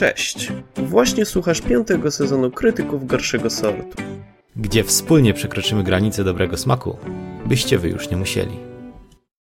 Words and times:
Cześć! 0.00 0.52
Właśnie 0.76 1.24
słuchasz 1.24 1.60
piątego 1.60 2.10
sezonu 2.10 2.50
Krytyków 2.50 3.06
Gorszego 3.06 3.50
Sortu. 3.50 4.02
Gdzie 4.56 4.84
wspólnie 4.84 5.34
przekroczymy 5.34 5.84
granice 5.84 6.24
dobrego 6.24 6.56
smaku, 6.56 6.96
byście 7.46 7.78
wy 7.78 7.88
już 7.88 8.10
nie 8.10 8.16
musieli. 8.16 8.52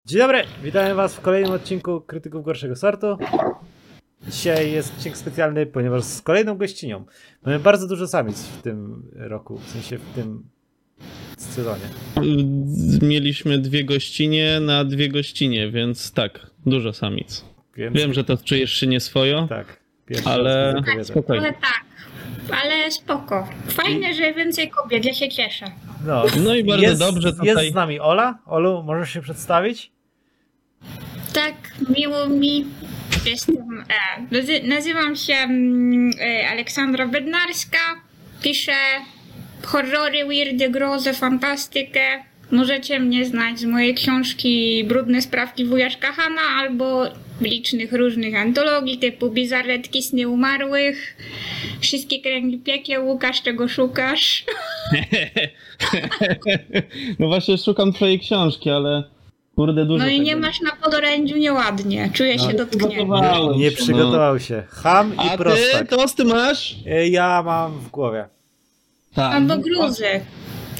Dzień 0.06 0.20
dobry, 0.20 0.44
witamy 0.64 0.96
was 0.96 1.16
w 1.16 1.22
kolejnym 1.22 1.52
odcinku 1.52 2.02
Krytyków 2.02 2.46
Gorszego 2.46 2.76
Sortu. 2.76 3.18
Dzisiaj 4.28 4.72
jest 4.72 4.94
odcinek 4.94 5.18
specjalny, 5.18 5.66
ponieważ 5.66 6.04
z 6.04 6.22
kolejną 6.22 6.58
gościnią. 6.58 7.06
Mamy 7.46 7.60
bardzo 7.60 7.88
dużo 7.88 8.08
samic 8.08 8.44
w 8.44 8.62
tym 8.62 9.04
roku, 9.14 9.58
w 9.58 9.70
sensie 9.70 9.98
w 9.98 10.16
tym 10.16 10.44
sezonie. 11.38 11.86
Mieliśmy 13.02 13.60
dwie 13.60 13.84
gościnie 13.84 14.60
na 14.60 14.86
dwie 14.86 15.10
gościnie, 15.10 15.72
więc 15.72 16.12
tak, 16.12 16.48
dużo 16.66 16.94
samic. 16.94 17.46
Więc, 17.78 17.98
Wiem, 17.98 18.14
że 18.14 18.24
to 18.24 18.38
czujesz 18.38 18.74
się 18.74 18.88
nieswojo, 18.88 19.48
Tak, 19.50 19.81
pierwszy 20.16 20.30
ale 20.30 21.04
spokojnie. 21.04 21.42
Ale 21.48 21.54
tak, 21.54 21.84
ale 22.64 22.92
spoko. 22.92 23.48
Fajne, 23.68 24.14
że 24.14 24.34
więcej 24.34 24.70
kobiet, 24.70 25.06
ja 25.06 25.14
się 25.14 25.30
cieszę. 25.30 25.66
No, 26.08 26.24
No 26.44 26.56
i 26.56 26.64
bardzo 26.64 26.84
jest, 26.84 27.00
dobrze 27.00 27.28
Jest 27.28 27.40
tutaj. 27.40 27.72
z 27.72 27.74
nami 27.74 28.00
Ola. 28.00 28.38
Olu, 28.46 28.84
możesz 28.84 29.10
się 29.10 29.22
przedstawić? 29.22 29.92
Tak, 31.34 31.54
miło 31.98 32.28
mi. 32.28 32.66
Jestem, 33.26 33.56
e, 33.90 34.36
nazy- 34.36 34.64
nazywam 34.68 35.16
się 35.16 35.34
mm, 35.34 36.12
e, 36.22 36.50
Aleksandra 36.50 37.08
Bednarska. 37.08 37.78
Piszę 38.42 38.72
horrory, 39.66 40.26
weirdy, 40.26 40.70
grozę, 40.70 41.14
fantastykę. 41.14 42.02
Możecie 42.52 43.00
mnie 43.00 43.26
znać 43.26 43.60
z 43.60 43.66
mojej 43.66 43.96
książki 43.96 44.84
Brudne 44.88 45.22
sprawki 45.22 45.66
wujaszka 45.66 46.12
Hana 46.12 46.42
albo 46.60 47.04
licznych 47.42 47.94
różnych 47.94 48.36
antologii 48.36 48.98
typu 48.98 49.30
Bizarretki 49.30 50.04
Sny 50.04 50.28
Umarłych, 50.28 51.18
Wszystkie 51.80 52.22
kręgi 52.22 52.58
piekieł, 52.58 53.08
Łukasz, 53.08 53.42
czego 53.42 53.68
szukasz. 53.68 54.44
No 57.20 57.28
właśnie 57.28 57.58
szukam 57.58 57.94
twojej 57.94 58.20
książki, 58.20 58.70
ale 58.70 59.04
kurde 59.56 59.86
dużo 59.86 60.04
No 60.04 60.10
i 60.10 60.22
nie 60.22 60.34
tego. 60.34 60.48
masz 60.48 60.62
na 60.62 60.72
podorędziu 60.84 61.38
nieładnie. 61.38 62.10
Czuję 62.14 62.40
się 62.40 62.54
dotknięty. 62.54 62.96
przygotowałem 62.96 63.60
Nie 63.60 63.72
przygotował 63.72 64.40
się. 64.40 64.64
Ham 64.70 65.14
No. 65.18 65.24
i 65.24 65.28
A 65.28 65.32
ty, 65.32 65.38
prostak. 65.38 65.90
tosty 65.90 66.24
masz? 66.26 66.76
E, 66.88 67.08
Ja 67.08 67.44
mam 67.46 67.80
w 67.80 67.90
głowie. 67.90 68.26
Tak. 69.16 69.36
Albo 69.36 69.58
gruzy. 69.58 70.06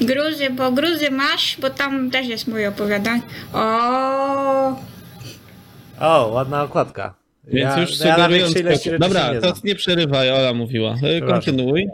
Gruzy, 0.00 0.50
bo 0.50 0.72
gruzy 0.72 1.10
masz, 1.10 1.56
bo 1.60 1.70
tam 1.70 2.10
też 2.10 2.26
jest 2.28 2.48
moje 2.48 2.68
opowiadanie. 2.68 3.22
O, 3.54 3.58
O, 6.00 6.28
ładna 6.28 6.62
okładka. 6.62 7.14
Więc 7.44 7.76
ja, 7.76 7.80
już 7.80 8.00
ja 8.00 8.06
na 8.06 8.14
sugerując... 8.14 8.56
ilości 8.56 8.84
rzeczy 8.84 8.98
Dobra, 8.98 9.32
nie 9.32 9.40
to 9.40 9.54
nie 9.64 9.74
przerywaj, 9.74 10.30
Ola 10.30 10.54
mówiła. 10.54 10.96
E, 11.02 11.20
Kontynuuj. 11.20 11.86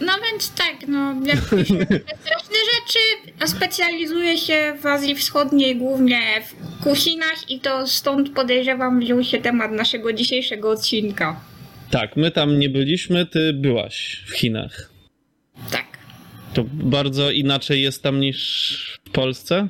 no 0.00 0.12
więc 0.30 0.54
tak, 0.54 0.88
no 0.88 1.14
straszne 2.22 2.58
rzeczy, 2.74 2.98
a 3.40 3.46
specjalizuję 3.46 4.38
się 4.38 4.76
w 4.80 4.86
Azji 4.86 5.14
Wschodniej, 5.14 5.76
głównie 5.76 6.20
w 6.48 6.82
kusinach 6.84 7.50
i 7.50 7.60
to 7.60 7.86
stąd 7.86 8.30
podejrzewam 8.30 9.00
wziął 9.00 9.24
się 9.24 9.38
temat 9.38 9.72
naszego 9.72 10.12
dzisiejszego 10.12 10.70
odcinka. 10.70 11.40
Tak, 11.90 12.16
my 12.16 12.30
tam 12.30 12.58
nie 12.58 12.68
byliśmy, 12.68 13.26
ty 13.26 13.52
byłaś 13.52 14.24
w 14.26 14.32
Chinach. 14.32 14.90
Tak. 15.70 15.84
To 16.54 16.64
bardzo 16.72 17.30
inaczej 17.30 17.82
jest 17.82 18.02
tam 18.02 18.20
niż 18.20 19.00
w 19.04 19.10
Polsce? 19.10 19.68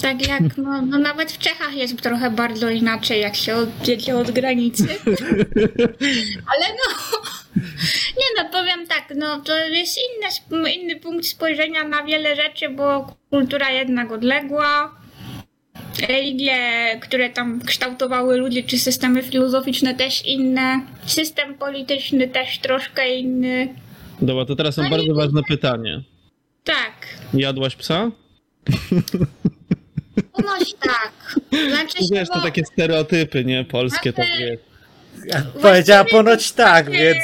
Tak 0.00 0.28
jak, 0.28 0.56
no, 0.56 0.82
no 0.82 0.98
nawet 0.98 1.32
w 1.32 1.38
Czechach 1.38 1.74
jest 1.74 2.02
trochę 2.02 2.30
bardzo 2.30 2.70
inaczej, 2.70 3.20
jak 3.20 3.36
się 3.36 3.54
odjedzie 3.56 4.16
od 4.16 4.30
granicy. 4.30 4.88
Ale 6.52 6.66
no, 6.68 7.18
nie 8.20 8.42
no, 8.42 8.48
powiem 8.52 8.86
tak, 8.86 9.12
no 9.16 9.40
to 9.40 9.58
jest 9.58 9.98
inny, 9.98 10.72
inny 10.72 11.00
punkt 11.00 11.26
spojrzenia 11.26 11.88
na 11.88 12.02
wiele 12.04 12.36
rzeczy, 12.36 12.68
bo 12.68 13.16
kultura 13.30 13.70
jednak 13.70 14.12
odległa. 14.12 14.94
Religie, 16.08 16.58
które 17.00 17.30
tam 17.30 17.60
kształtowały 17.60 18.36
ludzie, 18.36 18.62
czy 18.62 18.78
systemy 18.78 19.22
filozoficzne 19.22 19.94
też 19.94 20.26
inne. 20.26 20.80
System 21.06 21.54
polityczny 21.54 22.28
też 22.28 22.58
troszkę 22.58 23.16
inny. 23.16 23.74
Dobra, 24.22 24.44
to 24.44 24.56
teraz 24.56 24.76
No 24.76 24.82
mam 24.82 24.92
nie- 24.92 24.98
bardzo 24.98 25.14
ważne 25.14 25.42
pytanie. 25.48 26.02
Tak, 26.64 26.92
Jadłaś 27.34 27.76
psa? 27.76 28.10
ponoć 30.36 30.74
tak. 30.74 31.12
Znaczy 31.70 31.98
się, 31.98 32.14
Wiesz, 32.14 32.28
to 32.28 32.34
bo- 32.34 32.40
takie 32.44 32.64
stereotypy, 32.64 33.44
nie? 33.44 33.64
Polskie 33.64 34.12
Ale- 34.16 34.28
takie. 34.28 34.58
Powiedziała 35.62 36.04
ponoć 36.04 36.52
tak, 36.52 36.90
więc... 36.90 37.18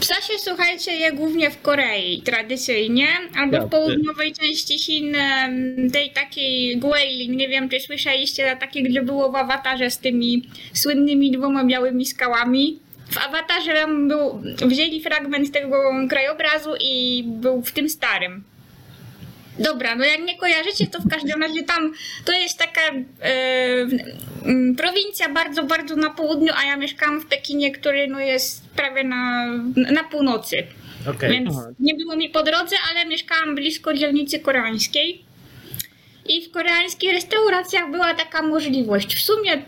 Psa 0.00 0.14
się, 0.14 0.32
słuchajcie, 0.38 0.92
je 0.92 1.12
głównie 1.12 1.50
w 1.50 1.62
Korei 1.62 2.22
tradycyjnie, 2.22 3.06
albo 3.36 3.52
Jasne. 3.56 3.68
w 3.68 3.70
południowej 3.70 4.32
części 4.32 4.78
Chin, 4.78 5.14
em, 5.14 5.90
tej 5.90 6.10
takiej 6.10 6.76
Guilin, 6.78 7.36
nie 7.36 7.48
wiem 7.48 7.68
czy 7.68 7.80
słyszeliście, 7.80 8.46
na 8.46 8.56
takiej, 8.56 8.82
gdzie 8.82 9.02
było 9.02 9.32
w 9.32 9.36
awatarze 9.36 9.90
z 9.90 9.98
tymi 9.98 10.48
słynnymi 10.72 11.30
dwoma 11.30 11.64
białymi 11.64 12.06
skałami. 12.06 12.78
W 13.10 13.18
awatarze 13.18 13.74
tam 13.74 14.08
był, 14.08 14.42
wzięli 14.68 15.00
fragment 15.02 15.52
tego 15.52 15.76
krajobrazu 16.10 16.70
i 16.80 17.24
był 17.26 17.62
w 17.62 17.72
tym 17.72 17.88
starym. 17.88 18.44
Dobra, 19.58 19.94
no 19.96 20.04
jak 20.04 20.22
nie 20.22 20.38
kojarzycie, 20.38 20.86
to 20.86 20.98
w 21.00 21.08
każdym 21.08 21.42
razie 21.42 21.62
tam 21.62 21.92
to 22.24 22.32
jest 22.32 22.58
taka 22.58 22.80
e, 22.80 23.32
mm, 24.44 24.76
prowincja 24.76 25.28
bardzo, 25.28 25.62
bardzo 25.62 25.96
na 25.96 26.10
południu, 26.10 26.52
a 26.56 26.64
ja 26.64 26.76
mieszkam 26.76 27.20
w 27.20 27.26
Pekinie, 27.26 27.70
który 27.70 28.08
no 28.08 28.20
jest 28.20 28.68
prawie 28.68 29.04
na, 29.04 29.46
na 29.76 30.04
północy. 30.04 30.56
Okej. 31.10 31.30
Więc 31.30 31.56
Aha. 31.58 31.68
nie 31.80 31.94
było 31.94 32.16
mi 32.16 32.28
po 32.28 32.42
drodze, 32.42 32.76
ale 32.90 33.06
mieszkałam 33.06 33.54
blisko 33.54 33.94
dzielnicy 33.94 34.38
koreańskiej. 34.38 35.24
I 36.28 36.48
w 36.48 36.50
koreańskich 36.50 37.12
restauracjach 37.12 37.90
była 37.90 38.14
taka 38.14 38.42
możliwość. 38.42 39.16
W 39.16 39.20
sumie 39.20 39.62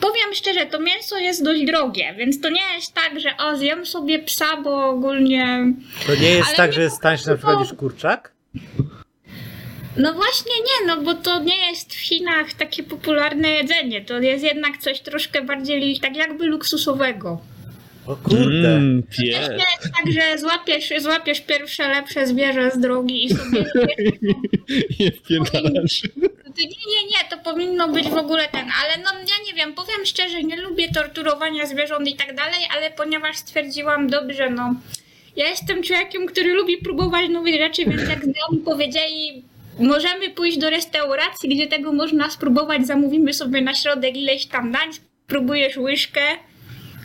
powiem 0.00 0.34
szczerze, 0.34 0.66
to 0.66 0.80
mięso 0.80 1.18
jest 1.18 1.44
dość 1.44 1.64
drogie, 1.64 2.14
więc 2.18 2.40
to 2.40 2.50
nie 2.50 2.74
jest 2.76 2.94
tak, 2.94 3.20
że 3.20 3.36
o, 3.36 3.56
zjem 3.56 3.86
sobie 3.86 4.18
psa, 4.18 4.56
bo 4.64 4.88
ogólnie 4.88 5.72
To 6.06 6.14
nie 6.14 6.30
jest 6.30 6.48
Ale 6.48 6.56
tak, 6.56 6.70
nie 6.70 6.72
że 6.72 6.82
jest 6.82 7.00
tańszy 7.00 7.28
na 7.28 7.34
przykład 7.34 7.60
niż 7.60 7.72
kurczak? 7.72 8.32
No 9.96 10.12
właśnie 10.14 10.52
nie, 10.58 10.86
no 10.86 11.02
bo 11.02 11.14
to 11.14 11.40
nie 11.42 11.70
jest 11.70 11.94
w 11.94 11.98
Chinach 11.98 12.52
takie 12.52 12.82
popularne 12.82 13.48
jedzenie. 13.48 14.04
To 14.04 14.20
jest 14.20 14.44
jednak 14.44 14.78
coś 14.78 15.00
troszkę 15.00 15.42
bardziej 15.42 16.00
tak 16.00 16.16
jakby 16.16 16.46
luksusowego. 16.46 17.40
O 18.06 18.16
kurde. 18.16 18.76
Mm, 18.76 19.02
To 19.02 19.08
pies. 19.22 19.48
nie 19.48 19.54
jest 19.54 19.94
tak, 19.96 20.12
że 20.12 20.38
złapiesz, 20.38 20.92
złapiesz 20.98 21.40
pierwsze 21.40 21.88
lepsze 21.88 22.26
zwierzę 22.26 22.70
z 22.70 22.78
drogi 22.78 23.24
i 23.24 23.28
sobie 23.30 23.64
Nie 25.00 25.12
wpierdalasz. 25.12 26.02
Nie, 26.58 26.66
nie, 26.66 27.04
nie, 27.10 27.28
to 27.30 27.38
powinno 27.38 27.88
być 27.88 28.08
w 28.08 28.14
ogóle 28.16 28.48
ten, 28.48 28.66
ale 28.82 29.04
no 29.04 29.10
ja 29.20 29.44
nie 29.46 29.54
wiem, 29.54 29.74
powiem 29.74 30.06
szczerze, 30.06 30.42
nie 30.42 30.56
lubię 30.56 30.92
torturowania 30.92 31.66
zwierząt 31.66 32.08
i 32.08 32.16
tak 32.16 32.36
dalej, 32.36 32.60
ale 32.76 32.90
ponieważ 32.90 33.36
stwierdziłam 33.36 34.08
dobrze, 34.08 34.50
no 34.50 34.74
ja 35.36 35.48
jestem 35.48 35.82
człowiekiem, 35.82 36.26
który 36.26 36.54
lubi 36.54 36.76
próbować 36.78 37.30
nowych 37.30 37.54
rzeczy, 37.58 37.84
więc 37.84 38.08
jak 38.08 38.24
znajomi 38.24 38.58
powiedzieli, 38.64 39.42
możemy 39.80 40.30
pójść 40.30 40.58
do 40.58 40.70
restauracji, 40.70 41.48
gdzie 41.48 41.66
tego 41.66 41.92
można 41.92 42.30
spróbować, 42.30 42.86
zamówimy 42.86 43.32
sobie 43.34 43.60
na 43.60 43.74
środek 43.74 44.16
ileś 44.16 44.46
tam 44.46 44.72
dań, 44.72 44.88
spróbujesz 45.26 45.76
łyżkę, 45.76 46.20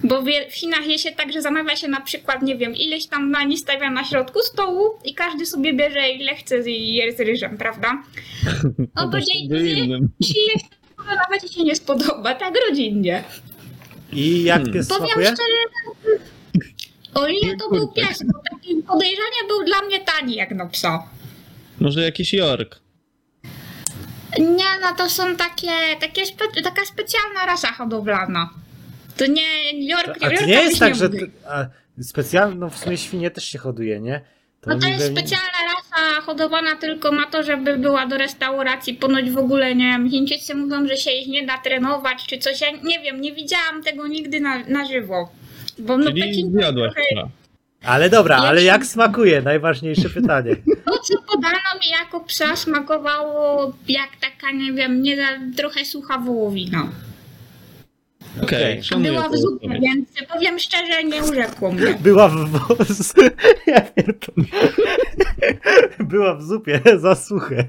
bo 0.03 0.21
w 0.21 0.53
Chinach 0.53 0.87
je 0.87 0.99
się 0.99 1.11
tak, 1.11 1.33
że 1.33 1.41
zamawia 1.41 1.75
się 1.75 1.87
na 1.87 2.01
przykład, 2.01 2.41
nie 2.41 2.55
wiem, 2.55 2.75
ileś 2.75 3.07
tam 3.07 3.31
dań 3.31 3.57
stawia 3.57 3.91
na 3.91 4.03
środku 4.03 4.39
stołu 4.39 4.89
i 5.05 5.13
każdy 5.13 5.45
sobie 5.45 5.73
bierze 5.73 6.09
ile 6.09 6.35
chce 6.35 6.69
i 6.69 6.93
je 6.93 7.13
z 7.13 7.19
ryżem, 7.19 7.57
prawda? 7.57 7.91
No 8.95 9.07
bo 9.07 9.17
jeśli 9.17 9.49
nawet 11.19 11.47
ci 11.47 11.53
się 11.53 11.63
nie 11.63 11.75
spodoba, 11.75 12.35
tak 12.35 12.53
rodzinnie. 12.69 13.23
I 14.13 14.43
jak 14.43 14.57
Hmm. 14.57 14.73
pies 14.73 14.87
Powiem 14.87 15.05
smakuje? 15.05 15.25
szczerze, 15.27 16.19
o 17.13 17.27
ile 17.27 17.57
to 17.57 17.69
był 17.69 17.87
pies, 17.87 18.23
bo 18.23 18.39
taki 18.51 18.75
podejrzanie 18.75 19.41
był 19.47 19.63
dla 19.65 19.81
mnie 19.81 19.99
tani 19.99 20.35
jak 20.35 20.51
na 20.51 20.65
psa. 20.65 21.03
Może 21.79 22.01
jakiś 22.01 22.33
York. 22.33 22.79
Nie, 24.39 24.79
no 24.81 24.95
to 24.97 25.09
są 25.09 25.35
takie, 25.35 25.71
takie 25.99 26.25
spe, 26.25 26.45
taka 26.63 26.85
specjalna 26.85 27.45
rasa 27.45 27.67
hodowlana. 27.71 28.49
To 29.17 29.25
nie 29.25 29.85
York, 29.87 30.17
A 30.21 30.25
to 30.25 30.31
Yorka 30.31 30.45
nie 30.45 30.53
jest 30.53 30.79
tak, 30.79 30.95
że... 30.95 31.09
A, 31.49 31.65
specjalnie, 32.01 32.55
no 32.55 32.69
w 32.69 32.77
sumie 32.77 32.97
świnie 32.97 33.31
też 33.31 33.45
się 33.45 33.59
hoduje, 33.59 33.99
nie? 33.99 34.21
No 34.65 34.79
to 34.79 34.87
jest 34.87 34.99
nie- 34.99 35.17
specjalna 35.17 35.57
rasa 35.73 36.21
hodowana 36.21 36.75
tylko 36.75 37.11
na 37.11 37.25
to, 37.25 37.43
żeby 37.43 37.77
była 37.77 38.07
do 38.07 38.17
restauracji. 38.17 38.93
Ponoć 38.93 39.31
w 39.31 39.37
ogóle, 39.37 39.75
nie 39.75 39.85
wiem, 39.85 40.09
Chińczycy 40.09 40.55
mówią, 40.55 40.87
że 40.87 40.97
się 40.97 41.11
ich 41.11 41.27
nie 41.27 41.45
da 41.45 41.57
trenować 41.57 42.25
czy 42.27 42.37
coś. 42.37 42.61
Ja 42.61 42.67
nie 42.71 42.99
wiem, 42.99 43.21
nie 43.21 43.33
widziałam 43.33 43.83
tego 43.83 44.07
nigdy 44.07 44.39
na, 44.39 44.59
na 44.59 44.85
żywo. 44.85 45.29
Bo 45.79 45.97
no 45.97 46.05
Czyli 46.05 46.21
Pekin 46.21 46.51
zjadłaś 46.51 46.93
trochę-. 46.93 47.29
Ale 47.85 48.09
dobra, 48.09 48.37
ale 48.37 48.63
jak 48.63 48.85
smakuje? 48.85 49.41
Najważniejsze 49.41 50.09
pytanie. 50.09 50.55
To, 50.85 50.97
co 50.97 51.21
podano 51.21 51.79
mi 51.81 51.89
jako 52.01 52.19
psa, 52.19 52.55
smakowało 52.55 53.73
jak 53.87 54.09
taka, 54.21 54.51
nie 54.51 54.73
wiem, 54.73 55.01
nie 55.01 55.17
za, 55.17 55.27
trochę 55.57 55.85
sucha 55.85 56.17
wołowina. 56.17 56.89
Okej, 58.43 58.83
szanuję 58.83 59.11
Była 59.11 59.29
w 59.29 59.37
zupie, 59.37 59.69
więc 59.69 60.09
powiem 60.33 60.59
szczerze, 60.59 61.03
nie 61.03 61.23
urzekło 61.23 61.71
mnie. 61.71 61.97
Była 61.99 62.29
w... 62.29 62.35
ja 63.67 63.81
pierdolę. 63.81 64.47
Była 65.99 66.35
w 66.35 66.43
zupie 66.43 66.81
za 66.97 67.15
suche. 67.15 67.65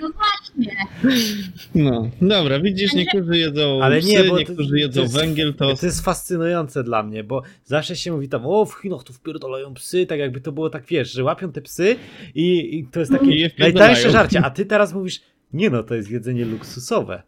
No 0.00 0.08
właśnie. 0.10 0.76
No, 1.74 2.10
dobra, 2.22 2.60
widzisz, 2.60 2.92
niektórzy 2.94 3.38
jedzą 3.38 3.82
Ale 3.82 4.00
psy, 4.00 4.08
nie, 4.08 4.24
bo 4.24 4.30
to- 4.30 4.38
niektórzy 4.38 4.70
to 4.70 4.76
jedzą 4.76 5.02
jest- 5.02 5.14
węgiel, 5.14 5.54
to... 5.54 5.74
To 5.76 5.86
jest 5.86 6.04
fascynujące 6.04 6.84
dla 6.84 7.02
mnie, 7.02 7.24
bo 7.24 7.42
zawsze 7.64 7.96
się 7.96 8.12
mówi 8.12 8.28
tam, 8.28 8.46
o 8.46 8.64
w 8.66 8.74
Chinach 8.74 9.04
tu 9.04 9.12
wpierdolają 9.12 9.74
psy, 9.74 10.06
tak 10.06 10.18
jakby 10.18 10.40
to 10.40 10.52
było 10.52 10.70
tak, 10.70 10.86
wiesz, 10.86 11.12
że 11.12 11.24
łapią 11.24 11.52
te 11.52 11.60
psy 11.62 11.96
i, 12.34 12.78
i 12.78 12.84
to 12.84 13.00
jest 13.00 13.12
takie 13.12 13.50
najtańsze 13.58 14.10
żarcie, 14.10 14.40
a 14.44 14.50
ty 14.50 14.66
teraz 14.66 14.92
mówisz, 14.94 15.20
nie 15.52 15.70
no, 15.70 15.82
to 15.82 15.94
jest 15.94 16.10
jedzenie 16.10 16.44
luksusowe. 16.44 17.22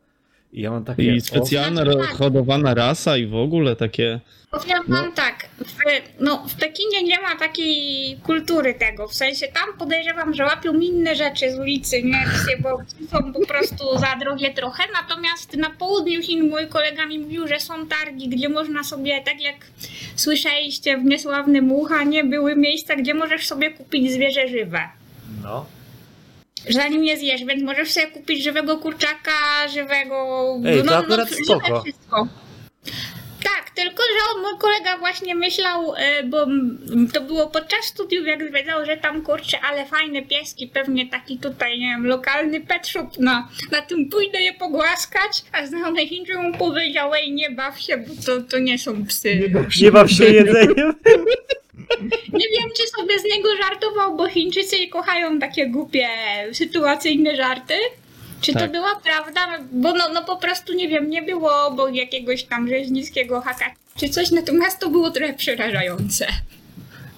I 0.52 0.60
ja 0.60 0.70
mam 0.70 0.84
takie... 0.84 1.16
I 1.16 1.20
specjalna 1.20 1.84
hodowana 2.18 2.74
rasa 2.74 3.16
i 3.16 3.26
w 3.26 3.34
ogóle 3.34 3.76
takie... 3.76 4.20
Powiem 4.50 4.82
wam 4.88 5.12
tak, 5.12 5.48
w, 5.58 5.76
no, 6.20 6.44
w 6.48 6.54
Pekinie 6.54 7.02
nie 7.02 7.20
ma 7.20 7.36
takiej 7.36 8.16
kultury 8.16 8.74
tego, 8.74 9.08
w 9.08 9.14
sensie 9.14 9.46
tam 9.46 9.78
podejrzewam, 9.78 10.34
że 10.34 10.44
łapią 10.44 10.74
inne 10.74 11.16
rzeczy 11.16 11.52
z 11.52 11.58
ulicy, 11.58 12.02
nie 12.02 12.24
psy, 12.34 12.50
bo 12.60 12.78
są 13.10 13.32
po 13.32 13.46
prostu 13.46 13.98
za 13.98 14.16
drogie 14.20 14.54
trochę, 14.54 14.82
natomiast 15.02 15.56
na 15.56 15.70
południu 15.70 16.22
Chin 16.22 16.48
mój 16.50 16.68
kolega 16.68 17.06
mi 17.06 17.18
mówił, 17.18 17.48
że 17.48 17.60
są 17.60 17.86
targi, 17.86 18.28
gdzie 18.28 18.48
można 18.48 18.84
sobie, 18.84 19.22
tak 19.24 19.42
jak 19.42 19.56
słyszeliście 20.16 20.98
w 20.98 21.04
niesławnym 21.04 21.68
Wuhanie, 21.68 22.24
były 22.24 22.56
miejsca, 22.56 22.96
gdzie 22.96 23.14
możesz 23.14 23.46
sobie 23.46 23.70
kupić 23.70 24.12
zwierzę 24.12 24.48
żywe. 24.48 24.80
No. 25.42 25.66
Zanim 26.70 27.04
je 27.04 27.16
zjesz, 27.16 27.44
więc 27.44 27.62
możesz 27.62 27.90
sobie 27.90 28.06
kupić 28.06 28.44
żywego 28.44 28.78
kurczaka, 28.78 29.68
żywego... 29.68 30.56
Ej, 30.66 30.82
to 30.82 30.96
akurat 30.96 31.28
żywe 31.28 31.44
spoko. 31.44 31.82
wszystko. 31.82 32.28
Tak, 33.44 33.70
tylko 33.74 34.02
że 34.02 34.34
on, 34.34 34.42
mój 34.42 34.58
kolega 34.58 34.98
właśnie 34.98 35.34
myślał, 35.34 35.94
e, 35.96 36.22
bo 36.22 36.46
to 37.12 37.20
było 37.20 37.46
podczas 37.46 37.84
studiów, 37.84 38.26
jak 38.26 38.48
zwiedzał, 38.48 38.86
że 38.86 38.96
tam 38.96 39.22
kurczę, 39.22 39.60
ale 39.60 39.86
fajne 39.86 40.22
pieski, 40.22 40.68
pewnie 40.68 41.08
taki 41.08 41.38
tutaj, 41.38 41.78
nie 41.78 41.86
wiem, 41.86 42.06
lokalny 42.06 42.60
pet 42.60 42.88
shop, 42.88 43.08
na, 43.18 43.48
na 43.72 43.82
tym 43.82 44.08
pójdę 44.08 44.40
je 44.40 44.54
pogłaskać, 44.54 45.42
a 45.52 45.66
znajomy 45.66 46.06
Chińczyk 46.06 46.36
mu 46.36 46.58
powiedział, 46.58 47.14
ej, 47.14 47.32
nie 47.32 47.50
baw 47.50 47.80
się, 47.80 47.96
bo 47.96 48.14
to, 48.26 48.40
to 48.40 48.58
nie 48.58 48.78
są 48.78 49.06
psy. 49.06 49.50
Nie 49.80 49.92
baw 49.92 50.10
się 50.10 50.24
jedzeniem. 50.24 50.94
Nie 52.32 52.48
wiem, 52.58 52.70
czy 52.76 52.88
sobie 52.98 53.18
z 53.18 53.24
niego 53.24 53.48
żartował, 53.56 54.16
bo 54.16 54.28
Chińczycy 54.28 54.76
kochają 54.88 55.38
takie 55.38 55.66
głupie, 55.66 56.08
sytuacyjne 56.52 57.36
żarty. 57.36 57.74
Czy 58.40 58.52
to 58.52 58.58
Tak. 58.58 58.72
była 58.72 59.00
prawda? 59.04 59.40
Bo 59.72 59.92
no, 59.92 60.08
no 60.14 60.24
po 60.24 60.36
prostu 60.36 60.72
nie 60.72 60.88
wiem, 60.88 61.10
nie 61.10 61.22
było 61.22 61.70
bo 61.76 61.88
jakiegoś 61.88 62.44
tam 62.44 62.68
rzeźnickiego 62.68 63.40
haka 63.40 63.74
czy 64.00 64.08
coś, 64.08 64.30
natomiast 64.30 64.80
to 64.80 64.90
było 64.90 65.10
trochę 65.10 65.34
przerażające. 65.34 66.26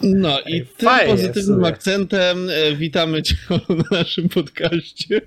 No 0.03 0.41
i 0.41 0.55
Ej, 0.55 0.67
tym 0.77 0.89
pozytywnym 1.07 1.65
akcentem 1.65 2.49
e, 2.51 2.77
witamy 2.77 3.23
Cię 3.23 3.35
na 3.91 3.99
naszym 3.99 4.29
podcaście. 4.29 5.21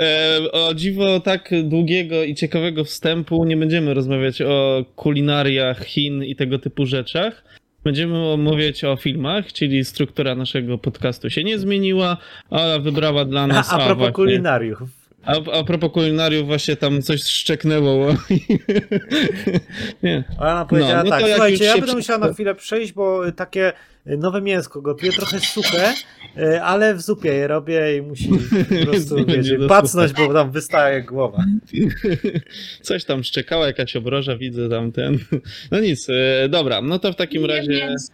E, 0.00 0.38
o 0.52 0.74
dziwo 0.74 1.20
tak 1.20 1.50
długiego 1.62 2.24
i 2.24 2.34
ciekawego 2.34 2.84
wstępu 2.84 3.44
nie 3.44 3.56
będziemy 3.56 3.94
rozmawiać 3.94 4.42
o 4.42 4.84
kulinariach 4.96 5.84
Chin 5.84 6.24
i 6.24 6.36
tego 6.36 6.58
typu 6.58 6.86
rzeczach. 6.86 7.44
Będziemy 7.84 8.18
omawiać 8.18 8.84
o 8.84 8.96
filmach, 8.96 9.52
czyli 9.52 9.84
struktura 9.84 10.34
naszego 10.34 10.78
podcastu 10.78 11.30
się 11.30 11.44
nie 11.44 11.58
zmieniła, 11.58 12.16
a 12.50 12.78
wybrała 12.78 13.24
dla 13.24 13.40
A, 13.42 13.46
nas... 13.46 13.72
a 13.72 13.76
propos 13.78 13.96
właśnie- 13.98 14.12
kulinariów. 14.12 14.97
A, 15.24 15.32
a 15.52 15.64
propos 15.64 15.92
kulinariów, 15.92 16.46
właśnie 16.46 16.76
tam 16.76 17.02
coś 17.02 17.22
szczeknęło. 17.22 18.06
nie. 20.02 20.24
Ona 20.38 20.64
powiedziała 20.64 20.98
no 20.98 21.04
to 21.04 21.10
tak, 21.10 21.20
jak 21.20 21.30
słuchajcie, 21.30 21.64
ja 21.64 21.78
będę 21.78 21.94
musiała 21.94 22.18
na 22.18 22.32
chwilę 22.32 22.54
przejść, 22.54 22.92
bo 22.92 23.32
takie 23.32 23.72
nowe 24.06 24.40
mięsko 24.42 24.82
gotuję, 24.82 25.12
trochę 25.12 25.40
suche, 25.40 25.94
y, 26.38 26.62
ale 26.62 26.94
w 26.94 27.00
zupie 27.02 27.28
je 27.34 27.46
robię 27.48 27.96
i 27.96 28.02
musi 28.02 28.28
po 28.28 28.86
prostu, 28.90 29.26
wiecie, 29.26 29.58
pacnąć, 29.68 30.12
bo 30.12 30.32
tam 30.34 30.50
wystaje 30.50 31.02
głowa. 31.02 31.44
Coś 32.82 33.04
tam 33.04 33.24
szczekała, 33.24 33.66
jakaś 33.66 33.96
obroża, 33.96 34.36
widzę 34.36 34.68
tam 34.68 34.92
ten. 34.92 35.18
No 35.70 35.80
nic, 35.80 36.06
e, 36.10 36.48
dobra, 36.48 36.82
no 36.82 36.98
to 36.98 37.12
w 37.12 37.16
takim 37.16 37.42
Nie 37.42 37.48
razie. 37.48 37.70
mięso. 37.70 38.12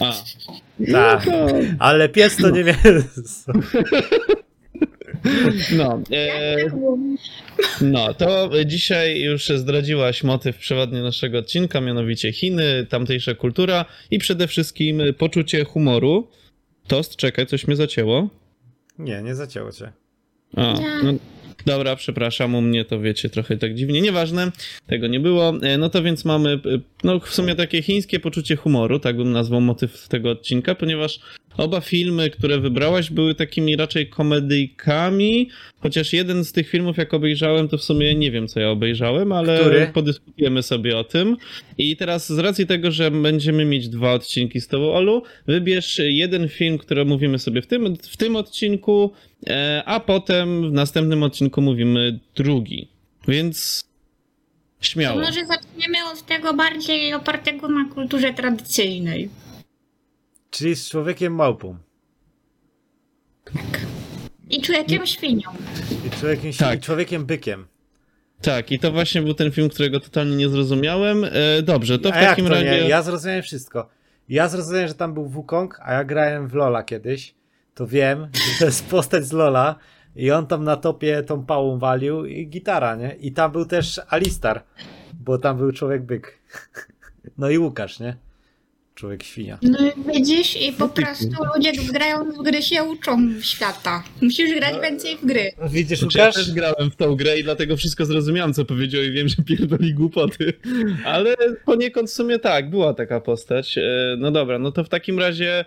A, 0.00 0.12
Tak, 0.92 1.26
no, 1.26 1.46
ale 1.78 2.08
pies 2.08 2.36
to 2.36 2.50
nie 2.50 2.64
mięso. 2.64 3.52
No, 5.76 6.02
e, 6.12 6.56
no, 7.80 8.14
to 8.14 8.50
dzisiaj 8.66 9.20
już 9.20 9.48
zdradziłaś 9.48 10.22
motyw 10.24 10.58
przewodni 10.58 11.02
naszego 11.02 11.38
odcinka, 11.38 11.80
mianowicie 11.80 12.32
Chiny, 12.32 12.86
tamtejsza 12.88 13.34
kultura 13.34 13.84
i 14.10 14.18
przede 14.18 14.46
wszystkim 14.48 15.02
poczucie 15.18 15.64
humoru. 15.64 16.28
Tost, 16.86 17.16
czekaj, 17.16 17.46
coś 17.46 17.66
mnie 17.66 17.76
zacięło. 17.76 18.28
Nie, 18.98 19.22
nie 19.22 19.34
zacięło 19.34 19.72
cię. 19.72 19.92
A, 20.56 20.74
no, 21.04 21.12
dobra, 21.66 21.96
przepraszam, 21.96 22.54
u 22.54 22.60
mnie 22.60 22.84
to 22.84 23.00
wiecie 23.00 23.30
trochę 23.30 23.56
tak 23.56 23.74
dziwnie, 23.74 24.00
nieważne, 24.00 24.52
tego 24.86 25.06
nie 25.06 25.20
było. 25.20 25.52
E, 25.62 25.78
No 25.78 25.88
to 25.90 26.02
więc 26.02 26.24
mamy, 26.24 26.50
e, 26.50 26.58
no 27.04 27.20
w 27.20 27.34
sumie 27.34 27.54
takie 27.54 27.82
chińskie 27.82 28.20
poczucie 28.20 28.56
humoru, 28.56 28.98
tak 28.98 29.16
bym 29.16 29.32
nazwał 29.32 29.60
motyw 29.60 30.08
tego 30.08 30.30
odcinka, 30.30 30.74
ponieważ 30.74 31.20
oba 31.60 31.80
filmy, 31.80 32.30
które 32.30 32.58
wybrałaś, 32.60 33.10
były 33.10 33.34
takimi 33.34 33.76
raczej 33.76 34.08
komedyjkami, 34.08 35.48
chociaż 35.80 36.12
jeden 36.12 36.44
z 36.44 36.52
tych 36.52 36.68
filmów, 36.68 36.96
jak 36.96 37.14
obejrzałem, 37.14 37.68
to 37.68 37.78
w 37.78 37.82
sumie 37.84 38.14
nie 38.14 38.30
wiem, 38.30 38.48
co 38.48 38.60
ja 38.60 38.70
obejrzałem, 38.70 39.32
ale 39.32 39.60
Który? 39.60 39.90
podyskutujemy 39.94 40.62
sobie 40.62 40.98
o 40.98 41.04
tym. 41.04 41.36
I 41.78 41.96
teraz 41.96 42.32
z 42.32 42.38
racji 42.38 42.66
tego, 42.66 42.90
że 42.90 43.10
będziemy 43.10 43.64
mieć 43.64 43.88
dwa 43.88 44.12
odcinki 44.12 44.60
z 44.60 44.68
tobą, 44.68 44.92
Olu, 44.92 45.22
wybierz 45.46 46.00
jeden 46.04 46.48
film, 46.48 46.78
który 46.78 47.04
mówimy 47.04 47.38
sobie 47.38 47.62
w 47.62 47.66
tym, 47.66 47.96
w 47.96 48.16
tym 48.16 48.36
odcinku, 48.36 49.12
e, 49.46 49.82
a 49.86 50.00
potem 50.00 50.70
w 50.70 50.72
następnym 50.72 51.22
odcinku 51.22 51.62
mówimy 51.62 52.18
drugi. 52.36 52.88
Więc 53.28 53.84
To 54.78 54.84
śmiało. 54.84 55.20
może 55.20 55.40
zaczniemy 55.46 55.98
od 56.12 56.26
tego 56.26 56.54
bardziej 56.54 57.14
opartego 57.14 57.68
na 57.68 57.84
kulturze 57.94 58.32
tradycyjnej. 58.34 59.28
Czyli 60.50 60.76
z 60.76 60.88
człowiekiem 60.90 61.34
małpą. 61.34 61.78
I 64.50 64.62
człowiekiem 64.62 65.06
świnią. 65.06 65.50
I 66.06 66.10
człowiekiem, 66.10 66.52
Tak. 66.52 66.78
i 66.78 66.82
człowiekiem 66.82 67.24
bykiem. 67.26 67.66
Tak, 68.42 68.72
i 68.72 68.78
to 68.78 68.92
właśnie 68.92 69.22
był 69.22 69.34
ten 69.34 69.52
film, 69.52 69.68
którego 69.68 70.00
totalnie 70.00 70.36
nie 70.36 70.48
zrozumiałem. 70.48 71.24
E, 71.24 71.62
dobrze, 71.62 71.98
to 71.98 72.08
w 72.10 72.12
a 72.12 72.20
jak 72.20 72.30
takim 72.30 72.44
to 72.44 72.50
razie... 72.50 72.64
nie? 72.70 72.88
Ja 72.88 73.02
zrozumiałem 73.02 73.42
wszystko. 73.42 73.88
Ja 74.28 74.48
zrozumiałem, 74.48 74.88
że 74.88 74.94
tam 74.94 75.14
był 75.14 75.26
Wukong, 75.28 75.80
a 75.82 75.92
ja 75.92 76.04
grałem 76.04 76.48
w 76.48 76.54
Lola 76.54 76.82
kiedyś. 76.82 77.34
To 77.74 77.86
wiem, 77.86 78.28
że 78.34 78.40
to 78.58 78.64
jest 78.64 78.86
postać 78.86 79.24
z 79.24 79.32
Lola. 79.32 79.74
I 80.16 80.30
on 80.30 80.46
tam 80.46 80.64
na 80.64 80.76
topie 80.76 81.22
tą 81.22 81.46
pałą 81.46 81.78
walił 81.78 82.24
i 82.26 82.46
gitara, 82.46 82.96
nie? 82.96 83.14
I 83.20 83.32
tam 83.32 83.52
był 83.52 83.64
też 83.64 84.00
Alistar, 84.08 84.62
bo 85.14 85.38
tam 85.38 85.56
był 85.58 85.72
człowiek 85.72 86.02
byk. 86.02 86.32
No 87.38 87.50
i 87.50 87.58
Łukasz, 87.58 88.00
nie? 88.00 88.16
Człowiek 89.00 89.22
świnia. 89.22 89.58
No 89.62 89.78
i 89.78 90.12
widzisz, 90.12 90.56
i 90.62 90.72
po 90.72 90.88
prostu 90.88 91.28
ludzie 91.56 91.72
grając 91.92 92.38
w 92.38 92.42
gry 92.42 92.62
się 92.62 92.84
uczą 92.84 93.18
świata. 93.40 94.04
Musisz 94.22 94.54
grać 94.54 94.74
więcej 94.82 95.16
w 95.16 95.26
gry. 95.26 95.52
Widzisz, 95.70 95.98
Znaczy, 95.98 96.18
ja 96.18 96.24
Łukasz? 96.26 96.44
też 96.44 96.54
grałem 96.54 96.90
w 96.90 96.96
tą 96.96 97.16
grę 97.16 97.38
i 97.38 97.44
dlatego 97.44 97.76
wszystko 97.76 98.06
zrozumiałem, 98.06 98.54
co 98.54 98.64
powiedział 98.64 99.02
i 99.02 99.10
wiem, 99.12 99.28
że 99.28 99.36
pierdoli 99.46 99.94
głupoty. 99.94 100.52
Ale 101.04 101.34
poniekąd 101.64 102.10
w 102.10 102.12
sumie 102.12 102.38
tak, 102.38 102.70
była 102.70 102.94
taka 102.94 103.20
postać. 103.20 103.78
E, 103.78 103.82
No 104.18 104.30
dobra, 104.30 104.58
no 104.58 104.72
to 104.72 104.84
w 104.84 104.88
takim 104.88 105.18
razie 105.18 105.64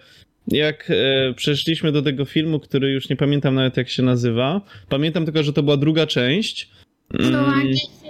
jak 0.47 0.91
e, 0.91 1.33
przeszliśmy 1.33 1.91
do 1.91 2.01
tego 2.01 2.25
filmu, 2.25 2.59
który 2.59 2.91
już 2.91 3.09
nie 3.09 3.15
pamiętam 3.15 3.55
nawet 3.55 3.77
jak 3.77 3.89
się 3.89 4.03
nazywa. 4.03 4.61
Pamiętam 4.89 5.25
tylko, 5.25 5.43
że 5.43 5.53
to 5.53 5.63
była 5.63 5.77
druga 5.77 6.07
część. 6.07 6.69
Była 7.09 7.53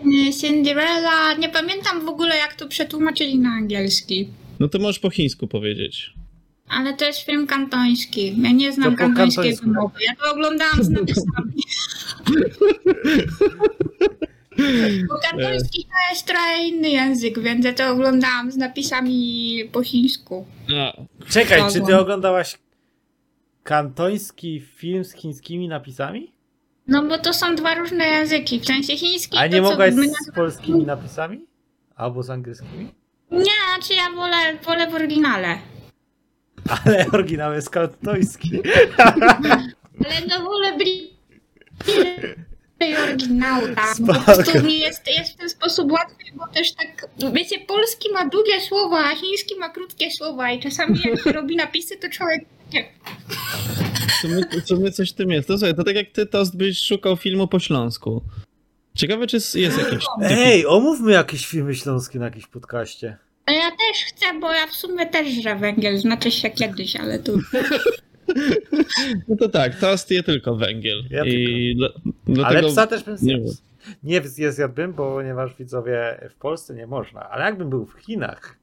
Mm, 0.06 0.34
Cinderella, 0.42 1.34
nie 1.40 1.50
pamiętam 1.50 2.06
w 2.06 2.10
ogóle 2.10 2.38
jak 2.38 2.54
to 2.56 2.68
przetłumaczyli 2.68 3.40
na 3.40 3.50
angielski. 3.50 4.28
No 4.60 4.68
to 4.68 4.80
możesz 4.80 5.00
po 5.00 5.10
chińsku 5.10 5.48
powiedzieć. 5.48 6.14
Ale 6.70 6.94
to 6.94 7.06
jest 7.06 7.20
film 7.20 7.48
kantoński. 7.48 8.42
Ja 8.42 8.52
nie 8.52 8.72
znam 8.72 8.92
To 8.92 8.98
kantońskiego 8.98 9.68
mowy. 9.68 10.00
Ja 10.08 10.16
to 10.16 10.32
oglądałam 10.32 10.84
z 10.84 10.90
napisami. 10.90 11.54
Bo 15.10 15.16
kantoński 15.32 15.84
to 15.84 16.14
jest 16.14 16.28
trochę 16.28 16.68
inny 16.68 16.90
język, 16.90 17.40
więc 17.40 17.66
ja 17.66 17.74
to 17.74 17.90
oglądałam 17.90 18.52
z 18.52 18.58
napisami 18.58 19.70
po 19.72 19.84
chińsku. 19.84 20.46
A, 20.78 20.94
Czekaj, 21.30 21.62
czy 21.72 21.82
ty 21.82 22.00
oglądałaś 22.00 22.58
kantoński 23.64 24.60
film 24.60 25.04
z 25.04 25.14
chińskimi 25.14 25.68
napisami? 25.68 26.34
No 26.88 27.04
bo 27.04 27.18
to 27.18 27.34
są 27.34 27.56
dwa 27.56 27.76
różne 27.76 28.06
języki. 28.06 28.60
W 28.60 28.66
sensie 28.66 28.98
chiński 28.98 29.38
A 29.38 29.42
to 29.42 29.56
nie 29.56 29.62
co 29.62 29.70
mogłaś 29.70 29.94
z 29.94 30.32
polskimi 30.36 30.84
napisami? 30.84 31.46
Albo 31.96 32.24
z 32.24 32.30
angielskimi? 32.30 32.88
Nie, 33.34 33.76
znaczy 33.76 33.94
ja 33.94 34.12
wolę, 34.16 34.58
wolę 34.66 34.88
w 34.92 34.96
oryginale. 34.96 35.58
Ale 36.86 37.06
oryginał 37.14 37.54
jest 37.54 37.70
kantoński. 37.70 38.62
Ale 40.06 40.16
no 40.30 40.44
wolę 40.44 40.78
bli... 40.78 41.14
I 42.90 42.96
oryginału, 42.96 43.68
tak. 43.76 43.96
Po 44.08 44.14
prostu 44.14 44.64
mi 44.64 44.80
jest, 44.80 45.08
jest 45.08 45.34
w 45.34 45.36
ten 45.36 45.50
sposób 45.50 45.92
łatwiej, 45.92 46.32
bo 46.36 46.48
też 46.48 46.74
tak, 46.74 47.10
wiecie, 47.34 47.60
polski 47.60 48.10
ma 48.14 48.30
długie 48.30 48.62
słowa, 48.62 49.00
a 49.00 49.16
chiński 49.16 49.56
ma 49.60 49.70
krótkie 49.70 50.12
słowa 50.12 50.52
i 50.52 50.60
czasami 50.60 51.00
jak 51.06 51.22
się 51.22 51.32
robi 51.32 51.56
napisy, 51.56 51.98
to 51.98 52.10
człowiek 52.10 52.46
nie, 52.74 52.86
W 54.08 54.12
sumie, 54.12 54.62
w 54.64 54.68
sumie 54.68 54.92
coś 54.92 55.12
w 55.12 55.14
tym 55.14 55.32
jest. 55.32 55.48
To, 55.48 55.58
słuchaj, 55.58 55.76
to 55.76 55.84
tak 55.84 55.96
jak 55.96 56.10
ty 56.10 56.26
Tost 56.26 56.58
byś 56.58 56.82
szukał 56.82 57.18
filmu 57.18 57.48
po 57.48 57.60
śląsku. 57.60 58.22
Ciekawe, 58.96 59.28
czy 59.28 59.36
jest 59.36 59.56
jakiś... 59.56 60.06
Ej, 60.22 60.66
omówmy 60.66 61.12
jakieś 61.12 61.48
filmy 61.48 61.76
śląskie 61.76 62.20
na 62.20 62.26
jakimś 62.26 62.48
podcaście. 62.48 63.18
A 63.46 63.52
ja 63.52 63.72
też 63.72 64.04
chcę, 64.08 64.40
bo 64.40 64.52
ja 64.52 64.68
w 64.68 64.74
sumie 64.74 65.06
też 65.06 65.28
żrę 65.28 65.56
węgiel, 65.56 65.98
znaczy 65.98 66.32
się 66.32 66.50
kiedyś, 66.50 66.96
ale 66.96 67.20
tu... 67.20 67.40
No 69.28 69.36
to 69.36 69.50
tak, 69.50 69.80
Tost 69.80 70.12
je 70.12 70.24
tylko 70.24 70.56
węgiel. 70.56 71.04
Ja 71.10 71.26
I 71.26 71.78
dlatego... 72.26 72.48
Ale 72.48 72.64
psa 72.64 72.88
też 72.88 73.04
bym 73.04 73.14
nie 73.14 73.20
zjadł. 73.20 73.56
Nie, 74.04 74.22
nie 74.38 74.52
zjadłbym, 74.52 74.94
ponieważ 74.94 75.56
widzowie 75.56 76.30
w 76.30 76.36
Polsce 76.36 76.76
nie 76.76 76.88
można. 76.88 77.30
Ale 77.30 77.46
jakbym 77.46 77.70
był 77.70 77.86
w 77.86 78.00
Chinach, 78.00 78.58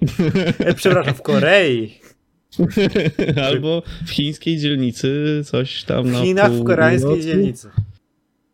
e, 0.58 0.74
przepraszam, 0.74 1.14
w 1.14 1.22
Korei, 1.22 2.00
Albo 3.48 3.82
w 4.06 4.10
chińskiej 4.10 4.58
dzielnicy 4.58 5.42
coś 5.44 5.84
tam 5.84 6.04
w 6.04 6.12
na 6.12 6.22
Chinach, 6.22 6.52
w 6.52 6.64
koreańskiej 6.64 7.20
dzielnicy. 7.20 7.70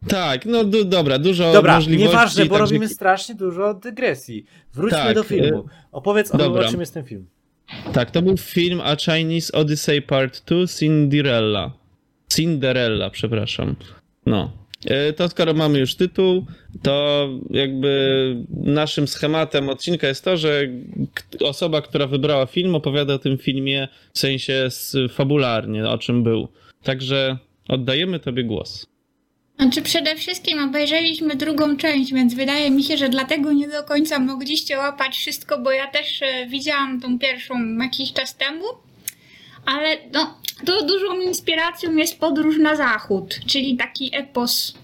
Tak, 0.09 0.47
no 0.47 0.65
du, 0.65 0.85
dobra, 0.85 1.19
dużo 1.19 1.53
Dobra, 1.53 1.75
możliwości. 1.75 2.07
nieważne, 2.09 2.45
bo 2.47 2.59
robimy 2.59 2.89
strasznie 2.89 3.35
dużo 3.35 3.75
dygresji. 3.75 4.45
Wróćmy 4.75 4.99
Tak, 4.99 5.15
do 5.15 5.23
filmu. 5.23 5.67
Opowiedz 5.93 6.35
o, 6.35 6.53
o 6.55 6.65
czym 6.71 6.81
jest 6.81 6.95
ten 6.95 7.05
film. 7.05 7.27
Tak, 7.93 8.11
to 8.11 8.23
był 8.23 8.37
film 8.37 8.81
A 8.85 8.97
Chinese 8.97 9.53
Odyssey 9.53 10.03
Part 10.03 10.43
2 10.47 10.67
Cinderella. 10.79 11.73
Cinderella, 12.29 13.11
przepraszam. 13.11 13.77
No. 14.27 14.53
E, 14.87 15.13
To 15.13 15.29
skoro 15.29 15.55
mamy 15.55 15.79
już 15.79 15.95
tytuł, 15.95 16.47
to 16.83 17.29
jakby 17.51 18.37
naszym 18.51 19.09
schematem 19.09 19.69
odcinka 19.69 20.09
jest 20.09 20.25
to, 20.25 20.37
że 20.37 20.63
osoba, 21.41 21.83
która 21.83 22.07
wybrała 22.07 22.47
film, 22.47 22.75
opowiada 22.75 23.15
o 23.15 23.19
tym 23.19 23.39
filmie 23.39 23.89
w 24.13 24.19
sensie 24.19 24.69
fabularnie, 25.11 25.89
o 25.89 25.99
czym 25.99 26.23
był. 26.23 26.49
Także 26.83 27.39
oddajemy 27.69 28.21
tobie 28.21 28.45
głos. 28.45 28.87
Znaczy 29.59 29.83
przede 29.83 30.17
wszystkim 30.17 30.59
obejrzeliśmy 30.59 31.37
drugą 31.37 31.77
część, 31.77 32.13
więc 32.13 32.35
wydaje 32.35 32.71
mi 32.71 32.85
się, 32.85 32.97
że 32.97 33.09
dlatego 33.09 33.53
nie 33.53 33.69
do 33.69 33.83
końca 33.83 34.19
mogliście 34.19 34.79
łapać 34.79 35.17
wszystko, 35.17 35.59
bo 35.59 35.71
ja 35.71 35.87
też 35.87 36.23
e, 36.23 36.47
widziałam 36.47 37.01
tą 37.01 37.19
pierwszą 37.19 37.55
jakiś 37.83 38.13
czas 38.13 38.37
temu. 38.37 38.65
Ale 39.67 39.97
no, 40.13 40.35
to 40.67 40.83
dużą 40.87 41.21
inspiracją 41.21 41.97
jest 41.97 42.21
podróż 42.21 42.59
na 42.59 42.77
zachód, 42.77 43.41
czyli 43.47 43.77
taki 43.77 44.11
epos 44.17 44.75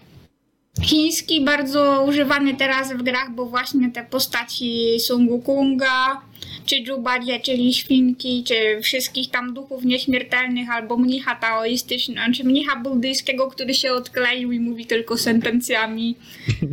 chiński, 0.80 1.40
bardzo 1.40 2.04
używany 2.08 2.54
teraz 2.54 2.92
w 2.92 3.02
grach, 3.02 3.30
bo 3.34 3.46
właśnie 3.46 3.90
te 3.90 4.04
postaci 4.04 5.00
Sun 5.00 5.28
Wukonga, 5.28 6.22
czy 6.66 6.76
Jubarie, 6.76 7.40
czyli 7.40 7.74
świnki, 7.74 8.44
czy 8.44 8.80
wszystkich 8.82 9.30
tam 9.30 9.54
duchów 9.54 9.84
nieśmiertelnych, 9.84 10.70
albo 10.70 10.96
mnicha 10.96 11.34
taoistycznego, 11.34 12.32
czy 12.34 12.44
mnicha 12.44 12.76
buddyjskiego, 12.76 13.48
który 13.48 13.74
się 13.74 13.92
odkleił 13.92 14.52
i 14.52 14.60
mówi 14.60 14.86
tylko 14.86 15.18
sentencjami. 15.18 16.16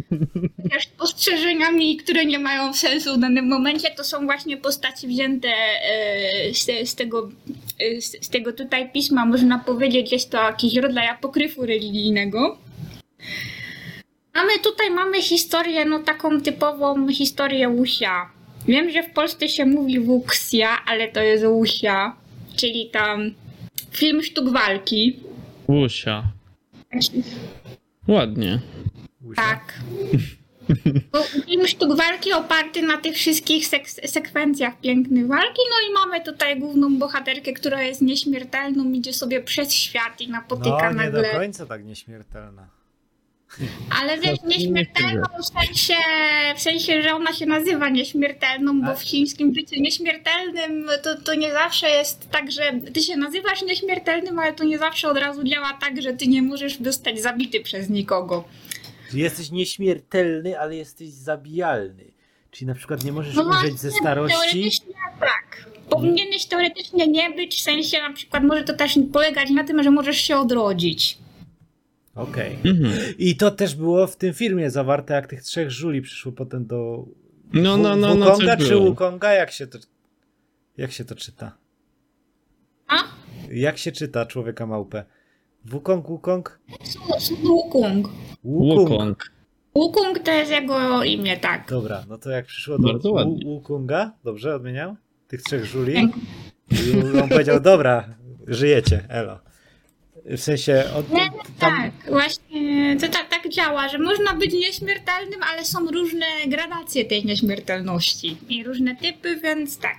Też 0.72 0.84
spostrzeżeniami, 0.84 1.98
które 1.98 2.26
nie 2.26 2.40
mają 2.40 2.74
sensu 2.74 3.16
w 3.16 3.20
danym 3.20 3.48
momencie, 3.48 3.90
to 3.98 4.04
są 4.04 4.26
właśnie 4.26 4.58
postaci 4.58 5.08
wzięte 5.08 5.50
e, 5.50 6.54
z, 6.54 6.90
z, 6.90 6.96
tego, 6.96 7.30
e, 7.80 8.02
z, 8.02 8.26
z 8.26 8.30
tego 8.30 8.54
tutaj 8.54 8.92
pisma, 8.92 9.26
można 9.26 9.60
powiedzieć, 9.60 10.12
jest 10.12 10.30
to 10.30 10.38
jakiś 10.38 10.76
rodzaj 10.76 11.08
apokryfu 11.08 11.66
religijnego. 11.66 12.58
A 14.34 14.44
my 14.44 14.60
tutaj 14.64 14.92
mamy 14.92 15.22
historię, 15.22 15.86
no 15.86 16.00
taką 16.00 16.42
typową 16.42 17.08
historię 17.08 17.70
Łusia. 17.70 18.30
Wiem, 18.68 18.90
że 18.92 19.04
w 19.04 19.14
Polsce 19.14 19.50
się 19.50 19.66
mówi 19.66 20.00
Wuxia, 20.00 20.78
ale 20.88 21.08
to 21.08 21.22
jest 21.22 21.46
Łusia, 21.46 22.16
czyli 22.56 22.90
tam 22.90 23.34
film 23.92 24.24
sztuk 24.24 24.50
walki. 24.50 25.20
Łusia. 25.68 26.24
Ładnie. 28.08 28.60
Tak. 29.36 29.74
Bo 31.12 31.24
Film 31.24 31.68
sztuk 31.68 31.98
walki 31.98 32.34
oparty 32.34 32.82
na 32.82 32.98
tych 32.98 33.16
wszystkich 33.16 33.68
sek- 33.68 34.08
sekwencjach 34.08 34.80
pięknych 34.82 35.28
walki. 35.28 35.62
No 35.70 35.90
i 35.90 35.94
mamy 35.94 36.24
tutaj 36.24 36.60
główną 36.60 37.00
bohaterkę, 37.00 37.54
która 37.54 37.84
jest 37.84 38.02
nieśmiertelną, 38.02 38.92
idzie 38.92 39.14
sobie 39.14 39.42
przez 39.42 39.74
świat 39.74 40.22
i 40.22 40.30
napotyka 40.30 40.92
No, 40.94 41.04
nie 41.04 41.12
do 41.12 41.24
końca 41.24 41.66
tak 41.66 41.86
nieśmiertelna. 41.86 42.68
Ale 44.02 44.18
wiesz, 44.18 44.42
nie 44.44 44.58
nieśmiertelną 44.58 45.26
w 45.42 45.46
sensie, 45.46 45.94
w 46.56 46.62
sensie, 46.62 47.02
że 47.02 47.14
ona 47.16 47.34
się 47.34 47.46
nazywa 47.46 47.90
nieśmiertelną, 47.90 48.82
bo 48.82 48.96
w 48.96 49.02
chińskim 49.02 49.54
życiu 49.54 49.76
nieśmiertelnym 49.82 50.90
to, 51.04 51.22
to 51.22 51.36
nie 51.36 51.52
zawsze 51.52 51.90
jest 51.90 52.30
tak, 52.30 52.52
że 52.52 52.62
ty 52.94 53.02
się 53.02 53.18
nazywasz 53.18 53.62
nieśmiertelnym, 53.62 54.40
ale 54.40 54.54
to 54.54 54.64
nie 54.64 54.80
zawsze 54.80 55.10
od 55.10 55.18
razu 55.18 55.44
działa 55.44 55.78
tak, 55.82 56.02
że 56.02 56.14
ty 56.14 56.28
nie 56.28 56.42
możesz 56.42 56.80
zostać 56.80 57.22
zabity 57.22 57.60
przez 57.62 57.90
nikogo. 57.90 58.44
Jesteś 59.14 59.52
nieśmiertelny, 59.52 60.60
ale 60.60 60.76
jesteś 60.76 61.10
zabijalny. 61.10 62.04
Czyli 62.52 62.68
na 62.68 62.76
przykład 62.76 63.04
nie 63.04 63.12
możesz 63.12 63.36
No 63.36 63.44
umrzeć 63.44 63.80
ze 63.80 63.92
starości. 63.92 64.72
Tak. 65.20 65.70
Powinieneś 65.90 66.46
teoretycznie 66.46 67.08
nie 67.08 67.30
być, 67.30 67.56
w 67.56 67.62
sensie 67.62 68.02
na 68.02 68.14
przykład 68.14 68.44
może 68.44 68.64
to 68.64 68.74
też 68.74 69.00
polegać 69.14 69.50
na 69.50 69.64
tym, 69.64 69.84
że 69.84 69.92
możesz 69.92 70.18
się 70.18 70.38
odrodzić. 70.38 71.18
Okej. 72.16 72.58
Mhm. 72.66 72.94
I 73.18 73.36
to 73.36 73.52
też 73.52 73.76
było 73.76 74.08
w 74.08 74.16
tym 74.16 74.34
filmie 74.34 74.70
zawarte, 74.72 75.14
jak 75.14 75.28
tych 75.28 75.42
trzech 75.44 75.72
żuli 75.72 76.02
przyszło 76.02 76.32
potem 76.32 76.66
do 76.66 77.06
No, 77.54 77.78
no, 77.78 77.96
no, 77.96 78.16
no, 78.16 78.26
Wukonga 78.32 78.58
coś 78.58 78.68
czy. 78.68 78.76
Wukonga? 78.76 79.34
Jak 79.34 79.52
się 79.52 79.68
to, 79.68 79.80
jak 80.78 80.92
się 80.92 81.06
to 81.06 81.16
czyta? 81.16 81.58
A? 82.88 82.96
Jak 83.52 83.78
się 83.78 83.92
czyta 83.92 84.26
człowieka 84.26 84.66
małpę? 84.66 85.04
Wukong, 85.66 86.08
Wukong? 86.08 86.60
Wukong. 87.44 88.10
Wukong. 88.44 89.32
Wukong. 89.76 90.20
To 90.20 90.32
jest 90.32 90.52
jego 90.52 91.04
imię, 91.04 91.38
tak. 91.38 91.70
Dobra, 91.70 92.04
no 92.10 92.18
to 92.18 92.30
jak 92.30 92.46
przyszło 92.46 92.80
do 92.80 92.88
Bardzo 92.88 93.12
ładnie. 93.12 93.46
Wu- 93.46 93.50
Wukonga, 93.50 94.12
dobrze 94.24 94.56
odmieniał? 94.56 94.96
Tych 95.28 95.42
trzech 95.42 95.66
żuli? 95.66 95.94
Pięknie. 95.94 96.22
I 96.72 97.20
on 97.22 97.30
powiedział, 97.30 97.60
dobra, 97.60 98.16
żyjecie, 98.48 99.06
elo. 99.10 99.40
W 100.30 100.38
sensie, 100.38 100.84
od, 100.96 101.12
Nie, 101.12 101.30
tam, 101.60 101.74
Tak, 101.82 101.92
właśnie 102.10 102.98
to 103.02 103.08
tak, 103.08 103.30
tak 103.30 103.50
działa, 103.50 103.90
że 103.90 103.98
można 103.98 104.34
być 104.34 104.54
nieśmiertelnym, 104.54 105.44
ale 105.52 105.66
są 105.66 105.92
różne 105.92 106.26
gradacje 106.48 107.06
tej 107.06 107.26
nieśmiertelności 107.26 108.38
i 108.50 108.64
różne 108.64 108.96
typy, 108.96 109.40
więc 109.44 109.78
tak. 109.78 109.98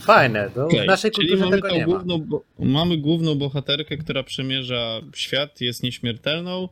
fajne, 0.00 0.50
to 0.54 0.66
Okej, 0.66 0.82
w 0.82 0.86
naszej 0.86 1.10
czyli 1.10 1.28
kulturze 1.28 1.50
mamy 1.50 1.62
tego 1.62 1.74
nie 1.74 1.80
ma. 1.80 1.86
główną, 1.86 2.18
bo, 2.18 2.42
mamy 2.58 2.96
główną 2.96 3.34
bohaterkę, 3.34 3.96
która 3.96 4.22
przemierza 4.22 5.00
świat, 5.14 5.60
jest 5.60 5.82
nieśmiertelną. 5.82 6.68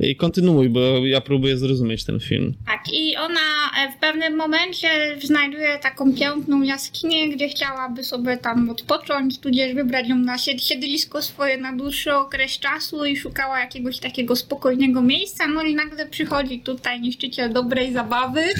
I 0.00 0.16
kontynuuj, 0.16 0.68
bo 0.68 1.06
ja 1.06 1.20
próbuję 1.20 1.58
zrozumieć 1.58 2.04
ten 2.04 2.20
film. 2.20 2.54
Tak, 2.66 2.80
i 2.92 3.16
ona 3.16 3.40
e, 3.78 3.92
w 3.92 3.96
pewnym 4.00 4.36
momencie 4.36 4.88
znajduje 5.24 5.78
taką 5.78 6.14
piękną 6.14 6.62
jaskinię, 6.62 7.28
gdzie 7.28 7.48
chciałaby 7.48 8.04
sobie 8.04 8.36
tam 8.36 8.70
odpocząć, 8.70 9.38
tudzież 9.38 9.74
wybrać 9.74 10.08
ją 10.08 10.16
na 10.16 10.36
sied- 10.36 10.62
siedlisko 10.68 11.22
swoje 11.22 11.56
na 11.58 11.76
dłuższy 11.76 12.14
okres 12.14 12.58
czasu 12.58 13.04
i 13.04 13.16
szukała 13.16 13.60
jakiegoś 13.60 13.98
takiego 13.98 14.36
spokojnego 14.36 15.02
miejsca, 15.02 15.46
no 15.46 15.62
i 15.62 15.74
nagle 15.74 16.06
przychodzi 16.06 16.60
tutaj 16.60 17.00
niszczyciel 17.00 17.52
dobrej 17.52 17.92
zabawy, 17.92 18.42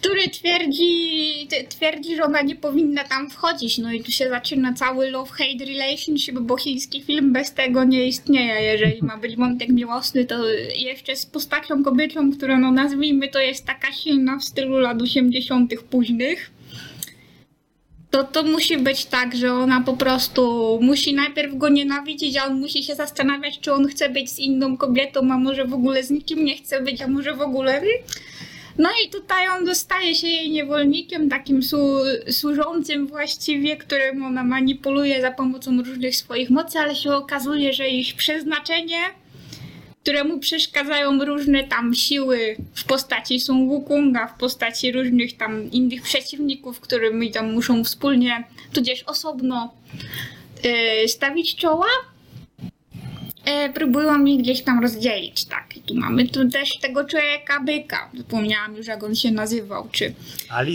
który 0.00 0.28
twierdzi, 0.28 1.48
twierdzi, 1.68 2.16
że 2.16 2.24
ona 2.24 2.42
nie 2.42 2.56
powinna 2.56 3.04
tam 3.04 3.30
wchodzić, 3.30 3.78
no 3.78 3.92
i 3.92 4.02
tu 4.02 4.12
się 4.12 4.28
zaczyna 4.28 4.72
cały 4.72 5.10
love-hate 5.10 5.66
relationship, 5.66 6.38
bo 6.38 6.56
chiński 6.56 7.02
film 7.02 7.32
bez 7.32 7.52
tego 7.54 7.84
nie 7.84 8.06
istnieje, 8.06 8.62
jeżeli 8.62 9.02
ma 9.02 9.16
być 9.16 9.36
wątek 9.36 9.68
miłosny, 9.68 10.24
to 10.24 10.48
jeszcze 10.76 11.16
z 11.16 11.26
postacią 11.26 11.84
kobietą, 11.84 12.32
która 12.32 12.58
no 12.58 12.72
nazwijmy 12.72 13.28
to 13.28 13.40
jest 13.40 13.66
taka 13.66 13.92
silna 13.92 14.38
w 14.38 14.44
stylu 14.44 14.78
lat 14.78 15.02
80 15.02 15.74
późnych, 15.90 16.50
to 18.10 18.24
to 18.24 18.42
musi 18.42 18.78
być 18.78 19.06
tak, 19.06 19.36
że 19.36 19.52
ona 19.52 19.80
po 19.80 19.96
prostu 19.96 20.78
musi 20.82 21.14
najpierw 21.14 21.56
go 21.56 21.68
nienawidzić, 21.68 22.36
a 22.36 22.46
on 22.46 22.60
musi 22.60 22.82
się 22.82 22.94
zastanawiać, 22.94 23.60
czy 23.60 23.72
on 23.72 23.86
chce 23.88 24.08
być 24.08 24.30
z 24.30 24.38
inną 24.38 24.76
kobietą, 24.76 25.20
a 25.32 25.38
może 25.38 25.64
w 25.64 25.74
ogóle 25.74 26.04
z 26.04 26.10
nikim 26.10 26.44
nie 26.44 26.56
chce 26.56 26.82
być, 26.82 27.02
a 27.02 27.08
może 27.08 27.34
w 27.34 27.40
ogóle... 27.40 27.82
No 28.78 28.88
i 29.04 29.10
tutaj 29.10 29.48
on 29.48 29.64
dostaje 29.64 30.14
się 30.14 30.26
jej 30.26 30.50
niewolnikiem, 30.50 31.28
takim 31.28 31.62
su- 31.62 32.04
służącym 32.30 33.06
właściwie, 33.06 33.76
którym 33.76 34.24
ona 34.24 34.44
manipuluje 34.44 35.20
za 35.20 35.30
pomocą 35.30 35.82
różnych 35.82 36.16
swoich 36.16 36.50
mocy, 36.50 36.78
ale 36.78 36.96
się 36.96 37.12
okazuje, 37.12 37.72
że 37.72 37.88
ich 37.88 38.14
przeznaczenie, 38.14 38.98
któremu 40.02 40.38
przeszkadzają 40.38 41.24
różne 41.24 41.64
tam 41.64 41.94
siły 41.94 42.56
w 42.74 42.84
postaci 42.84 43.40
Sun 43.40 43.68
Wukonga, 43.68 44.26
w 44.26 44.38
postaci 44.38 44.92
różnych 44.92 45.36
tam 45.36 45.70
innych 45.70 46.02
przeciwników, 46.02 46.80
którymi 46.80 47.30
tam 47.30 47.52
muszą 47.52 47.84
wspólnie, 47.84 48.44
tudzież 48.72 49.02
osobno 49.02 49.74
yy, 50.64 51.08
stawić 51.08 51.56
czoła, 51.56 51.86
e, 53.48 53.72
próbują 53.72 54.18
mi 54.18 54.38
gdzieś 54.38 54.62
tam 54.62 54.82
rozdzielić, 54.82 55.44
tak. 55.44 55.76
I 55.76 55.80
tu 55.80 55.94
mamy 55.94 56.28
tu 56.28 56.50
też 56.50 56.78
tego 56.78 57.04
człowieka 57.04 57.60
byka, 57.60 58.10
zapomniałam 58.14 58.76
już 58.76 58.86
jak 58.86 59.04
on 59.04 59.14
się 59.14 59.30
nazywał, 59.30 59.88
czy, 59.92 60.14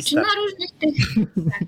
czy 0.06 0.16
no 0.16 0.22
różnych 0.22 0.72
tych, 0.80 1.16
tak, 1.16 1.68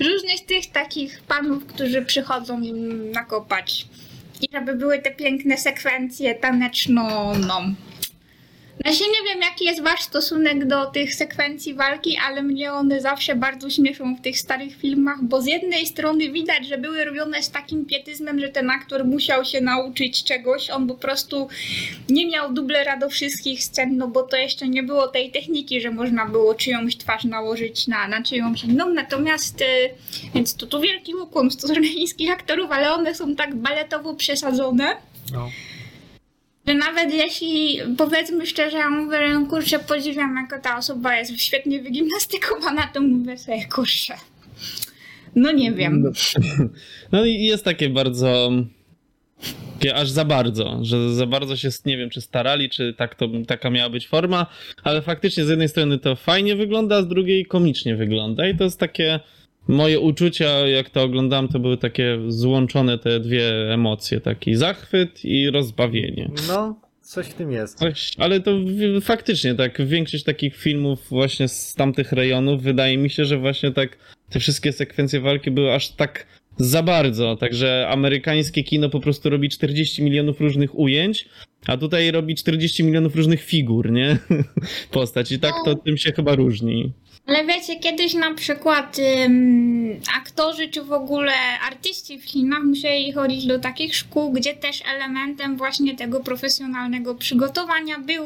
różnych 0.10 0.46
tych 0.46 0.72
takich 0.72 1.20
panów, 1.28 1.66
którzy 1.66 2.02
przychodzą 2.02 2.60
im 2.60 3.10
nakopać. 3.10 3.86
I 4.40 4.48
żeby 4.52 4.74
były 4.74 4.98
te 4.98 5.10
piękne 5.10 5.58
sekwencje 5.58 6.34
taneczno, 6.34 7.32
się 8.90 9.04
nie 9.04 9.28
wiem, 9.28 9.42
jaki 9.42 9.64
jest 9.64 9.82
wasz 9.82 10.02
stosunek 10.02 10.66
do 10.66 10.86
tych 10.86 11.14
sekwencji 11.14 11.74
walki, 11.74 12.18
ale 12.28 12.42
mnie 12.42 12.72
one 12.72 13.00
zawsze 13.00 13.36
bardzo 13.36 13.70
śmieszą 13.70 14.14
w 14.16 14.20
tych 14.20 14.38
starych 14.38 14.76
filmach, 14.76 15.22
bo 15.22 15.42
z 15.42 15.46
jednej 15.46 15.86
strony 15.86 16.30
widać, 16.30 16.66
że 16.66 16.78
były 16.78 17.04
robione 17.04 17.42
z 17.42 17.50
takim 17.50 17.86
pietyzmem, 17.86 18.40
że 18.40 18.48
ten 18.48 18.70
aktor 18.70 19.04
musiał 19.04 19.44
się 19.44 19.60
nauczyć 19.60 20.24
czegoś, 20.24 20.70
on 20.70 20.86
po 20.86 20.94
prostu 20.94 21.48
nie 22.08 22.26
miał 22.26 22.52
dublera 22.52 22.96
do 22.96 23.08
wszystkich 23.08 23.64
scen, 23.64 23.96
no 23.96 24.08
bo 24.08 24.22
to 24.22 24.36
jeszcze 24.36 24.68
nie 24.68 24.82
było 24.82 25.08
tej 25.08 25.30
techniki, 25.30 25.80
że 25.80 25.90
można 25.90 26.26
było 26.26 26.54
czyjąś 26.54 26.96
twarz 26.96 27.24
nałożyć 27.24 27.86
na, 27.86 28.08
na 28.08 28.22
czyjąś 28.22 28.64
inną, 28.64 28.88
natomiast, 28.88 29.62
e, 29.62 29.64
więc 30.34 30.56
to 30.56 30.66
tu 30.66 30.80
wielki 30.80 31.14
ukłon 31.14 31.50
w 31.50 31.84
chińskich 31.84 32.30
aktorów, 32.38 32.70
ale 32.70 32.92
one 32.92 33.14
są 33.14 33.36
tak 33.36 33.54
baletowo 33.54 34.14
przesadzone, 34.14 34.96
No. 35.32 35.50
Że 36.66 36.74
nawet 36.74 37.14
jeśli, 37.14 37.78
powiedzmy 37.98 38.46
szczerze, 38.46 38.76
ja 38.76 38.90
mówię, 38.90 39.18
że 39.28 39.46
kurczę, 39.46 39.78
podziwiam, 39.78 40.36
jako 40.36 40.62
ta 40.62 40.78
osoba 40.78 41.16
jest 41.16 41.40
świetnie 41.40 41.82
wygimnastykowana, 41.82 42.86
to 42.94 43.00
mówię 43.00 43.38
sobie, 43.38 43.64
kurczę, 43.74 44.14
no 45.34 45.52
nie 45.52 45.72
wiem. 45.72 46.12
No 47.12 47.24
i 47.24 47.44
jest 47.44 47.64
takie 47.64 47.90
bardzo. 47.90 48.50
Takie 49.78 49.94
aż 49.94 50.10
za 50.10 50.24
bardzo, 50.24 50.78
że 50.82 51.14
za 51.14 51.26
bardzo 51.26 51.56
się, 51.56 51.68
nie 51.86 51.96
wiem, 51.96 52.10
czy 52.10 52.20
starali, 52.20 52.70
czy 52.70 52.94
tak 52.94 53.14
to, 53.14 53.28
taka 53.46 53.70
miała 53.70 53.90
być 53.90 54.08
forma, 54.08 54.46
ale 54.82 55.02
faktycznie 55.02 55.44
z 55.44 55.48
jednej 55.48 55.68
strony 55.68 55.98
to 55.98 56.16
fajnie 56.16 56.56
wygląda, 56.56 56.96
a 56.96 57.02
z 57.02 57.08
drugiej 57.08 57.46
komicznie 57.46 57.96
wygląda 57.96 58.48
i 58.48 58.56
to 58.56 58.64
jest 58.64 58.80
takie 58.80 59.20
moje 59.68 60.00
uczucia, 60.00 60.68
jak 60.68 60.90
to 60.90 61.02
oglądałem, 61.02 61.48
to 61.48 61.58
były 61.58 61.76
takie 61.76 62.18
złączone 62.28 62.98
te 62.98 63.20
dwie 63.20 63.72
emocje, 63.74 64.20
taki 64.20 64.54
zachwyt 64.54 65.24
i 65.24 65.50
rozbawienie. 65.50 66.30
no, 66.48 66.80
coś 67.00 67.26
w 67.26 67.34
tym 67.34 67.52
jest. 67.52 67.78
Coś, 67.78 68.12
ale 68.18 68.40
to 68.40 68.50
faktycznie 69.00 69.54
tak, 69.54 69.86
większość 69.86 70.24
takich 70.24 70.56
filmów 70.56 71.06
właśnie 71.08 71.48
z 71.48 71.74
tamtych 71.74 72.12
rejonów, 72.12 72.62
wydaje 72.62 72.98
mi 72.98 73.10
się, 73.10 73.24
że 73.24 73.38
właśnie 73.38 73.72
tak 73.72 73.98
te 74.30 74.40
wszystkie 74.40 74.72
sekwencje 74.72 75.20
walki 75.20 75.50
były 75.50 75.72
aż 75.72 75.88
tak 75.88 76.26
za 76.56 76.82
bardzo, 76.82 77.36
także 77.36 77.88
amerykańskie 77.88 78.64
kino 78.64 78.88
po 78.88 79.00
prostu 79.00 79.30
robi 79.30 79.48
40 79.48 80.02
milionów 80.02 80.40
różnych 80.40 80.78
ujęć, 80.78 81.28
a 81.66 81.76
tutaj 81.76 82.10
robi 82.10 82.34
40 82.34 82.84
milionów 82.84 83.16
różnych 83.16 83.42
figur, 83.42 83.90
nie? 83.90 84.18
Postać 84.90 85.32
i 85.32 85.38
tak 85.38 85.54
to 85.64 85.74
tym 85.74 85.96
się 85.96 86.12
chyba 86.12 86.34
różni. 86.34 86.92
Ale 87.26 87.44
wiecie, 87.44 87.76
kiedyś 87.76 88.14
na 88.14 88.34
przykład 88.34 88.96
ym, 89.24 90.00
aktorzy 90.16 90.68
czy 90.68 90.82
w 90.82 90.92
ogóle 90.92 91.32
artyści 91.66 92.18
w 92.18 92.24
Chinach 92.24 92.62
musieli 92.62 93.12
chodzić 93.12 93.46
do 93.46 93.58
takich 93.58 93.96
szkół, 93.96 94.32
gdzie 94.32 94.54
też 94.54 94.82
elementem 94.94 95.56
właśnie 95.56 95.96
tego 95.96 96.20
profesjonalnego 96.20 97.14
przygotowania 97.14 97.98
był, 97.98 98.24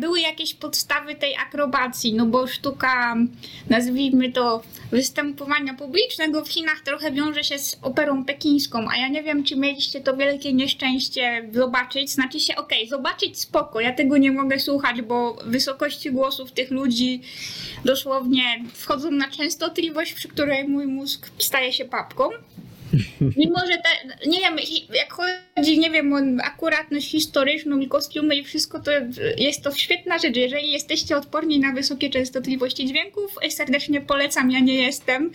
były 0.00 0.20
jakieś 0.20 0.54
podstawy 0.54 1.14
tej 1.14 1.36
akrobacji, 1.36 2.14
no 2.14 2.26
bo 2.26 2.46
sztuka, 2.46 3.16
nazwijmy 3.70 4.32
to, 4.32 4.62
występowania 4.90 5.74
publicznego 5.74 6.44
w 6.44 6.48
Chinach 6.48 6.80
trochę 6.80 7.12
wiąże 7.12 7.44
się 7.44 7.58
z 7.58 7.78
operą 7.82 8.24
pekińską, 8.24 8.86
a 8.90 8.96
ja 8.96 9.08
nie 9.08 9.22
wiem, 9.22 9.44
czy 9.44 9.56
mieliście 9.56 10.00
to 10.00 10.16
wielkie 10.16 10.52
nieszczęście 10.52 11.48
zobaczyć, 11.52 12.10
znaczy 12.10 12.40
się, 12.40 12.49
okej, 12.56 12.88
zobaczyć 12.88 13.40
spoko, 13.40 13.80
ja 13.80 13.92
tego 13.92 14.16
nie 14.16 14.32
mogę 14.32 14.60
słuchać, 14.60 15.02
bo 15.02 15.36
wysokości 15.44 16.12
głosów 16.12 16.52
tych 16.52 16.70
ludzi 16.70 17.22
dosłownie 17.84 18.64
wchodzą 18.74 19.10
na 19.10 19.30
częstotliwość, 19.30 20.12
przy 20.12 20.28
której 20.28 20.68
mój 20.68 20.86
mózg 20.86 21.30
staje 21.38 21.72
się 21.72 21.84
papką. 21.84 22.30
Mimo, 23.36 23.58
że 23.60 23.76
te, 23.76 24.28
nie 24.28 24.40
wiem, 24.40 24.56
jak 24.94 25.12
chodzi, 25.12 25.78
nie 25.78 25.90
wiem, 25.90 26.12
o 26.12 26.42
akuratność 26.44 27.10
historyczną 27.10 27.78
i 27.78 27.88
kostiumy 27.88 28.36
i 28.36 28.44
wszystko, 28.44 28.80
to 28.80 28.90
jest 29.36 29.64
to 29.64 29.74
świetna 29.74 30.18
rzecz. 30.18 30.36
Jeżeli 30.36 30.72
jesteście 30.72 31.16
odporni 31.16 31.60
na 31.60 31.72
wysokie 31.72 32.10
częstotliwości 32.10 32.86
dźwięków, 32.86 33.36
serdecznie 33.50 34.00
polecam, 34.00 34.50
ja 34.50 34.60
nie 34.60 34.74
jestem. 34.74 35.30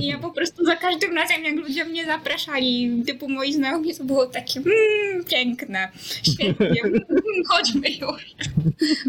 I 0.00 0.06
ja 0.06 0.18
po 0.18 0.30
prostu 0.30 0.64
za 0.64 0.76
każdym 0.76 1.14
razem, 1.14 1.44
jak 1.44 1.56
ludzie 1.56 1.84
mnie 1.84 2.06
zapraszali, 2.06 3.02
typu 3.06 3.28
moi 3.28 3.52
znajomi, 3.52 3.94
to 3.94 4.04
było 4.04 4.26
takie 4.26 4.60
mmm, 4.60 5.24
piękne, 5.24 5.88
świetnie, 6.32 6.82
mm, 6.84 7.02
chodźmy 7.48 7.88
już. 7.90 8.34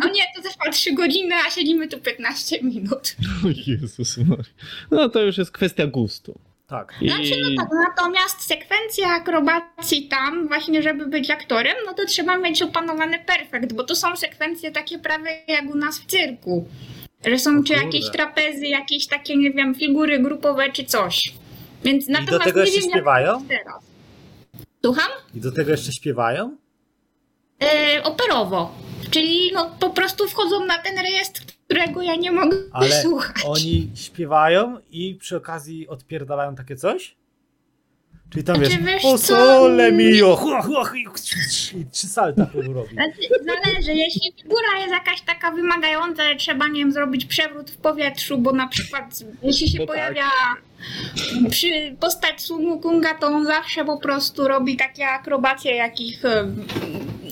A 0.01 0.07
nie, 0.07 0.23
to 0.35 0.41
trwa 0.49 0.71
3 0.71 0.93
godziny, 0.93 1.35
a 1.47 1.51
siedzimy 1.51 1.87
tu 1.87 1.99
15 1.99 2.63
minut. 2.63 3.15
Jezus 3.67 4.17
Maria. 4.17 4.43
No 4.91 5.09
to 5.09 5.21
już 5.21 5.37
jest 5.37 5.51
kwestia 5.51 5.87
gustu. 5.87 6.39
Tak. 6.69 6.93
I... 7.01 7.09
Znaczy, 7.09 7.35
no 7.41 7.63
tak, 7.63 7.69
natomiast 7.89 8.41
sekwencja 8.41 9.07
akrobacji 9.07 10.07
tam, 10.07 10.47
właśnie 10.47 10.81
żeby 10.81 11.07
być 11.07 11.29
aktorem, 11.29 11.75
no 11.85 11.93
to 11.93 12.05
trzeba 12.05 12.37
mieć 12.37 12.61
opanowany 12.61 13.19
perfekt, 13.19 13.73
bo 13.73 13.83
to 13.83 13.95
są 13.95 14.15
sekwencje 14.15 14.71
takie 14.71 14.99
prawie 14.99 15.31
jak 15.47 15.69
u 15.69 15.75
nas 15.75 15.99
w 15.99 16.05
cyrku. 16.05 16.67
Że 17.25 17.39
są 17.39 17.59
O 17.59 17.63
czy 17.63 17.73
jakieś 17.73 18.09
trapezy, 18.09 18.67
jakieś 18.67 19.07
takie, 19.07 19.37
nie 19.37 19.51
wiem, 19.51 19.75
figury 19.75 20.19
grupowe 20.19 20.71
czy 20.71 20.85
coś. 20.85 21.33
Więc 21.83 22.09
I 22.09 22.13
do 22.13 22.19
natomiast 22.19 22.43
tego 22.43 22.59
nie 22.59 22.65
jeszcze 22.65 22.81
wiem, 22.81 22.91
śpiewają? 22.91 23.45
teraz. 23.47 23.83
Słucham? 24.85 25.11
I 25.35 25.39
do 25.39 25.51
tego 25.51 25.71
jeszcze 25.71 25.91
śpiewają? 25.91 26.57
E, 27.63 28.03
operowo. 28.03 28.71
Czyli 29.11 29.51
no 29.53 29.75
po 29.79 29.89
prostu 29.89 30.27
wchodzą 30.27 30.65
na 30.65 30.77
ten 30.77 30.97
rejestr, 30.97 31.41
którego 31.65 32.01
ja 32.01 32.15
nie 32.15 32.31
mogę 32.31 32.57
Ale 32.73 33.01
słuchać. 33.01 33.43
oni 33.45 33.91
śpiewają 33.95 34.77
i 34.91 35.15
przy 35.15 35.37
okazji 35.37 35.87
odpierdalają 35.87 36.55
takie 36.55 36.75
coś? 36.75 37.15
Czyli 38.29 38.43
tam 38.43 38.55
Znaczy, 38.55 38.77
wiesz, 38.83 39.05
o 39.05 39.17
sole 39.17 39.91
mio, 39.91 40.37
trzy 41.91 42.07
salta 42.07 42.47
robi. 42.55 42.93
Znaczy, 42.93 43.17
Zależy, 43.63 43.93
jeśli 43.93 44.33
figura 44.41 44.79
jest 44.79 44.91
jakaś 44.91 45.21
taka 45.21 45.51
wymagająca, 45.51 46.23
że 46.29 46.35
trzeba, 46.35 46.67
nie 46.67 46.79
wiem, 46.79 46.91
zrobić 46.91 47.25
przewrót 47.25 47.71
w 47.71 47.77
powietrzu, 47.77 48.37
bo 48.37 48.51
na 48.51 48.67
przykład 48.67 49.03
jeśli 49.43 49.69
się 49.69 49.77
No 49.79 49.85
tak. 49.85 49.95
pojawia 49.95 50.29
przy 51.49 51.95
postać 51.99 52.41
Sun 52.41 52.65
Wukonga, 52.69 53.13
to 53.13 53.27
on 53.27 53.45
zawsze 53.45 53.85
po 53.85 53.97
prostu 53.97 54.47
robi 54.47 54.77
takie 54.77 55.07
akrobacje, 55.07 55.75
jakich... 55.75 56.23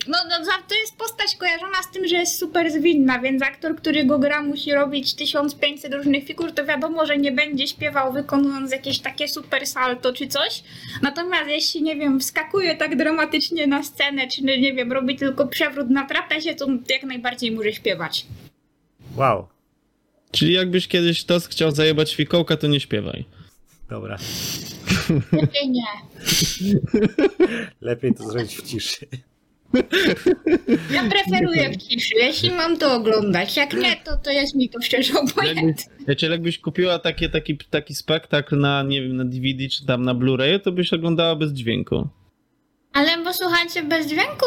No, 0.08 0.18
no 0.30 0.46
to 0.68 0.76
jest 0.76 0.98
postać 0.98 1.36
kojarzona 1.36 1.84
z 1.84 1.92
tym, 1.92 2.08
że 2.08 2.16
jest 2.16 2.40
super 2.40 2.72
zwinna, 2.72 3.20
więc 3.20 3.44
aktor, 3.44 3.76
który 3.76 4.06
go 4.06 4.20
gra, 4.20 4.42
musi 4.42 4.74
robić 4.74 5.14
1500 5.14 5.94
różnych 5.94 6.26
figur, 6.26 6.52
to 6.52 6.66
wiadomo, 6.66 7.06
że 7.06 7.18
nie 7.18 7.32
będzie 7.32 7.68
śpiewał 7.68 8.14
wykonując 8.14 8.72
jakieś 8.72 9.00
takie 9.00 9.28
super 9.28 9.68
salto 9.68 10.14
czy 10.14 10.28
coś. 10.28 10.64
Natomiast 11.02 11.50
jeśli, 11.50 11.84
nie 11.84 11.96
wiem, 11.96 12.20
wskakuje 12.20 12.76
tak 12.78 12.96
dramatycznie 12.98 13.68
na 13.68 13.84
scenę, 13.84 14.28
czy 14.28 14.42
nie 14.44 14.74
wiem, 14.74 14.92
robi 14.92 15.16
tylko 15.16 15.48
przewrót 15.48 15.90
na 15.90 16.06
trapezie, 16.06 16.56
to 16.56 16.68
jak 16.90 17.04
najbardziej 17.04 17.52
może 17.52 17.74
śpiewać. 17.74 18.26
Wow, 19.16 19.48
Czyli 20.32 20.54
jakbyś 20.54 20.88
kiedyś 20.88 21.24
tos 21.24 21.48
chciał 21.48 21.72
zajebać 21.72 22.16
fikołka, 22.16 22.58
to 22.58 22.68
nie 22.68 22.80
śpiewaj. 22.80 23.26
dobra. 23.90 24.18
Lepiej 25.32 25.70
nie. 25.70 25.88
Lepiej 27.82 28.14
to 28.14 28.30
zrobić 28.30 28.56
w 28.56 28.62
ciszy. 28.62 29.08
Ja 30.92 31.10
preferuję 31.10 31.70
w 31.70 31.78
ciszy. 31.78 32.16
Jeśli 32.16 32.52
mam 32.52 32.78
to 32.78 32.94
oglądać, 32.94 33.58
jak 33.58 33.74
nie, 33.74 33.96
to, 33.96 34.18
to 34.18 34.32
jest 34.32 34.56
mi 34.56 34.70
to 34.70 34.82
szczerze 34.82 35.14
obojętne. 35.20 35.96
Wiecie, 36.08 36.28
jakbyś 36.28 36.60
kupiła 36.60 37.00
takie, 37.00 37.30
taki, 37.30 37.58
taki 37.58 37.96
spektakl 37.96 38.58
na, 38.58 38.84
nie 38.84 39.02
wiem, 39.02 39.16
na 39.16 39.26
DVD 39.26 39.68
czy 39.68 39.86
tam 39.86 40.04
na 40.04 40.16
Blu-ray, 40.16 40.60
to 40.60 40.72
byś 40.72 40.94
oglądała 40.94 41.36
bez 41.36 41.54
dźwięku. 41.54 42.08
Ale 42.94 43.24
bo 43.24 43.34
słuchajcie, 43.34 43.84
bez 43.84 44.08
dźwięku 44.08 44.46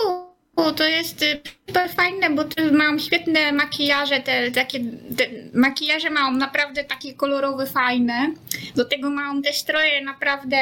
to 0.72 0.84
jest 0.84 1.22
y, 1.22 1.40
super 1.66 1.90
fajne, 1.90 2.30
bo 2.30 2.44
tu 2.44 2.74
mają 2.74 2.98
świetne 2.98 3.52
makijaże, 3.52 4.20
te 4.20 4.50
takie 4.50 4.80
te 5.16 5.26
makijaże 5.54 6.10
mają 6.10 6.32
naprawdę 6.32 6.84
takie 6.84 7.14
kolorowe, 7.14 7.66
fajne. 7.66 8.34
Do 8.76 8.84
tego 8.84 9.10
mają 9.10 9.42
te 9.42 9.52
stroje 9.52 10.04
naprawdę, 10.04 10.56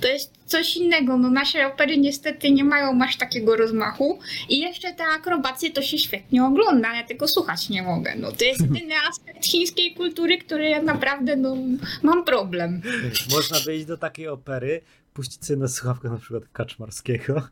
to 0.00 0.08
jest 0.08 0.32
coś 0.46 0.76
innego. 0.76 1.16
No 1.16 1.30
nasze 1.30 1.66
opery 1.66 1.98
niestety 1.98 2.50
nie 2.50 2.64
mają 2.64 3.02
aż 3.02 3.16
takiego 3.16 3.56
rozmachu. 3.56 4.18
I 4.48 4.60
jeszcze 4.60 4.92
te 4.92 5.04
akrobacje 5.04 5.70
to 5.70 5.82
się 5.82 5.98
świetnie 5.98 6.44
ogląda, 6.44 6.96
ja 6.96 7.02
tego 7.02 7.28
słuchać 7.28 7.68
nie 7.68 7.82
mogę. 7.82 8.14
No 8.16 8.32
to 8.32 8.44
jest 8.44 8.60
jedyny 8.74 8.94
aspekt 9.10 9.46
chińskiej 9.46 9.94
kultury, 9.94 10.38
który 10.38 10.68
ja 10.68 10.82
naprawdę 10.82 11.36
no, 11.36 11.56
mam 12.02 12.24
problem. 12.24 12.82
Można 13.30 13.60
wyjść 13.60 13.84
do 13.86 13.96
takiej 13.96 14.28
opery, 14.28 14.80
puścić 15.14 15.46
sobie 15.46 15.60
na 15.60 15.68
słuchawkę 15.68 16.10
na 16.10 16.16
przykład 16.18 16.42
Kaczmarskiego. 16.52 17.42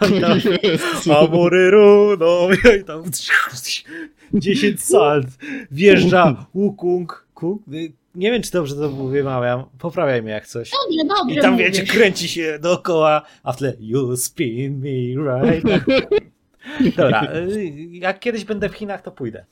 A 0.00 0.06
tam 0.06 0.40
Amoryru, 1.16 2.16
no 2.18 2.48
i 2.80 2.84
tam 2.84 3.02
10 4.34 4.82
salt. 4.82 5.26
Wjeżdża 5.70 6.46
Wukong, 6.54 7.28
Kung, 7.34 7.62
y, 7.72 7.92
nie 8.14 8.32
wiem, 8.32 8.42
czy 8.42 8.50
dobrze 8.50 8.74
to 8.74 8.90
wymawiam. 8.90 9.64
Poprawiaj 9.78 10.22
mnie 10.22 10.32
jak 10.32 10.46
coś. 10.46 10.70
Dobrze, 10.70 11.04
dobrze 11.04 11.34
I 11.34 11.42
tam, 11.42 11.52
mówisz. 11.52 11.66
wiecie, 11.66 11.82
kręci 11.82 12.28
się 12.28 12.58
dookoła, 12.62 13.22
a 13.42 13.52
w 13.52 13.56
tle 13.56 13.76
you 13.80 14.16
spin 14.16 14.80
me 14.80 15.24
right. 15.24 15.84
Dobra, 16.96 17.32
y, 17.34 17.72
jak 17.92 18.20
kiedyś 18.20 18.44
będę 18.44 18.68
w 18.68 18.74
Chinach, 18.74 19.02
to 19.02 19.10
pójdę. 19.10 19.44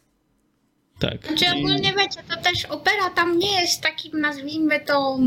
Tak. 0.99 1.27
Znaczy 1.27 1.45
ogólnie 1.59 1.95
wiecie, 1.99 2.21
to 2.29 2.43
też 2.43 2.65
opera 2.65 3.11
tam 3.15 3.39
nie 3.39 3.61
jest 3.61 3.83
takim, 3.83 4.21
nazwijmy 4.21 4.81
to, 4.81 5.19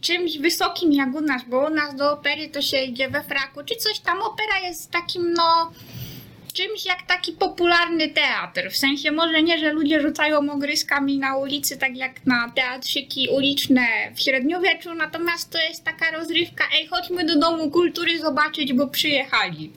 czymś 0.00 0.38
wysokim 0.38 0.92
jak 0.92 1.14
u 1.14 1.20
nas, 1.20 1.42
bo 1.48 1.66
u 1.66 1.70
nas 1.70 1.96
do 1.96 2.12
opery 2.12 2.48
to 2.48 2.62
się 2.62 2.82
idzie 2.82 3.10
we 3.10 3.22
fraku, 3.24 3.60
czy 3.64 3.76
coś 3.76 4.00
tam. 4.00 4.18
Opera 4.22 4.68
jest 4.68 4.90
takim, 4.90 5.32
no, 5.32 5.72
czymś 6.52 6.86
jak 6.86 7.02
taki 7.02 7.32
popularny 7.32 8.08
teatr. 8.08 8.70
W 8.70 8.76
sensie 8.76 9.12
może 9.12 9.42
nie, 9.42 9.58
że 9.58 9.72
ludzie 9.72 10.00
rzucają 10.00 10.52
ogryskami 10.52 11.18
na 11.18 11.36
ulicy, 11.36 11.76
tak 11.76 11.96
jak 11.96 12.26
na 12.26 12.50
teatrzyki 12.50 13.28
uliczne 13.28 13.86
w 14.14 14.20
średniowieczu, 14.20 14.94
natomiast 14.94 15.52
to 15.52 15.58
jest 15.58 15.84
taka 15.84 16.10
rozrywka, 16.10 16.64
ej, 16.78 16.86
chodźmy 16.86 17.24
do 17.24 17.38
Domu 17.38 17.70
Kultury 17.70 18.18
zobaczyć, 18.18 18.72
bo 18.72 18.86
przyjechali. 18.86 19.72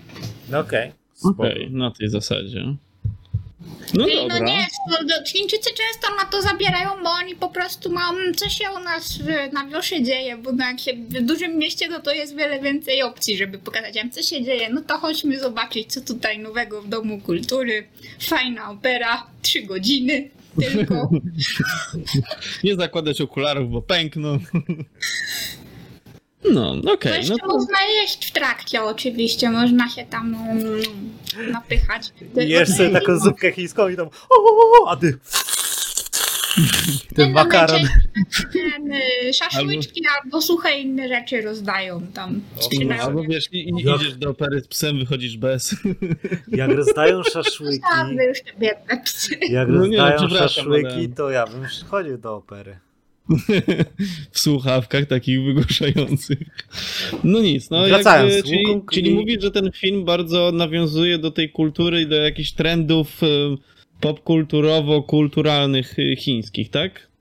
No 0.49 0.60
okej. 0.60 0.91
Okej, 1.23 1.71
na 1.71 1.91
tej 1.91 2.10
zasadzie. 2.10 2.75
No 3.93 4.08
dobra. 4.08 4.39
No 4.39 4.45
nie, 4.45 4.67
Chińczycy 5.28 5.69
często 5.69 6.15
na 6.15 6.26
to 6.26 6.41
zabierają, 6.41 6.89
bo 7.04 7.10
oni 7.10 7.36
po 7.36 7.50
prostu 7.50 7.91
mają, 7.91 8.13
co 8.36 8.50
się 8.50 8.65
u 8.71 8.80
nas 8.80 9.17
w, 9.17 9.54
na 9.54 9.65
wiosie 9.65 10.04
dzieje, 10.04 10.38
bo 10.38 10.52
no 10.52 10.65
jak 10.65 10.80
się 10.80 10.93
w 10.93 11.21
dużym 11.21 11.58
mieście, 11.58 11.89
no 11.89 12.00
to 12.00 12.13
jest 12.13 12.36
wiele 12.36 12.60
więcej 12.60 13.04
opcji, 13.04 13.38
żeby 13.38 13.58
pokazać 13.58 13.95
nam, 13.95 14.12
co 14.12 14.24
się 14.24 14.43
dzieje. 14.43 14.69
No 14.69 14.82
to 14.82 14.97
chodźmy 14.97 15.39
zobaczyć, 15.39 15.93
co 15.93 16.02
tutaj 16.02 16.39
nowego 16.39 16.82
w 16.82 16.89
Domu 16.89 17.21
Kultury. 17.21 17.88
Fajna 18.19 18.71
opera, 18.71 19.28
trzy 19.41 19.62
godziny 19.62 20.30
tylko. 20.60 21.10
Nie 22.63 22.76
zakładać 22.76 23.21
okularów, 23.21 23.71
bo 23.71 23.82
pękną. 23.82 24.39
No, 26.54 26.75
okej, 26.93 27.17
jeszcze 27.17 27.34
no 27.34 27.38
to 27.38 27.47
można 27.47 27.77
jeść 28.01 28.25
w 28.25 28.32
trakcie 28.32 28.84
oczywiście, 28.84 29.49
można 29.49 29.89
się 29.89 30.06
tam 30.06 30.36
mm, 30.36 30.82
napychać. 31.51 32.13
Jesz 32.36 32.69
sobie 32.69 32.89
taką 32.99 33.19
zupkę 33.19 33.51
chińską 33.51 33.89
i 33.89 33.95
tam 33.95 34.08
o, 34.30 34.89
a 34.89 34.95
ty 34.95 35.17
ten 37.15 37.27
Nie, 37.27 37.34
no, 37.34 37.43
makaron. 37.43 37.82
Ten, 38.54 38.93
y, 38.93 39.34
szaszłyczki 39.39 40.01
albo 40.23 40.41
suche 40.41 40.80
inne 40.80 41.08
rzeczy 41.08 41.41
rozdają 41.41 42.01
tam. 42.13 42.41
Sprzedają. 42.60 43.01
albo 43.01 43.23
wiesz, 43.23 43.54
i, 43.54 43.58
i, 43.58 43.82
idziesz 43.82 44.15
do 44.17 44.30
opery 44.30 44.62
z 44.62 44.67
psem, 44.67 44.99
wychodzisz 44.99 45.38
bez. 45.38 45.75
Jak 46.47 46.71
rozdają 46.71 47.23
szaszłyki, 47.23 47.86
już 48.27 48.41
te 48.41 48.60
biedne 48.60 49.01
psy. 49.04 49.39
jak 49.49 49.67
No 49.67 49.88
nie, 49.88 49.97
rozdają 49.97 50.17
przepraszam, 50.17 50.65
szaszłyki, 50.65 51.10
to 51.10 51.30
ja 51.30 51.47
bym 51.47 51.67
chodził 51.89 52.17
do 52.17 52.36
opery. 52.36 52.80
w 54.31 54.39
słuchawkach 54.39 55.05
takich 55.05 55.43
wygłuszających. 55.43 56.38
No 57.23 57.39
nic, 57.39 57.69
no 57.69 57.88
Wracając, 57.88 58.34
jakby, 58.36 58.49
czyli, 58.49 58.65
Wukong 58.65 58.91
czyli 58.91 59.12
i- 59.12 59.13
mówisz, 59.15 59.41
że 59.41 59.51
ten 59.51 59.71
film 59.71 60.05
bardzo 60.05 60.51
nawiązuje 60.51 61.17
do 61.17 61.31
tej 61.31 61.49
kultury 61.51 62.01
i 62.01 62.07
do 62.07 62.15
jakichś 62.15 62.51
trendów 62.51 63.23
y, 63.23 63.27
popkulturowo-kulturalnych 64.01 65.99
y, 65.99 66.15
chińskich, 66.15 66.69
tak? 66.69 67.12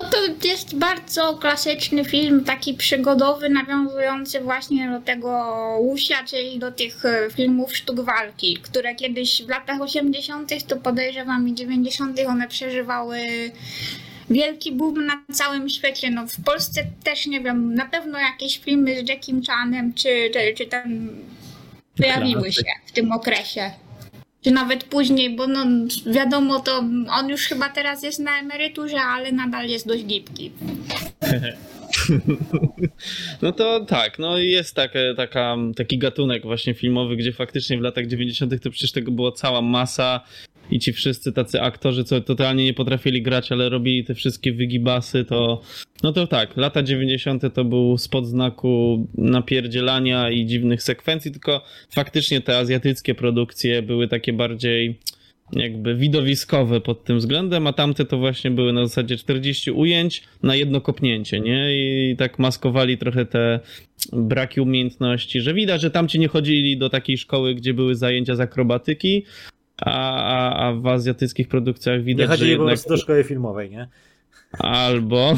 No 0.00 0.06
To 0.10 0.48
jest 0.48 0.76
bardzo 0.78 1.34
klasyczny 1.34 2.04
film, 2.04 2.44
taki 2.44 2.74
przygodowy, 2.74 3.48
nawiązujący 3.48 4.40
właśnie 4.40 4.90
do 4.90 5.00
tego 5.00 5.54
Wuxia, 5.82 6.24
czyli 6.24 6.58
do 6.58 6.72
tych 6.72 7.04
e, 7.04 7.28
filmów 7.30 7.76
sztuk 7.76 8.00
walki, 8.00 8.58
które 8.62 8.94
kiedyś 8.94 9.42
w 9.42 9.48
latach 9.48 9.80
80. 9.80 10.66
to 10.66 10.76
podejrzewam 10.76 11.48
i 11.48 11.54
90. 11.54 12.18
one 12.28 12.48
przeżywały 12.48 13.18
wielki 14.30 14.72
boom 14.72 15.06
na 15.06 15.22
całym 15.32 15.68
świecie. 15.68 16.10
No 16.10 16.26
w 16.26 16.44
Polsce 16.44 16.86
też 17.04 17.26
nie 17.26 17.40
wiem, 17.40 17.74
na 17.74 17.86
pewno 17.86 18.18
jakieś 18.18 18.58
filmy 18.58 19.04
z 19.04 19.08
Jackiem 19.08 19.42
Chanem 19.42 19.94
czy, 19.94 20.30
czy, 20.32 20.54
czy 20.56 20.66
tam 20.66 21.08
pojawiły 21.96 22.52
się 22.52 22.62
w 22.86 22.92
tym 22.92 23.12
okresie. 23.12 23.70
Czy 24.44 24.50
nawet 24.50 24.84
później, 24.84 25.36
bo 25.36 25.46
no 25.46 25.64
wiadomo, 26.06 26.60
to 26.60 26.84
on 27.10 27.28
już 27.28 27.46
chyba 27.46 27.68
teraz 27.68 28.02
jest 28.02 28.18
na 28.18 28.38
emeryturze, 28.40 29.00
ale 29.00 29.32
nadal 29.32 29.68
jest 29.68 29.86
dość 29.88 30.04
gibki. 30.04 30.50
No 33.42 33.52
to 33.52 33.84
tak, 33.84 34.18
no 34.18 34.38
jest 34.38 34.74
taka, 35.16 35.56
taki 35.76 35.98
gatunek 35.98 36.42
właśnie 36.42 36.74
filmowy, 36.74 37.16
gdzie 37.16 37.32
faktycznie 37.32 37.78
w 37.78 37.80
latach 37.80 38.06
90. 38.06 38.62
to 38.62 38.70
przecież 38.70 38.92
tego 38.92 39.10
było 39.10 39.32
cała 39.32 39.62
masa 39.62 40.20
i 40.70 40.78
ci 40.78 40.92
wszyscy 40.92 41.32
tacy 41.32 41.60
aktorzy, 41.60 42.04
co 42.04 42.20
totalnie 42.20 42.64
nie 42.64 42.74
potrafili 42.74 43.22
grać, 43.22 43.52
ale 43.52 43.68
robili 43.68 44.04
te 44.04 44.14
wszystkie 44.14 44.52
wygibasy, 44.52 45.24
to 45.24 45.60
no 46.02 46.12
to 46.12 46.26
tak, 46.26 46.56
lata 46.56 46.82
90. 46.82 47.54
to 47.54 47.64
był 47.64 47.98
spod 47.98 48.26
znaku 48.26 49.06
napierdzielania 49.14 50.30
i 50.30 50.46
dziwnych 50.46 50.82
sekwencji, 50.82 51.32
tylko 51.32 51.64
faktycznie 51.94 52.40
te 52.40 52.58
azjatyckie 52.58 53.14
produkcje 53.14 53.82
były 53.82 54.08
takie 54.08 54.32
bardziej 54.32 54.98
jakby 55.52 55.94
widowiskowe 55.94 56.80
pod 56.80 57.04
tym 57.04 57.18
względem, 57.18 57.66
a 57.66 57.72
tamte 57.72 58.04
to 58.04 58.18
właśnie 58.18 58.50
były 58.50 58.72
na 58.72 58.86
zasadzie 58.86 59.16
40 59.16 59.70
ujęć 59.70 60.22
na 60.42 60.54
jedno 60.56 60.80
kopnięcie, 60.80 61.40
nie? 61.40 61.66
I 61.70 62.16
tak 62.18 62.38
maskowali 62.38 62.98
trochę 62.98 63.26
te 63.26 63.60
braki 64.12 64.60
umiejętności, 64.60 65.40
że 65.40 65.54
widać, 65.54 65.80
że 65.80 65.90
tamci 65.90 66.18
nie 66.18 66.28
chodzili 66.28 66.78
do 66.78 66.90
takiej 66.90 67.18
szkoły, 67.18 67.54
gdzie 67.54 67.74
były 67.74 67.94
zajęcia 67.94 68.34
z 68.34 68.40
akrobatyki, 68.40 69.24
a, 69.76 70.16
a, 70.16 70.66
a 70.66 70.72
w 70.72 70.86
azjatyckich 70.86 71.48
produkcjach 71.48 71.98
Nie 71.98 72.04
widać, 72.04 72.26
że 72.26 72.32
chodzili 72.32 72.56
po 72.56 72.62
jednak... 72.62 72.74
prostu 72.74 72.88
do 72.88 72.96
szkoły 72.96 73.24
filmowej, 73.24 73.70
nie? 73.70 73.88
Albo. 74.58 75.34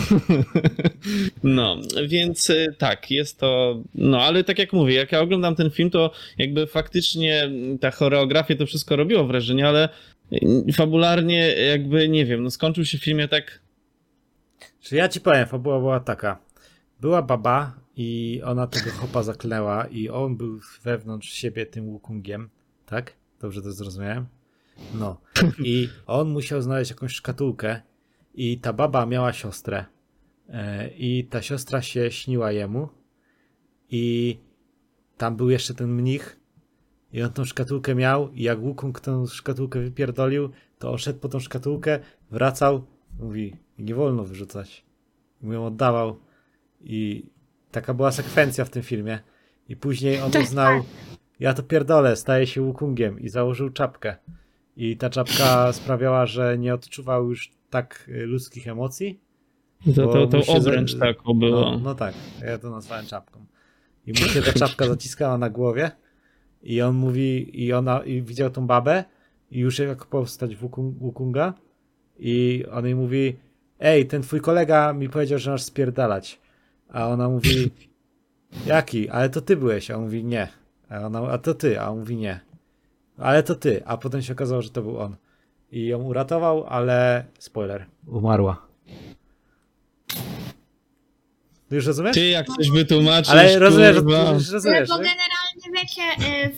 No, 1.43 1.77
więc 2.07 2.51
y, 2.51 2.75
tak, 2.79 3.11
jest 3.11 3.39
to. 3.39 3.83
No, 3.95 4.23
ale 4.23 4.45
tak 4.45 4.59
jak 4.59 4.73
mówię, 4.73 4.95
jak 4.95 5.13
ja 5.13 5.21
oglądam 5.21 5.55
ten 5.55 5.71
film, 5.71 5.91
to 5.91 6.11
jakby 6.39 6.67
faktycznie 6.67 7.51
ta 7.81 7.91
choreografia 7.91 8.57
to 8.57 8.67
wszystko 8.67 8.97
robiło 8.97 9.27
wrażenie, 9.27 9.69
ale 9.69 9.89
y, 10.33 10.73
fabularnie 10.73 11.47
jakby 11.53 12.09
nie 12.09 12.27
wiem, 12.27 12.43
no 12.43 12.51
skończył 12.51 12.85
się 12.85 12.99
w 12.99 13.05
filmie 13.05 13.29
tak. 13.29 13.61
Czy 14.81 14.97
ja 14.97 15.09
ci 15.09 15.21
powiem, 15.21 15.47
fabuła 15.47 15.79
była 15.79 16.01
taka. 16.01 16.39
Była 17.01 17.23
baba 17.23 17.75
i 17.97 18.41
ona 18.45 18.67
tego 18.67 18.91
chopa 18.91 19.23
zaklęła 19.23 19.87
i 19.87 20.09
on 20.09 20.37
był 20.37 20.61
wewnątrz 20.83 21.33
siebie 21.33 21.67
tym 21.67 21.91
Wukongiem, 21.91 22.49
tak? 22.87 23.18
Dobrze 23.41 23.63
to 23.63 23.73
zrozumiałem? 23.73 24.27
No. 24.95 25.21
I 25.65 25.89
on 26.07 26.29
musiał 26.31 26.63
znaleźć 26.63 26.91
jakąś 26.91 27.13
szkatułkę 27.13 27.81
i 28.35 28.59
ta 28.59 28.73
baba 28.73 29.07
miała 29.07 29.33
siostrę 29.33 29.85
E, 30.49 30.89
i 30.89 31.25
ta 31.25 31.43
siostra 31.43 31.83
się 31.83 32.11
śniła 32.11 32.53
jemu 32.53 32.89
i 33.91 34.39
tam 35.17 35.37
był 35.37 35.51
jeszcze 35.51 35.75
ten 35.75 35.93
mnich 35.95 36.41
i 37.13 37.23
on 37.23 37.33
tą 37.33 37.45
szkatułkę 37.45 37.95
miał 37.95 38.33
i 38.33 38.43
jak 38.43 38.61
Wukong 38.61 39.01
tą 39.01 39.27
szkatułkę 39.27 39.81
wypierdolił, 39.81 40.51
to 40.79 40.91
on 40.93 40.99
szedł 40.99 41.19
po 41.19 41.29
tą 41.29 41.41
szkatułkę, 41.41 41.99
wracał, 42.31 42.85
mówi, 43.21 43.57
nie 43.79 43.95
wolno 43.95 44.25
wyrzucać. 44.25 44.85
I 45.43 45.47
mu 45.47 45.53
ją 45.53 45.67
oddawał 45.67 46.19
i 46.81 47.27
taka 47.71 47.95
była 47.95 48.13
sekwencja 48.13 48.65
w 48.65 48.71
tym 48.71 48.83
filmie. 48.83 49.19
I 49.69 49.77
później 49.77 50.21
on 50.21 50.31
Tak, 50.31 50.43
uznał, 50.43 50.85
ja 51.41 51.55
to 51.55 51.63
pierdolę, 51.63 52.17
staje 52.17 52.47
się 52.47 52.63
Wukongiem 52.63 53.21
i 53.21 53.29
założył 53.29 53.71
czapkę. 53.71 54.17
I 54.77 54.97
ta 54.97 55.11
czapka 55.11 55.73
sprawiała, 55.73 56.27
że 56.27 56.59
nie 56.59 56.75
odczuwał 56.75 57.29
już 57.29 57.51
tak 57.71 58.05
y, 58.09 58.27
ludzkich 58.27 58.69
emocji. 58.69 59.21
To, 59.97 60.07
to, 60.07 60.27
to 60.27 60.53
obręcz 60.53 60.93
za- 60.93 60.99
taką. 60.99 61.35
No, 61.35 61.81
no 61.83 61.95
tak, 61.95 62.15
ja 62.47 62.59
to 62.59 62.71
nazwałem 62.71 63.07
czapką. 63.07 63.45
I 64.07 64.11
mu 64.11 64.17
się 64.17 64.43
ta 64.43 64.53
czapka 64.53 64.87
zaciskała 64.95 65.39
na 65.39 65.51
głowie 65.51 65.91
i 66.63 66.83
on 66.83 66.97
mówi, 66.97 67.65
i 67.65 67.73
ona 67.73 68.05
i 68.05 68.23
widział 68.23 68.51
tą 68.51 68.67
babę 68.67 69.05
i 69.51 69.59
już 69.59 69.79
jak 69.79 70.05
Wukung- 70.61 70.99
Wukunga 70.99 71.55
i 72.19 72.65
on 72.73 72.85
jej 72.85 72.95
mówi, 72.95 73.37
ej, 73.81 74.07
ten 74.07 74.23
twój 74.23 74.41
kolega 74.41 74.93
mi 74.93 75.09
powiedział, 75.09 75.39
że 75.39 75.51
masz 75.51 75.63
spierdalać. 75.63 76.41
A 76.89 77.09
ona 77.09 77.29
mówi, 77.29 77.71
jaki? 78.67 79.09
Ale 79.09 79.31
to 79.31 79.41
ty 79.41 79.57
byłeś. 79.57 79.91
A 79.91 79.97
on 79.97 80.03
mówi, 80.03 80.25
nie. 80.25 80.49
A 80.91 80.99
ona, 81.07 81.21
a 81.21 81.39
to 81.39 81.55
ty. 81.55 81.81
A 81.81 81.89
on 81.91 81.99
mówi, 81.99 82.17
nie. 82.17 82.41
Ale 83.19 83.43
to 83.43 83.55
ty. 83.55 83.83
A 83.87 83.97
potem 83.97 84.23
się 84.23 84.33
okazało, 84.33 84.63
że 84.63 84.71
to 84.71 84.83
był 84.83 85.01
on. 85.01 85.17
I 85.73 85.87
ją 85.87 86.03
uratował, 86.03 86.65
ale 86.69 87.25
spoiler. 87.39 87.87
Umarła. 88.07 88.69
Już 91.71 91.87
rozumiesz? 91.87 92.15
Ty 92.15 92.29
jak 92.29 92.47
coś 92.47 92.71
wytłumaczysz, 92.71 93.31
Ale 93.33 93.59
rozumiesz, 93.59 93.95
że 93.95 94.03
kurwa. 94.03 94.31
już 94.33 94.51
rozumiesz, 94.51 94.89
bo 94.89 94.99
nie? 94.99 95.03
generalnie 95.05 95.81
wiecie, 95.83 96.03
e, 96.03 96.51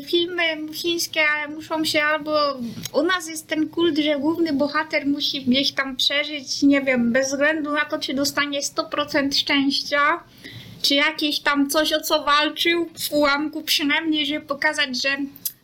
w 0.00 0.04
filmy 0.10 0.42
chińskie 0.72 1.20
muszą 1.54 1.84
się 1.84 2.02
albo. 2.02 2.54
U 2.92 3.02
nas 3.02 3.28
jest 3.28 3.46
ten 3.46 3.68
kult, 3.68 3.98
że 3.98 4.18
główny 4.18 4.52
bohater 4.52 5.06
musi 5.06 5.44
gdzieś 5.44 5.72
tam 5.72 5.96
przeżyć, 5.96 6.62
nie 6.62 6.80
wiem, 6.80 7.12
bez 7.12 7.28
względu 7.28 7.72
na 7.72 7.84
to, 7.84 7.98
czy 7.98 8.14
dostanie 8.14 8.60
100% 8.62 9.32
szczęścia, 9.36 10.00
czy 10.82 10.94
jakieś 10.94 11.40
tam 11.40 11.70
coś, 11.70 11.92
o 11.92 12.00
co 12.00 12.24
walczył, 12.24 12.88
w 12.98 13.12
ułamku 13.12 13.62
przynajmniej, 13.62 14.26
żeby 14.26 14.46
pokazać, 14.46 15.02
że 15.02 15.16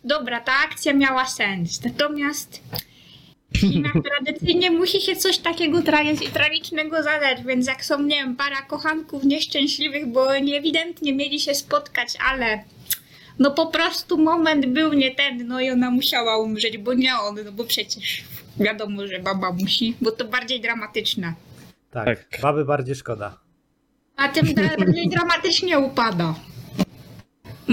dobra, 0.04 0.40
ta 0.40 0.52
akcja 0.52 0.92
miała 0.92 1.26
sens. 1.26 1.84
Natomiast 1.84 2.60
tradycyjnie 4.24 4.70
musi 4.70 5.00
się 5.00 5.16
coś 5.16 5.38
takiego 5.38 5.78
tra- 5.78 6.30
tragicznego 6.32 7.02
zadać, 7.02 7.42
więc 7.44 7.66
jak 7.66 7.84
są, 7.84 8.02
nie 8.02 8.16
wiem, 8.16 8.36
para 8.36 8.62
kochanków 8.62 9.24
nieszczęśliwych, 9.24 10.06
bo 10.06 10.22
oni 10.26 10.54
ewidentnie 10.56 11.14
mieli 11.14 11.40
się 11.40 11.54
spotkać, 11.54 12.08
ale 12.30 12.64
no 13.38 13.50
po 13.50 13.66
prostu 13.66 14.18
moment 14.18 14.66
był 14.66 14.92
nie 14.92 15.14
ten, 15.14 15.46
no 15.48 15.60
i 15.60 15.70
ona 15.70 15.90
musiała 15.90 16.38
umrzeć, 16.38 16.78
bo 16.78 16.94
nie 16.94 17.16
on, 17.16 17.38
no 17.44 17.52
bo 17.52 17.64
przecież 17.64 18.24
wiadomo, 18.56 19.06
że 19.06 19.18
baba 19.18 19.52
musi, 19.52 19.96
bo 20.00 20.10
to 20.12 20.24
bardziej 20.24 20.60
dramatyczne. 20.60 21.34
Tak, 21.90 22.04
Tak. 22.30 22.40
baby 22.40 22.64
bardziej 22.64 22.94
szkoda. 22.94 23.38
A 24.16 24.28
tym 24.28 24.46
bardziej 24.78 25.08
dramatycznie 25.08 25.78
upada. 25.78 26.34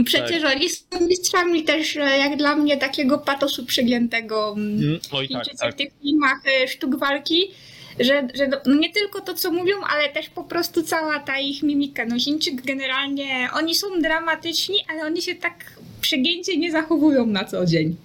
Przecież 0.06 0.44
oni 0.44 0.70
są 0.70 1.08
mistrzami 1.08 1.64
też, 1.64 1.98
e, 1.98 2.00
jak 2.18 2.38
dla 2.38 2.56
mnie, 2.56 2.78
takiego 2.78 3.18
patosu 3.18 3.66
przegiętego. 3.66 4.54
mm, 4.58 4.80
Mm, 4.84 5.00
Oj, 5.12 5.30
tak, 5.30 5.46
tak. 5.60 5.74
w 5.74 5.78
tych 5.78 5.88
filmach 6.02 6.42
e, 6.64 6.68
sztuk 6.68 7.00
walki, 7.00 7.52
że, 8.00 8.28
że 8.34 8.48
no, 8.48 8.58
no 8.66 8.76
nie 8.76 8.90
tylko 8.94 9.22
to, 9.22 9.34
co 9.34 9.52
mówią, 9.52 9.76
ale 9.90 10.10
też 10.10 10.30
po 10.30 10.44
prostu 10.44 10.84
cała 10.84 11.20
ta 11.20 11.40
ich 11.40 11.64
mimika. 11.64 12.06
No 12.06 12.20
Chińczyk 12.20 12.62
generalnie, 12.62 13.50
oni 13.54 13.76
są 13.76 13.88
dramatyczni, 14.02 14.76
ale 14.90 15.02
oni 15.06 15.22
się 15.22 15.36
tak 15.36 15.54
przegięcie 16.02 16.58
nie 16.58 16.72
zachowują 16.72 17.26
na 17.26 17.46
co 17.46 17.66
dzień. 17.66 17.96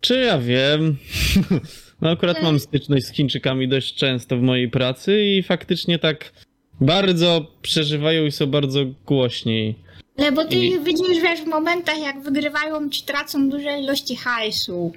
Czy 0.00 0.20
ja 0.20 0.38
wiem? 0.38 0.96
No 2.02 2.10
akurat 2.10 2.36
Mm. 2.36 2.46
mam 2.50 2.60
styczność 2.60 3.06
z 3.06 3.12
Chińczykami 3.12 3.68
dość 3.68 3.94
często 3.94 4.36
w 4.36 4.42
mojej 4.42 4.68
pracy 4.70 5.24
i 5.24 5.42
faktycznie 5.42 5.98
tak 5.98 6.32
bardzo 6.80 7.46
przeżywają 7.62 8.26
i 8.26 8.32
są 8.32 8.46
bardzo 8.46 8.80
głośni. 9.06 9.74
Ale 10.18 10.32
bo 10.32 10.44
ty 10.44 10.56
I- 10.56 10.68
ich 10.68 10.82
widzisz, 10.82 11.22
wiesz, 11.22 11.40
w 11.40 11.46
momentach, 11.46 11.98
jak 11.98 12.20
wygrywają, 12.22 12.90
czy 12.90 13.04
tracą 13.04 13.48
duże 13.50 13.78
ilości 13.80 14.16
hajsu. 14.16 14.92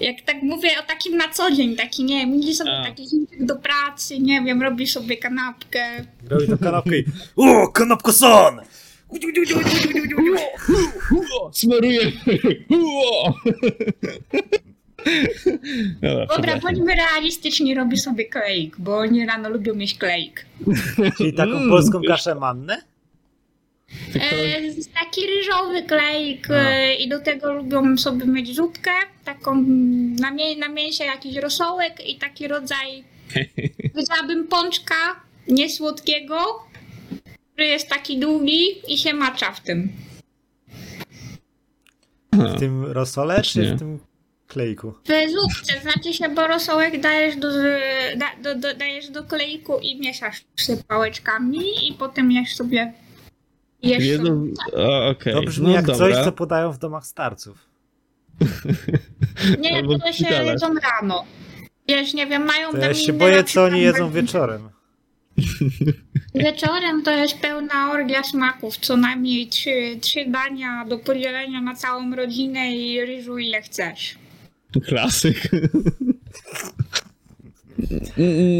Jak 0.00 0.20
tak 0.26 0.42
mówię 0.42 0.70
o 0.80 0.82
takim 0.88 1.16
na 1.16 1.28
co 1.28 1.50
dzień, 1.50 1.76
taki, 1.76 2.04
nie 2.04 2.18
wiem, 2.20 2.34
idzie 2.34 2.54
sobie 2.54 2.70
A. 2.72 2.84
taki 2.84 3.04
do 3.40 3.56
pracy, 3.56 4.18
nie 4.18 4.42
wiem, 4.42 4.62
robi 4.62 4.86
sobie 4.86 5.16
kanapkę. 5.16 6.04
Robi 6.30 6.48
to 6.48 6.58
kanapkę 6.58 6.98
i 6.98 7.04
O, 7.36 7.68
kanapko 7.68 8.12
son! 8.12 8.60
Smaruję! 11.52 12.12
Uo! 16.02 16.26
Dobra, 16.36 16.58
bądźmy 16.58 16.94
realistyczni, 16.94 17.74
robi 17.74 17.96
sobie 17.96 18.24
kleik, 18.24 18.76
bo 18.78 18.96
oni 18.98 19.26
rano 19.26 19.48
lubią 19.48 19.74
mieć 19.74 19.94
kleik. 19.98 20.46
Czyli 21.18 21.32
taką 21.34 21.50
Mm, 21.56 21.68
polską 21.70 22.00
wiesz- 22.00 22.08
kaszę 22.08 22.34
mannę? 22.34 22.82
E, 24.14 24.20
taki 25.00 25.20
ryżowy 25.26 25.82
kleik 25.82 26.50
A. 26.50 26.54
e, 26.54 26.94
i 26.94 27.08
do 27.08 27.20
tego 27.20 27.52
lubią 27.52 27.96
sobie 27.96 28.26
mieć 28.26 28.56
zupkę, 28.56 28.90
taką 29.24 29.54
na, 30.20 30.30
mię- 30.30 30.56
na 30.58 30.68
mięsie 30.68 31.04
jakiś 31.04 31.36
rosołek 31.36 32.08
i 32.08 32.16
taki 32.18 32.48
rodzaj, 32.48 33.04
powiedziałabym 33.94 34.48
pączka 34.48 34.94
niesłodkiego, 35.48 36.36
który 37.52 37.66
jest 37.68 37.88
taki 37.88 38.18
długi 38.18 38.92
i 38.92 38.98
się 38.98 39.14
macza 39.14 39.52
w 39.52 39.60
tym. 39.60 39.92
W 42.32 42.58
tym 42.58 42.84
rosole 42.84 43.42
czy 43.42 43.74
w 43.74 43.78
tym 43.78 43.98
klejku? 44.54 44.94
W 45.04 45.30
zupce, 45.30 45.80
znaczy 45.82 46.12
się, 46.12 46.28
bo 46.28 46.46
rosołek 46.46 47.00
dajesz 47.00 47.36
do, 47.36 47.48
da, 48.16 48.26
do, 48.42 48.54
do, 48.54 48.74
dajesz 48.74 49.10
do 49.10 49.24
kleiku 49.24 49.78
i 49.82 50.00
mieszasz 50.00 50.44
z 50.56 50.82
pałeczkami 50.82 51.88
i 51.88 51.94
potem 51.94 52.32
jesz 52.32 52.56
sobie 52.56 52.92
jesz 53.84 53.98
sobie. 53.98 54.06
Jedno... 54.06 54.44
o, 54.72 55.08
Okej, 55.08 55.34
To 55.34 55.42
brzmi 55.42 55.66
no 55.66 55.72
jak 55.72 55.86
dobra. 55.86 56.08
coś, 56.08 56.24
co 56.24 56.32
podają 56.32 56.72
w 56.72 56.78
domach 56.78 57.06
starców. 57.06 57.68
Nie, 59.58 59.82
to 59.82 60.12
się 60.12 60.28
jedzą 60.44 60.74
rano. 60.74 61.24
Wiesz, 61.88 62.14
nie 62.14 62.26
wiem, 62.26 62.44
mają 62.44 62.72
To 62.72 62.78
ja 62.78 62.94
się 62.94 63.12
boję, 63.12 63.44
co 63.44 63.64
oni 63.64 63.80
jedzą 63.80 64.10
wieczorem. 64.10 64.68
Wieczorem 66.34 67.02
to 67.02 67.10
jest 67.10 67.38
pełna 67.38 67.92
orgia 67.92 68.22
smaków, 68.22 68.76
co 68.76 68.96
najmniej 68.96 69.46
trzy, 69.46 69.98
trzy 70.00 70.24
dania 70.28 70.84
do 70.88 70.98
podzielenia 70.98 71.60
na 71.60 71.74
całą 71.74 72.16
rodzinę 72.16 72.76
i 72.76 73.00
ryżu 73.06 73.38
ile 73.38 73.62
chcesz. 73.62 74.18
Klasyk. 74.80 75.48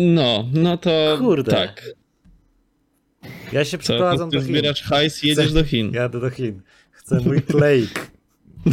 No, 0.07 0.45
no 0.53 0.77
to 0.77 1.17
Kurde. 1.19 1.51
tak. 1.53 1.83
Ja 3.53 3.65
się 3.65 3.79
przeprowadzam 3.79 4.31
do 4.31 4.39
Chin. 4.41 4.49
zbierasz 4.49 4.83
hajs 4.83 5.25
i 5.25 5.29
jedziesz 5.29 5.45
Chcę- 5.47 5.55
do 5.55 5.65
Chin. 5.65 5.93
Jadę 5.95 6.21
do 6.21 6.31
Chin. 6.31 6.61
Chcę 6.91 7.21
mój 7.21 7.43
klejk. 7.43 8.11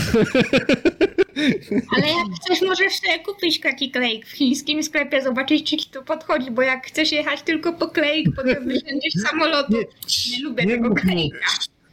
Ale 1.96 2.08
jak 2.08 2.28
chcesz, 2.42 2.62
możesz 2.62 2.94
sobie 2.94 3.20
kupić 3.20 3.60
taki 3.60 3.92
klejk 3.92 4.26
w 4.26 4.32
chińskim 4.32 4.84
sklepie, 4.84 5.22
zobaczyć, 5.22 5.70
czy 5.70 5.78
ci 5.78 5.90
to 5.90 6.02
podchodzi, 6.04 6.52
bo 6.52 6.62
jak 6.62 6.88
chcesz 6.88 7.12
jechać 7.12 7.42
tylko 7.42 7.74
po 7.74 7.88
klejk, 7.88 8.36
potem 8.36 8.66
wysiądziesz 8.68 9.14
samolotu. 9.30 9.74
Nie, 10.32 10.44
lubię 10.44 10.66
nie 10.66 10.76
tego 10.76 10.96
klejka. 10.96 11.38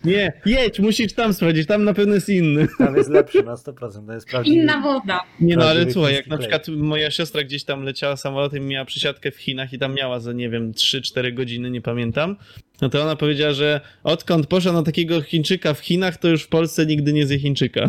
Nie, 0.04 0.32
jedź, 0.46 0.80
musisz 0.80 1.12
tam 1.12 1.34
sprawdzić, 1.34 1.66
tam 1.66 1.84
na 1.84 1.94
pewno 1.94 2.14
jest 2.14 2.28
inny. 2.28 2.68
Tam 2.78 2.96
jest 2.96 3.11
lepszy 3.11 3.42
na 3.42 3.54
100%. 3.54 4.06
To 4.06 4.12
jest 4.12 4.28
prawdziwy. 4.28 4.56
Inna 4.56 4.80
woda. 4.80 5.20
Nie 5.40 5.56
no, 5.56 5.64
ale 5.64 5.92
słuchaj, 5.92 6.14
jak 6.14 6.26
na 6.26 6.38
przykład 6.38 6.68
moja 6.68 7.11
siostra 7.11 7.44
gdzieś 7.44 7.64
tam 7.64 7.82
leciała 7.82 8.16
samolotem 8.16 8.62
i 8.62 8.66
miała 8.66 8.84
przysiadkę 8.84 9.30
w 9.30 9.37
Chinach 9.37 9.72
i 9.72 9.78
tam 9.78 9.94
miała 9.94 10.20
za, 10.20 10.32
nie 10.32 10.50
wiem, 10.50 10.72
3-4 10.72 11.34
godziny, 11.34 11.70
nie 11.70 11.80
pamiętam, 11.82 12.37
no 12.80 12.88
to 12.88 13.02
ona 13.02 13.16
powiedziała, 13.16 13.52
że 13.52 13.80
odkąd 14.04 14.46
poszła 14.46 14.72
na 14.72 14.82
takiego 14.82 15.22
Chińczyka 15.22 15.74
w 15.74 15.78
Chinach, 15.80 16.16
to 16.16 16.28
już 16.28 16.42
w 16.42 16.48
Polsce 16.48 16.87
nigdy 16.87 17.12
nie 17.12 17.26
zje 17.26 17.38
Chińczyka. 17.38 17.88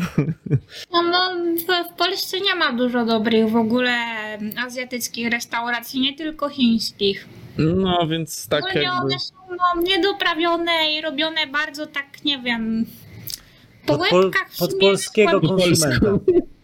No, 0.91 1.01
no 1.03 1.35
w 1.93 1.97
Polsce 1.97 2.39
nie 2.39 2.55
ma 2.55 2.73
dużo 2.73 3.05
dobrych 3.05 3.49
w 3.49 3.55
ogóle 3.55 3.91
azjatyckich 4.65 5.29
restauracji, 5.31 6.01
nie 6.01 6.13
tylko 6.13 6.49
chińskich. 6.49 7.27
No, 7.57 8.07
więc 8.07 8.47
tak 8.47 8.63
Ogólnie 8.63 8.81
jakby... 8.81 8.99
one 8.99 9.19
są 9.19 9.35
no, 9.49 9.81
niedoprawione 9.81 10.93
i 10.93 11.01
robione 11.01 11.47
bardzo 11.47 11.87
tak, 11.87 12.25
nie 12.25 12.39
wiem, 12.39 12.85
po 13.85 13.97
Pod, 13.97 14.09
pol, 14.09 14.23
łebkach 14.23 14.49
pod 14.59 14.79
polskiego 14.79 15.41
konsumenta. 15.41 16.19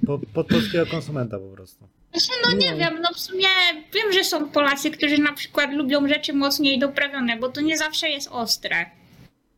Po, 0.06 0.20
pod 0.34 0.48
polskiego 0.48 0.86
konsumenta 0.86 1.40
po 1.40 1.48
prostu. 1.48 1.88
Znaczy, 2.14 2.42
no 2.48 2.58
nie 2.58 2.76
wiem, 2.76 3.02
no 3.02 3.10
w 3.14 3.20
sumie 3.20 3.48
wiem, 3.94 4.14
że 4.14 4.24
są 4.24 4.50
Polacy, 4.50 4.92
którzy 4.92 5.18
na 5.18 5.34
przykład 5.34 5.74
lubią 5.74 6.08
rzeczy 6.08 6.34
mocniej 6.34 6.80
doprawione, 6.80 7.38
bo 7.38 7.50
to 7.50 7.62
nie 7.62 7.78
zawsze 7.78 8.10
jest 8.10 8.30
ostre. 8.32 8.86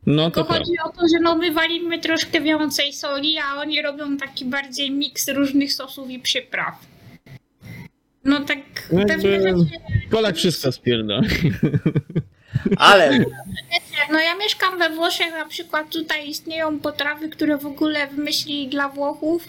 No 0.06 0.30
to 0.30 0.44
prawda. 0.44 0.54
chodzi 0.54 0.72
o 0.84 0.88
to, 0.88 1.08
że 1.12 1.20
no 1.22 1.36
my 1.36 1.52
walimy 1.52 1.98
troszkę 1.98 2.40
więcej 2.40 2.92
soli, 2.92 3.38
a 3.38 3.60
oni 3.60 3.82
robią 3.82 4.16
taki 4.16 4.44
bardziej 4.44 4.90
miks 4.90 5.28
różnych 5.28 5.72
sosów 5.72 6.10
i 6.10 6.18
przypraw. 6.18 6.74
No 8.28 8.40
tak 8.40 8.58
Jakby 8.92 9.06
pewnie 9.06 9.40
rzeczy 9.40 9.80
Polak 10.10 10.36
wszystko 10.36 10.72
spierda. 10.72 11.20
Ale 12.76 13.24
No 14.12 14.20
ja 14.20 14.36
mieszkam 14.36 14.78
we 14.78 14.90
Włoszech, 14.90 15.32
na 15.32 15.46
przykład 15.46 15.90
tutaj 15.90 16.28
istnieją 16.28 16.80
potrawy, 16.80 17.28
które 17.28 17.58
w 17.58 17.66
ogóle 17.66 18.06
wymyślili 18.06 18.68
dla 18.68 18.88
Włochów. 18.88 19.48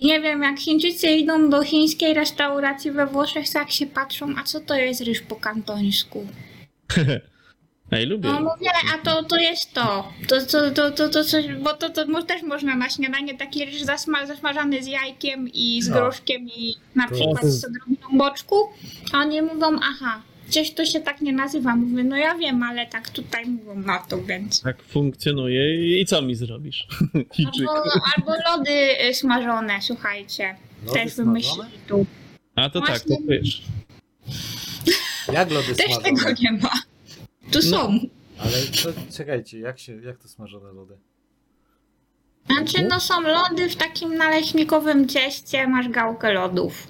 Nie 0.00 0.20
wiem, 0.20 0.42
jak 0.42 0.58
Chińczycy 0.58 1.08
idą 1.08 1.50
do 1.50 1.62
chińskiej 1.62 2.14
restauracji 2.14 2.90
we 2.90 3.06
Włoszech, 3.06 3.52
to 3.52 3.58
jak 3.58 3.70
się 3.70 3.86
patrzą, 3.86 4.34
a 4.38 4.42
co 4.42 4.60
to 4.60 4.74
jest 4.74 5.00
ryż 5.00 5.20
po 5.20 5.36
kantońsku? 5.36 6.26
Ej, 7.92 8.06
lubię. 8.06 8.28
No 8.28 8.40
mówię, 8.40 8.70
a 8.94 8.98
to, 9.04 9.22
to 9.22 9.36
jest 9.36 9.72
to. 9.72 10.12
To, 10.28 10.46
to, 10.46 10.70
to, 10.70 10.90
to, 10.90 11.08
to 11.08 11.24
coś, 11.24 11.46
bo 11.62 11.74
to, 11.74 11.90
to 11.90 12.06
mo- 12.06 12.22
też 12.22 12.42
można 12.42 12.76
na 12.76 12.88
śniadanie 12.90 13.34
taki 13.38 13.64
ryż 13.64 13.82
zasma, 13.82 14.26
zasmażany 14.26 14.82
z 14.82 14.86
jajkiem 14.86 15.48
i 15.54 15.82
z 15.82 15.88
No. 15.88 15.96
groszkiem 15.96 16.48
i 16.56 16.74
na 16.94 17.08
To- 17.08 17.14
przykład 17.14 17.44
z 17.44 17.64
odrobiną 17.64 18.18
boczku. 18.18 18.56
A 19.12 19.18
oni 19.18 19.42
mówią, 19.42 19.78
aha, 19.82 20.22
gdzieś 20.48 20.74
to 20.74 20.84
się 20.84 21.00
tak 21.00 21.20
nie 21.20 21.32
nazywa. 21.32 21.76
Mówię, 21.76 22.04
no 22.04 22.16
ja 22.16 22.34
wiem, 22.34 22.62
ale 22.62 22.86
tak 22.86 23.10
tutaj 23.10 23.46
mówią 23.46 23.74
na 23.74 23.98
to, 23.98 24.22
więc... 24.22 24.60
Tak 24.62 24.82
funkcjonuje 24.82 26.00
i 26.00 26.06
co 26.06 26.22
mi 26.22 26.34
zrobisz? 26.34 26.86
Chińczyk. 27.34 27.66
Albo, 27.68 27.90
albo 28.16 28.32
lody 28.50 28.70
y, 29.10 29.14
smażone, 29.14 29.72
słuchajcie. 29.82 30.56
Lody 30.86 30.98
też 30.98 31.12
smażone? 31.12 31.26
wymyślili 31.26 31.78
tu. 31.88 32.06
A 32.56 32.70
to 32.70 32.80
tak, 32.80 32.88
Właśnie- 32.88 33.16
to 33.16 33.22
wiesz. 33.28 33.62
jak 35.32 35.50
lody 35.50 35.74
Też 35.74 35.86
smażone? 35.86 36.02
tego 36.04 36.30
nie 36.42 36.52
ma. 36.52 36.70
Tu 37.50 37.58
No. 37.70 37.72
są. 37.78 37.98
Ale 38.38 38.52
to, 38.82 38.88
czekajcie, 39.16 39.58
jak, 39.58 39.78
się, 39.78 40.00
jak 40.02 40.18
to 40.18 40.28
smażone 40.28 40.72
lody? 40.72 40.96
Znaczy, 42.46 42.86
no 42.88 43.00
są 43.00 43.20
lody 43.22 43.68
w 43.68 43.76
takim 43.76 44.14
naleśnikowym 44.16 45.08
cieście, 45.08 45.66
masz 45.68 45.88
gałkę 45.88 46.32
lodów. 46.32 46.86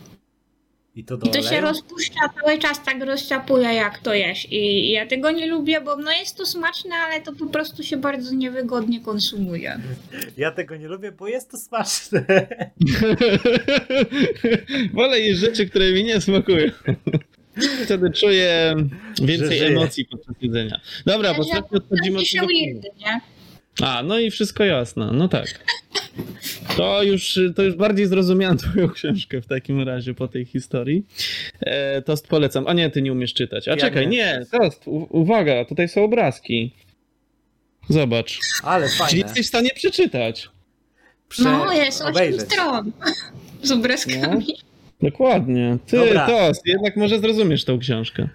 I 0.94 1.04
to 1.04 1.16
do 1.16 1.26
I 1.26 1.30
to 1.30 1.42
się 1.42 1.60
rozpuszcza 1.60 2.20
cały 2.40 2.58
czas, 2.58 2.84
tak 2.84 3.04
rozczapuje 3.04 3.74
jak 3.74 3.98
to 3.98 4.14
jesz. 4.14 4.52
I 4.52 4.90
ja 4.90 5.06
tego 5.06 5.30
nie 5.30 5.46
lubię, 5.46 5.80
bo 5.80 5.96
no 5.96 6.10
jest 6.12 6.36
to 6.36 6.46
smaczne, 6.46 6.94
ale 6.94 7.20
to 7.20 7.32
po 7.32 7.46
prostu 7.46 7.82
się 7.82 7.96
bardzo 7.96 8.34
niewygodnie 8.34 9.00
konsumuje. 9.00 9.80
Ja 10.36 10.50
tego 10.52 10.76
nie 10.76 10.88
lubię, 10.88 11.12
bo 11.12 11.28
jest 11.28 11.50
to 11.50 11.58
smaczne. 11.58 12.24
Wolę 14.94 15.20
jeść 15.20 15.40
rzeczy, 15.40 15.66
które 15.70 15.92
mi 15.92 16.04
nie 16.04 16.20
smakują. 16.20 16.70
Wtedy 17.84 18.10
czuję 18.10 18.74
więcej 19.22 19.58
Że 19.58 19.66
emocji 19.66 20.04
podczas 20.04 20.34
jedzenia. 20.42 20.80
Dobra, 21.06 21.34
bo 21.34 21.44
strasznie 21.44 21.78
odchodzimy 21.78 22.18
od 22.18 22.24
tego? 22.32 22.46
A, 23.82 24.02
no 24.02 24.18
i 24.18 24.30
wszystko 24.30 24.64
jasne, 24.64 25.10
no 25.12 25.28
tak. 25.28 25.64
To 26.76 27.02
już, 27.02 27.38
to 27.56 27.62
już 27.62 27.74
bardziej 27.74 28.06
zrozumiałem 28.06 28.58
twoją 28.58 28.88
książkę 28.88 29.40
w 29.40 29.46
takim 29.46 29.82
razie 29.82 30.14
po 30.14 30.28
tej 30.28 30.44
historii. 30.44 31.06
E, 31.60 32.02
tost 32.02 32.28
polecam. 32.28 32.66
A 32.66 32.72
nie, 32.72 32.90
ty 32.90 33.02
nie 33.02 33.12
umiesz 33.12 33.34
czytać. 33.34 33.68
A 33.68 33.70
Ja 33.70 33.76
czekaj, 33.76 34.08
nie. 34.08 34.16
nie, 34.16 34.46
Tost, 34.60 34.88
u- 34.88 35.06
uwaga, 35.20 35.64
tutaj 35.64 35.88
są 35.88 36.04
obrazki. 36.04 36.74
Zobacz. 37.88 38.38
Ale 38.62 38.86
Czyli 38.86 38.98
fajne. 38.98 39.18
jesteś 39.18 39.46
w 39.46 39.48
stanie 39.48 39.70
przeczytać. 39.74 40.48
Prze- 41.28 41.42
No, 41.44 41.72
jest 41.72 42.00
8 42.00 42.10
obejrzeć. 42.12 42.40
stron 42.40 42.92
z 43.62 43.72
obrazkami. 43.72 44.46
Dokładnie. 45.02 45.78
Ty, 45.86 45.96
Dobra. 45.96 46.26
Tost, 46.26 46.66
jednak 46.66 46.96
może 46.96 47.18
zrozumiesz 47.18 47.64
tą 47.64 47.78
książkę. 47.78 48.28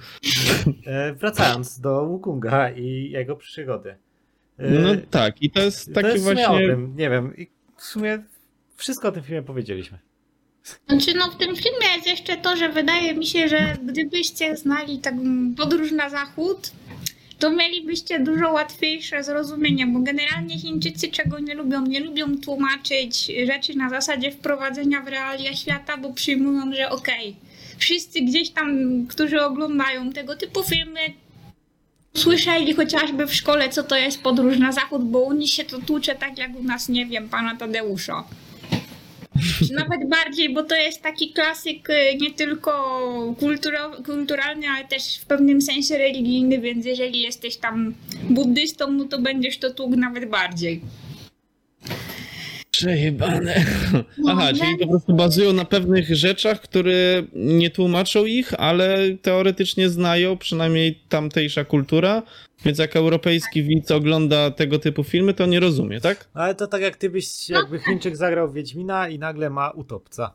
E, 0.86 1.14
wracając 1.14 1.80
do 1.80 2.06
Wukunga 2.06 2.70
i 2.70 3.10
jego 3.12 3.36
przygody. 3.36 3.96
E, 4.58 4.70
No 4.70 4.90
tak, 5.12 5.42
i 5.42 5.52
to 5.52 5.62
jest 5.62 5.88
to 5.88 5.94
taki 5.94 6.08
jest 6.08 6.20
w 6.20 6.28
sumie 6.28 6.36
właśnie... 6.48 6.66
o 6.66 6.70
tym, 6.70 6.94
nie 6.98 7.10
wiem. 7.10 7.38
I 7.38 7.48
w 7.78 7.84
sumie 7.84 8.24
wszystko 8.76 9.08
o 9.08 9.12
tym 9.12 9.24
filmie 9.24 9.44
powiedzieliśmy. 9.44 10.00
Znaczy, 10.90 11.14
no 11.14 11.32
w 11.32 11.38
tym 11.38 11.56
filmie 11.56 11.88
jest 11.96 12.08
jeszcze 12.08 12.38
to, 12.38 12.56
że 12.58 12.70
wydaje 12.70 13.14
mi 13.14 13.26
się, 13.26 13.48
że 13.48 13.78
gdybyście 13.86 14.58
znali 14.58 15.00
taką 15.00 15.18
podróż 15.58 15.92
na 15.92 16.10
zachód, 16.10 16.72
to 17.42 17.50
mielibyście 17.50 18.20
dużo 18.20 18.52
łatwiejsze 18.52 19.24
zrozumienie, 19.24 19.88
bo 19.88 20.00
generalnie 20.00 20.60
Chińczycy 20.60 21.08
czego 21.08 21.40
nie 21.40 21.56
lubią? 21.56 21.82
Nie 21.82 22.00
lubią 22.00 22.38
tłumaczyć 22.38 23.32
rzeczy 23.46 23.78
na 23.78 23.90
zasadzie 23.90 24.32
wprowadzenia 24.32 25.02
w 25.02 25.08
realia 25.08 25.56
świata, 25.56 25.98
bo 25.98 26.14
przyjmują, 26.14 26.74
że 26.74 26.90
okej, 26.90 27.36
wszyscy 27.78 28.22
gdzieś 28.22 28.50
tam, 28.50 28.78
którzy 29.10 29.42
oglądają 29.42 30.12
tego 30.12 30.36
typu 30.36 30.64
filmy, 30.64 31.00
słyszeli 32.14 32.74
chociażby 32.74 33.28
w 33.28 33.36
szkole, 33.36 33.70
co 33.70 33.84
to 33.84 33.96
jest 33.96 34.22
podróż 34.22 34.58
na 34.60 34.72
zachód, 34.72 35.04
bo 35.04 35.20
u 35.20 35.34
nich 35.34 35.50
się 35.50 35.64
to 35.64 35.80
tłucze 35.80 36.16
tak 36.16 36.38
jak 36.38 36.56
u 36.56 36.64
nas, 36.64 36.90
nie 36.90 37.06
wiem, 37.06 37.30
pana 37.30 37.56
Tadeusza. 37.56 38.24
Nawet 39.82 40.10
bardziej, 40.10 40.54
bo 40.54 40.64
to 40.64 40.76
jest 40.76 41.02
taki 41.02 41.34
klasyk 41.34 41.90
y, 41.90 42.18
nie 42.22 42.32
tylko 42.32 42.72
kulturo- 43.40 44.06
kulturalny, 44.06 44.68
ale 44.76 44.88
też 44.88 45.18
w 45.18 45.26
pewnym 45.26 45.62
sensie 45.62 45.98
religijny, 45.98 46.60
więc 46.60 46.86
jeżeli 46.86 47.22
jesteś 47.22 47.58
tam 47.58 47.94
buddystą, 48.30 48.92
no 48.92 49.06
to 49.06 49.20
będziesz 49.20 49.58
to 49.58 49.70
tłukł 49.70 49.96
nawet 49.96 50.30
bardziej. 50.30 50.82
Przejebane. 52.86 53.56
No, 54.18 54.32
Aha, 54.32 54.52
nie- 54.52 54.58
czyli 54.60 54.78
po 54.78 54.88
prostu 54.88 55.14
bazują 55.14 55.54
na 55.54 55.66
pewnych 55.66 56.16
rzeczach, 56.16 56.62
które 56.62 57.24
nie 57.34 57.70
tłumaczą 57.70 58.26
ich, 58.26 58.54
ale 58.60 58.98
teoretycznie 59.22 59.90
znają, 59.90 60.38
przynajmniej 60.38 61.02
tamtejsza 61.10 61.66
kultura, 61.66 62.24
więc 62.66 62.78
jak 62.80 62.96
europejski 62.96 63.64
widz 63.64 63.92
ogląda 63.92 64.52
tego 64.52 64.80
typu 64.80 65.04
filmy, 65.04 65.34
to 65.34 65.46
nie 65.46 65.60
rozumie, 65.60 66.02
tak? 66.02 66.28
No 66.36 66.42
ale 66.42 66.56
to 66.56 66.68
tak 66.68 66.82
jak 66.82 66.96
ty 66.98 67.10
byś, 67.10 67.50
jakby 67.50 67.80
Chińczyk 67.80 68.18
zagrał 68.18 68.50
w 68.50 68.54
Wiedźmina 68.54 69.10
i 69.10 69.20
nagle 69.20 69.50
ma 69.50 69.70
utopca. 69.70 70.34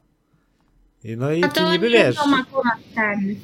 No 1.05 1.33
i 1.33 1.45
A 1.45 1.49
ty 1.49 1.61
to 1.61 1.73
niby 1.73 1.87
nie 1.87 1.93
wiesz. 1.93 2.17
wiadomo 2.17 2.37
akurat 2.37 2.79
ten. 2.95 3.37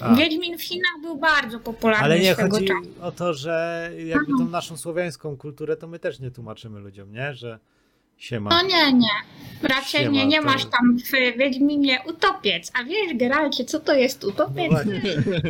A, 0.00 0.14
Wiedźmin 0.14 0.58
w 0.58 0.62
Chinach 0.62 0.92
był 1.02 1.16
bardzo 1.18 1.60
popularny 1.60 2.04
ale 2.04 2.20
nie 2.20 2.34
chodzi 2.34 2.64
czasu. 2.66 2.80
o 3.00 3.12
to, 3.12 3.34
że 3.34 3.90
jakby 4.06 4.32
tą 4.38 4.48
naszą 4.48 4.76
słowiańską 4.76 5.36
kulturę 5.36 5.76
to 5.76 5.86
my 5.88 5.98
też 5.98 6.20
nie 6.20 6.30
tłumaczymy 6.30 6.80
ludziom, 6.80 7.12
nie? 7.12 7.34
Że 7.34 7.58
się 8.16 8.40
ma. 8.40 8.50
No 8.50 8.62
nie, 8.68 8.92
nie. 8.92 9.08
Raczej 9.62 10.00
Siema, 10.00 10.12
nie, 10.12 10.26
nie 10.26 10.38
to- 10.38 10.44
masz 10.46 10.64
tam 10.64 10.98
w 10.98 11.38
Wiedźminie 11.38 11.98
utopiec. 12.08 12.72
A 12.80 12.84
wiesz, 12.84 13.14
Geralcie, 13.16 13.64
co 13.64 13.80
to 13.80 13.94
jest 13.94 14.22
No 14.22 14.28
utopiec? 14.28 14.70
właśnie. 14.70 15.02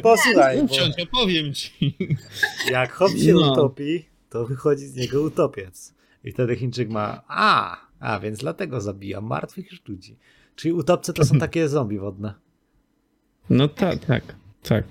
Posłuchaj, 0.02 0.62
bo 0.62 1.02
opowiem 1.02 1.55
ci. 1.55 1.96
jak 2.70 2.92
hop 2.92 3.11
się 3.11 3.33
No. 3.33 3.52
utopi, 3.52 4.05
to 4.31 4.46
wychodzi 4.46 4.87
z 4.87 4.96
niego 4.96 5.22
utopiec. 5.22 5.94
I 6.24 6.33
wtedy 6.33 6.57
Chińczyk 6.57 6.90
ma, 6.90 7.22
a, 7.29 7.76
a 8.00 8.18
więc 8.20 8.38
dlatego 8.38 8.81
zabija 8.81 9.20
martwych 9.20 9.66
ludzi. 9.88 10.16
Czyli 10.57 10.72
utopce 10.72 11.12
to 11.12 11.24
są 11.24 11.38
takie 11.46 11.68
zombie 11.68 11.98
wodne. 11.98 12.35
No 13.50 13.68
tak, 13.68 13.98
tak, 14.05 14.22
tak. 14.62 14.85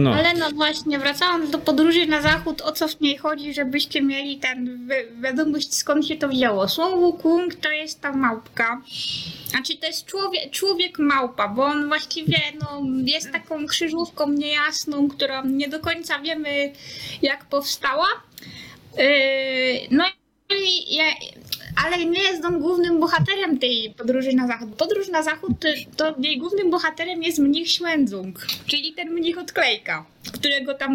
No. 0.00 0.14
Ale 0.14 0.34
no 0.34 0.50
właśnie, 0.50 0.98
wracając 0.98 1.50
do 1.50 1.58
podróży 1.58 2.06
na 2.06 2.22
zachód, 2.22 2.62
o 2.62 2.72
co 2.72 2.88
w 2.88 3.00
niej 3.00 3.16
chodzi, 3.16 3.54
żebyście 3.54 4.02
mieli 4.02 4.38
ten 4.38 4.88
wi- 4.88 5.22
wiadomość 5.22 5.74
skąd 5.74 6.06
się 6.06 6.16
to 6.16 6.28
wzięło. 6.28 6.68
Słon 6.68 7.00
Wukong 7.00 7.54
to 7.54 7.70
jest 7.70 8.00
ta 8.00 8.12
małpka. 8.12 8.82
Znaczy 9.46 9.76
to 9.76 9.86
jest 9.86 10.06
człowiek, 10.06 10.50
człowiek 10.50 10.98
małpa, 10.98 11.48
bo 11.48 11.64
on 11.64 11.88
właściwie 11.88 12.38
no, 12.60 12.82
jest 13.04 13.32
taką 13.32 13.66
krzyżówką 13.66 14.28
niejasną, 14.32 15.08
którą 15.08 15.44
nie 15.44 15.68
do 15.68 15.80
końca 15.80 16.18
wiemy 16.18 16.72
jak 17.22 17.44
powstała. 17.44 18.06
Yy, 18.98 19.04
no 19.90 20.04
i 20.50 20.94
ja, 20.94 21.04
ale 21.84 22.04
nie 22.04 22.22
jest 22.22 22.44
on 22.44 22.60
głównym 22.60 23.00
bohaterem 23.00 23.58
tej 23.58 23.94
podróży 23.98 24.32
na 24.32 24.46
zachód. 24.46 24.68
Podróż 24.78 25.08
na 25.08 25.22
zachód 25.22 25.52
to, 25.60 25.68
to 25.96 26.14
jej 26.20 26.38
głównym 26.38 26.70
bohaterem 26.70 27.22
jest 27.22 27.38
mnich 27.38 27.70
Świędzung, 27.70 28.46
czyli 28.66 28.92
ten 28.92 29.10
mnich 29.10 29.38
odklejka, 29.38 30.06
którego 30.32 30.74
tam 30.74 30.92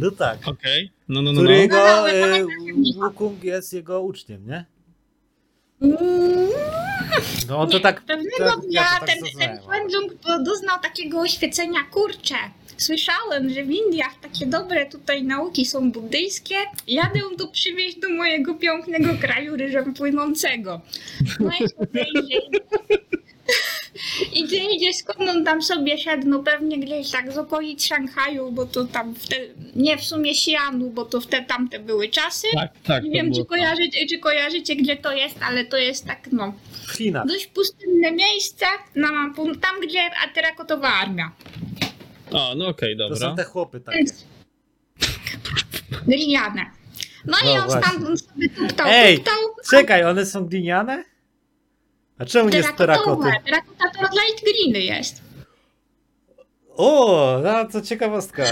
No 0.00 0.10
tak. 0.10 0.38
Okej, 0.48 0.90
no, 1.08 1.22
no, 1.22 1.32
no, 1.32 1.42
no. 1.42 1.48
Którego 1.48 1.76
No, 1.76 1.82
ale 1.82 2.12
e, 2.12 2.20
pamiętam, 2.20 2.92
Wukong 3.10 3.44
jest 3.44 3.72
jego 3.72 4.00
uczniem, 4.02 4.46
nie? 4.46 4.64
Mm, 5.82 6.48
No 7.48 7.58
on 7.58 7.68
to 7.68 7.76
nie, 7.76 7.80
tak. 7.82 8.00
Pewnego 8.00 8.56
dnia 8.56 8.80
ja 8.82 9.00
to 9.00 9.06
tak 9.06 9.16
ten, 9.16 9.18
ten 9.70 10.10
do- 10.26 10.44
doznał 10.44 10.80
takiego 10.82 11.20
oświecenia, 11.20 11.80
kurczę. 11.90 12.34
Słyszałem, 12.80 13.50
że 13.50 13.64
w 13.64 13.70
Indiach 13.70 14.20
takie 14.22 14.46
dobre 14.46 14.86
tutaj 14.86 15.22
nauki 15.22 15.66
są 15.66 15.92
buddyjskie. 15.92 16.54
Jadę 16.88 17.20
tu 17.38 17.50
przywieźć 17.50 17.98
do 17.98 18.08
mojego 18.08 18.54
pięknego 18.54 19.14
kraju 19.20 19.56
ryżem 19.56 19.94
płynącego. 19.94 20.80
No 21.40 21.50
i 21.50 21.64
idzie. 22.18 22.40
Idzie, 24.32 24.64
idzie, 24.74 24.94
skąd 24.94 25.30
on 25.30 25.44
tam 25.44 25.62
sobie 25.62 25.98
szedł, 25.98 26.28
no 26.28 26.42
pewnie 26.42 26.78
gdzieś 26.78 27.10
tak 27.10 27.32
z 27.32 27.38
okolic 27.38 27.84
Szanghaju, 27.84 28.52
bo 28.52 28.66
to 28.66 28.84
tam, 28.84 29.14
w 29.14 29.28
te, 29.28 29.36
nie 29.76 29.98
w 29.98 30.04
sumie 30.04 30.32
Xi'anu, 30.32 30.90
bo 30.90 31.04
to 31.04 31.20
w 31.20 31.26
te 31.26 31.42
tamte 31.42 31.78
były 31.78 32.08
czasy. 32.08 32.46
Tak, 32.54 32.70
tak. 32.84 33.04
Nie 33.04 33.10
to 33.10 33.14
wiem, 33.14 33.34
czy 33.34 33.44
kojarzycie, 33.44 34.06
czy 34.06 34.18
kojarzycie, 34.18 34.76
gdzie 34.76 34.96
to 34.96 35.12
jest, 35.12 35.36
ale 35.42 35.64
to 35.64 35.76
jest 35.76 36.06
tak, 36.06 36.28
no, 36.32 36.54
W 36.86 36.92
Chinach. 36.92 37.26
dość 37.26 37.46
pustynne 37.46 38.12
miejsce, 38.12 38.66
na, 38.94 39.08
tam, 39.60 39.80
gdzie 39.82 40.00
terakotowa 40.34 40.88
armia. 40.88 41.30
O, 42.32 42.54
no 42.54 42.66
okej, 42.68 42.96
To 42.96 43.08
dobra. 43.08 43.30
są 43.30 43.36
te 43.36 43.44
chłopy 43.44 43.80
takie. 43.80 44.04
Gliniane. 46.06 46.66
No 47.24 47.36
i 47.38 47.44
No 47.44 47.52
on 47.52 47.68
właśnie. 47.68 47.88
stamtąd 47.88 48.20
sobie 48.20 48.48
tuptał, 48.48 48.86
Ej, 48.90 49.16
tuptał. 49.16 49.34
Czekaj, 49.70 50.04
one 50.04 50.26
są 50.26 50.46
gliniane? 50.46 51.04
A 52.18 52.24
czemu 52.24 52.48
nie 52.48 52.62
z 52.62 52.66
terakoty? 52.76 52.76
Terakotowe. 52.76 53.32
Terakota 53.44 53.90
to 53.90 54.00
light 54.00 54.44
greeny 54.44 54.80
jest. 54.84 55.22
O, 56.76 57.40
no 57.44 57.64
to 57.68 57.82
ciekawostka. 57.82 58.44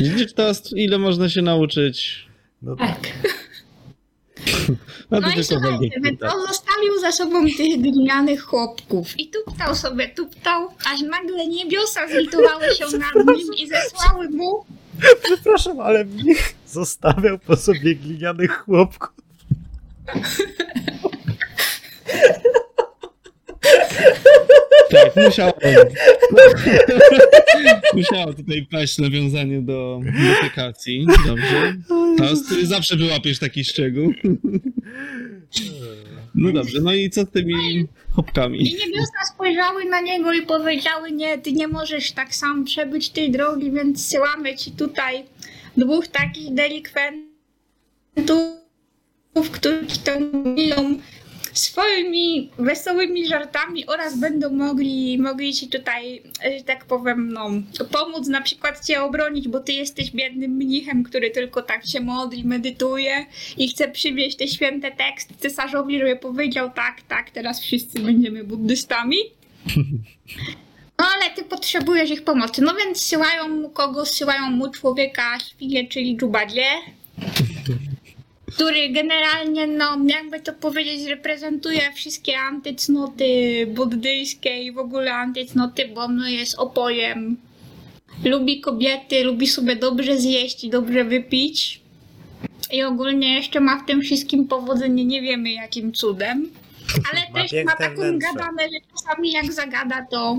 Widzisz 0.00 0.34
to, 0.34 0.52
ile 0.76 0.98
można 0.98 1.28
się 1.28 1.42
nauczyć? 1.42 2.26
No 2.62 2.76
tak. 2.76 3.00
Tak. 3.00 3.37
No 4.68 5.20
No 5.20 5.20
to 5.20 5.40
i 5.40 5.44
słuchajcie, 5.44 5.90
on 6.34 6.46
zostawił 6.46 6.98
za 7.00 7.12
sobą 7.12 7.46
tych 7.56 7.80
glinianych 7.80 8.42
chłopków. 8.42 9.20
I 9.20 9.30
tuptał 9.30 9.74
sobie, 9.74 10.08
tuptał, 10.08 10.68
aż 10.92 11.00
nagle 11.00 11.46
niebiosa 11.46 12.08
zlitowały 12.08 12.74
się 12.74 12.84
nad 12.84 13.26
nim 13.36 13.54
i 13.56 13.68
zesłały 13.68 14.28
mu 14.28 14.64
Przepraszam, 15.22 15.80
ale 15.80 16.04
mnich 16.04 16.54
zostawiał 16.66 17.38
po 17.38 17.56
sobie 17.56 17.94
glinianych 17.94 18.58
chłopków. 18.64 19.10
Tak, 24.90 25.16
musiało. 25.26 25.52
musiało 27.94 28.34
tutaj 28.34 28.66
paść 28.70 28.98
nawiązanie 28.98 29.62
do 29.62 30.00
defekacji. 30.04 31.06
Dobrze. 31.26 31.74
To 32.18 32.24
ty 32.48 32.66
zawsze 32.66 32.96
wyłapiesz 32.96 33.38
taki 33.38 33.64
szczegół. 33.64 34.12
No 36.34 36.52
dobrze, 36.52 36.80
no 36.80 36.92
i 36.94 37.10
co 37.10 37.22
z 37.22 37.30
tymi 37.30 37.86
chłopkami? 38.14 38.58
I 38.58 38.62
niebiosa 38.74 39.24
spojrzały 39.34 39.84
na 39.84 40.00
niego 40.00 40.32
i 40.32 40.42
powiedziały, 40.42 41.12
nie, 41.12 41.38
ty 41.38 41.52
nie 41.52 41.68
możesz 41.68 42.12
tak 42.12 42.34
sam 42.34 42.64
przebyć 42.64 43.10
tej 43.10 43.30
drogi, 43.30 43.72
więc 43.72 43.98
zsyłamy 44.06 44.56
ci 44.56 44.70
tutaj 44.70 45.24
dwóch 45.76 46.08
takich 46.08 46.54
delikwentów, 46.54 47.28
którzy 49.52 49.86
tę 50.04 50.20
biją 50.56 50.98
swoimi 51.58 52.50
wesołymi 52.58 53.26
żartami 53.26 53.86
oraz 53.86 54.18
będą 54.18 54.50
mogli, 54.50 55.18
mogli 55.18 55.54
ci 55.54 55.68
tutaj, 55.68 56.22
że 56.58 56.64
tak 56.64 56.84
powiem, 56.84 57.32
no, 57.32 57.50
pomóc 57.92 58.28
na 58.28 58.40
przykład 58.40 58.86
cię 58.86 59.02
obronić, 59.02 59.48
bo 59.48 59.60
ty 59.60 59.72
jesteś 59.72 60.10
biednym 60.10 60.50
mnichem, 60.50 61.04
który 61.04 61.30
tylko 61.30 61.62
tak 61.62 61.86
się 61.86 62.00
modli, 62.00 62.44
medytuje 62.44 63.26
i 63.56 63.68
chce 63.68 63.88
przywieźć 63.88 64.36
te 64.36 64.48
święte 64.48 64.90
teksty 64.90 65.34
cesarzowi, 65.38 65.98
żeby 65.98 66.16
powiedział 66.16 66.70
tak, 66.70 67.02
tak, 67.08 67.30
teraz 67.30 67.60
wszyscy 67.60 68.00
będziemy 68.00 68.44
buddystami. 68.44 69.16
No 70.98 71.04
ale 71.14 71.30
ty 71.30 71.42
potrzebujesz 71.42 72.10
ich 72.10 72.24
pomocy. 72.24 72.62
No 72.62 72.74
więc 72.74 73.02
syłają 73.02 73.48
mu 73.48 73.70
kogo? 73.70 74.06
Syłają 74.06 74.50
mu 74.50 74.70
człowieka 74.70 75.38
świnie, 75.40 75.88
czyli 75.88 76.16
dżubadzie. 76.16 76.64
Który 78.54 78.88
generalnie, 78.88 79.66
no 79.66 79.98
jakby 80.06 80.40
to 80.40 80.52
powiedzieć, 80.52 81.06
reprezentuje 81.08 81.92
wszystkie 81.94 82.38
antycnoty 82.38 83.26
buddyjskie 83.66 84.62
i 84.62 84.72
w 84.72 84.78
ogóle 84.78 85.14
antycnoty, 85.14 85.88
bo 85.94 86.08
no 86.08 86.28
jest 86.28 86.54
opojem. 86.58 87.36
Lubi 88.24 88.60
kobiety, 88.60 89.24
lubi 89.24 89.46
sobie 89.46 89.76
dobrze 89.76 90.18
zjeść 90.18 90.64
i 90.64 90.70
dobrze 90.70 91.04
wypić. 91.04 91.80
I 92.72 92.82
ogólnie 92.82 93.34
jeszcze 93.34 93.60
ma 93.60 93.82
w 93.82 93.86
tym 93.86 94.02
wszystkim 94.02 94.48
powodzenie, 94.48 95.04
nie 95.04 95.22
wiemy 95.22 95.52
jakim 95.52 95.92
cudem. 95.92 96.50
Ale 97.12 97.20
Ma 97.32 97.42
też 97.42 97.64
ma 97.64 97.76
taką 97.76 97.94
wnętrze. 97.96 98.28
gadanę, 98.28 98.62
że 98.62 98.78
czasami 98.96 99.32
jak 99.32 99.52
zagada, 99.52 100.06
to, 100.10 100.38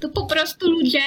to 0.00 0.08
po 0.08 0.26
prostu 0.26 0.70
ludzie, 0.70 1.02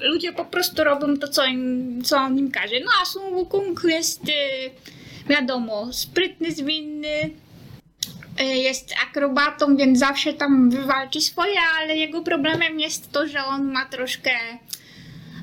ludzie 0.00 0.32
po 0.32 0.44
prostu 0.44 0.84
robią 0.84 1.16
to, 1.16 1.28
co, 1.28 1.46
im, 1.46 2.00
co 2.04 2.16
on 2.16 2.38
im 2.38 2.50
każe. 2.50 2.80
No 2.80 2.90
a 3.02 3.04
Sun 3.04 3.34
Wukong 3.34 3.84
jest, 3.84 4.28
y, 4.28 4.32
wiadomo, 5.28 5.92
sprytny, 5.92 6.52
zwinny, 6.52 7.30
y, 8.40 8.44
jest 8.44 8.94
akrobatą, 9.08 9.76
więc 9.76 9.98
zawsze 9.98 10.32
tam 10.32 10.70
wywalczy 10.70 11.20
swoje, 11.20 11.58
ale 11.80 11.96
jego 11.96 12.22
problemem 12.22 12.80
jest 12.80 13.12
to, 13.12 13.28
że 13.28 13.44
on 13.44 13.72
ma 13.72 13.86
troszkę, 13.86 14.30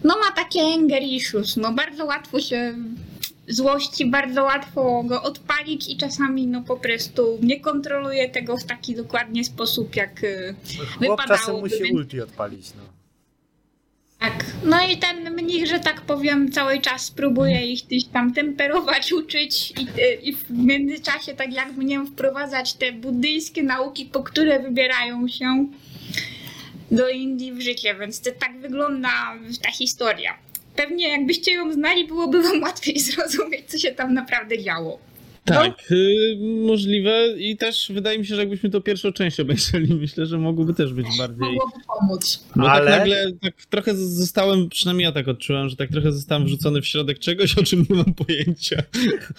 no 0.03 0.17
ma 0.17 0.31
takie 0.31 0.61
anger 0.61 1.03
issues, 1.03 1.57
no 1.57 1.73
bardzo 1.73 2.05
łatwo 2.05 2.39
się 2.39 2.75
złości, 3.47 4.05
bardzo 4.05 4.43
łatwo 4.43 5.03
go 5.03 5.23
odpalić 5.23 5.89
i 5.89 5.97
czasami 5.97 6.47
no 6.47 6.61
po 6.61 6.77
prostu 6.77 7.39
nie 7.41 7.59
kontroluje 7.59 8.29
tego 8.29 8.57
w 8.57 8.63
taki 8.63 8.95
dokładnie 8.95 9.43
sposób, 9.43 9.95
jak 9.95 10.23
y, 10.23 10.55
Chłop 10.97 11.21
czasem 11.27 11.55
musi 11.59 11.93
ulti 11.93 12.21
odpalić, 12.21 12.73
no. 12.77 13.03
Tak. 14.24 14.45
No 14.63 14.88
i 14.88 14.97
ten 14.97 15.36
mnich, 15.36 15.67
że 15.67 15.80
tak 15.80 16.01
powiem, 16.01 16.51
cały 16.51 16.80
czas 16.80 17.11
próbuje 17.11 17.65
ich 17.65 17.86
gdzieś 17.86 18.05
tam 18.05 18.34
temperować, 18.34 19.13
uczyć 19.19 19.71
i, 19.71 19.88
i 20.30 20.36
w 20.36 20.49
międzyczasie 20.49 21.34
tak 21.34 21.53
jak 21.53 21.71
mnie 21.71 22.05
wprowadzać 22.05 22.74
te 22.74 22.91
buddyjskie 22.91 23.63
nauki, 23.63 24.05
po 24.05 24.24
które 24.24 24.59
wybierają 24.59 25.28
się 25.28 25.67
do 26.91 27.09
Indii 27.09 27.53
w 27.53 27.61
życie, 27.61 27.95
więc 27.95 28.21
to 28.21 28.32
tak 28.39 28.57
wygląda 28.59 29.09
ta 29.63 29.71
historia. 29.71 30.38
Pewnie 30.76 31.09
jakbyście 31.09 31.53
ją 31.53 31.74
znali, 31.74 32.07
byłoby 32.07 32.41
wam 32.41 32.61
łatwiej 32.61 32.99
zrozumieć, 33.09 33.65
co 33.67 33.78
się 33.78 33.91
tam 33.91 34.13
naprawdę 34.13 34.63
działo. 34.63 34.99
Tak, 35.45 35.91
y, 35.91 36.37
możliwe 36.65 37.27
i 37.37 37.57
też 37.57 37.91
wydaje 37.93 38.19
mi 38.19 38.25
się, 38.25 38.35
że 38.35 38.41
jakbyśmy 38.41 38.69
to 38.69 38.81
pierwszą 38.81 39.11
część 39.11 39.39
obejrzeli, 39.39 39.93
myślę, 40.01 40.25
że 40.25 40.37
mogłoby 40.37 40.73
też 40.73 40.93
być 40.93 41.07
bardziej... 41.17 41.39
Mogłoby 41.39 41.73
pomóc. 41.99 42.45
Bo 42.55 42.71
Ale- 42.71 42.91
tak 42.91 42.99
nagle, 42.99 43.31
tak 43.41 43.53
trochę 43.69 43.95
zostałem, 43.95 44.69
przynajmniej 44.69 45.05
ja 45.05 45.11
tak 45.11 45.27
odczułem, 45.27 45.69
że 45.69 45.75
tak 45.75 45.89
trochę 45.89 46.11
zostałem 46.11 46.45
wrzucony 46.45 46.81
w 46.81 46.85
środek 46.87 47.19
czegoś, 47.19 47.57
o 47.57 47.63
czym 47.63 47.85
nie 47.89 47.95
mam 47.95 48.13
pojęcia. 48.13 48.83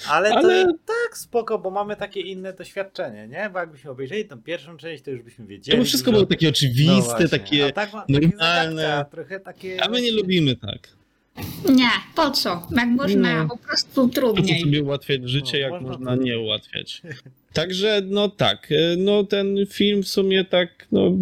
Ale, 0.09 0.30
Ale- 0.34 0.64
to 0.66 0.72
tak 0.86 1.18
spoko, 1.18 1.59
bo 1.59 1.70
mamy 1.70 1.96
takie 1.96 2.20
inne 2.20 2.52
doświadczenie, 2.52 3.28
nie? 3.28 3.50
Bo 3.52 3.59
jakbyśmy 3.59 3.90
obejrzeli 3.90 4.24
tą 4.24 4.42
pierwszą 4.42 4.76
część, 4.76 5.02
to 5.05 5.11
już 5.11 5.22
byśmy 5.22 5.46
wiedzieli. 5.46 5.78
To 5.78 5.84
wszystko 5.84 6.11
dużo- 6.11 6.12
było 6.20 6.26
takie 6.26 6.46
No 6.46 6.50
oczywiste, 6.50 7.02
właśnie, 7.02 7.28
takie... 7.28 7.66
a 7.66 7.72
tak 7.72 7.92
ma, 7.92 8.00
takie 8.00 8.12
normalne. 8.12 8.82
zagadka, 8.82 9.05
trochę 9.16 9.40
takie... 9.40 9.82
A 9.84 9.88
my 9.88 10.00
nie 10.00 10.12
lubimy 10.12 10.57
tak. 10.57 10.88
Nie, 11.74 11.89
po 12.14 12.30
co? 12.30 12.66
Jak 12.76 12.89
można 12.89 13.43
No. 13.43 13.49
po 13.49 13.57
prostu 13.57 13.95
Po 14.09 14.14
co 14.14 14.20
trudniej. 14.20 14.61
sobie 14.61 14.82
ułatwiać 14.82 15.28
życie, 15.28 15.53
No, 15.53 15.59
jak 15.59 15.70
można 15.72 15.89
można 15.89 16.16
to- 16.16 16.22
nie 16.22 16.39
ułatwiać. 16.39 17.03
Także, 17.53 18.03
no 18.05 18.28
tak, 18.28 18.72
y, 18.72 18.97
no 18.99 19.24
ten 19.24 19.57
film 19.70 20.03
w 20.03 20.09
sumie 20.09 20.45
tak, 20.45 20.87
no... 20.93 21.12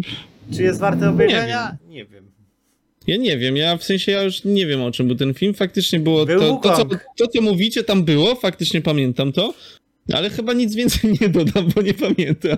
Czy 0.55 0.63
jest 0.63 0.79
warte 0.79 1.09
obejrzenia? 1.09 1.77
Nie 1.89 2.05
wiem. 2.05 2.23
Ja 3.07 3.17
nie 3.17 3.37
wiem, 3.37 3.57
ja 3.57 3.77
w 3.77 3.83
sensie 3.83 4.11
ja 4.11 4.23
już 4.23 4.43
nie 4.43 4.65
wiem 4.67 4.81
o 4.81 4.91
czym 4.91 5.07
był 5.07 5.15
ten 5.15 5.33
film. 5.33 5.53
Faktycznie 5.53 5.99
było 5.99 6.25
Był 6.25 6.39
to, 6.39 6.55
to, 6.63 6.75
co, 6.77 6.85
to, 7.17 7.27
co 7.27 7.41
mówicie, 7.41 7.83
tam 7.83 8.03
było, 8.03 8.35
faktycznie 8.35 8.81
pamiętam 8.81 9.31
to, 9.31 9.53
ale 10.13 10.29
chyba 10.29 10.53
nic 10.53 10.75
więcej 10.75 11.11
nie 11.21 11.29
dodam, 11.29 11.69
bo 11.75 11.81
nie 11.81 11.93
pamiętam. 11.93 12.57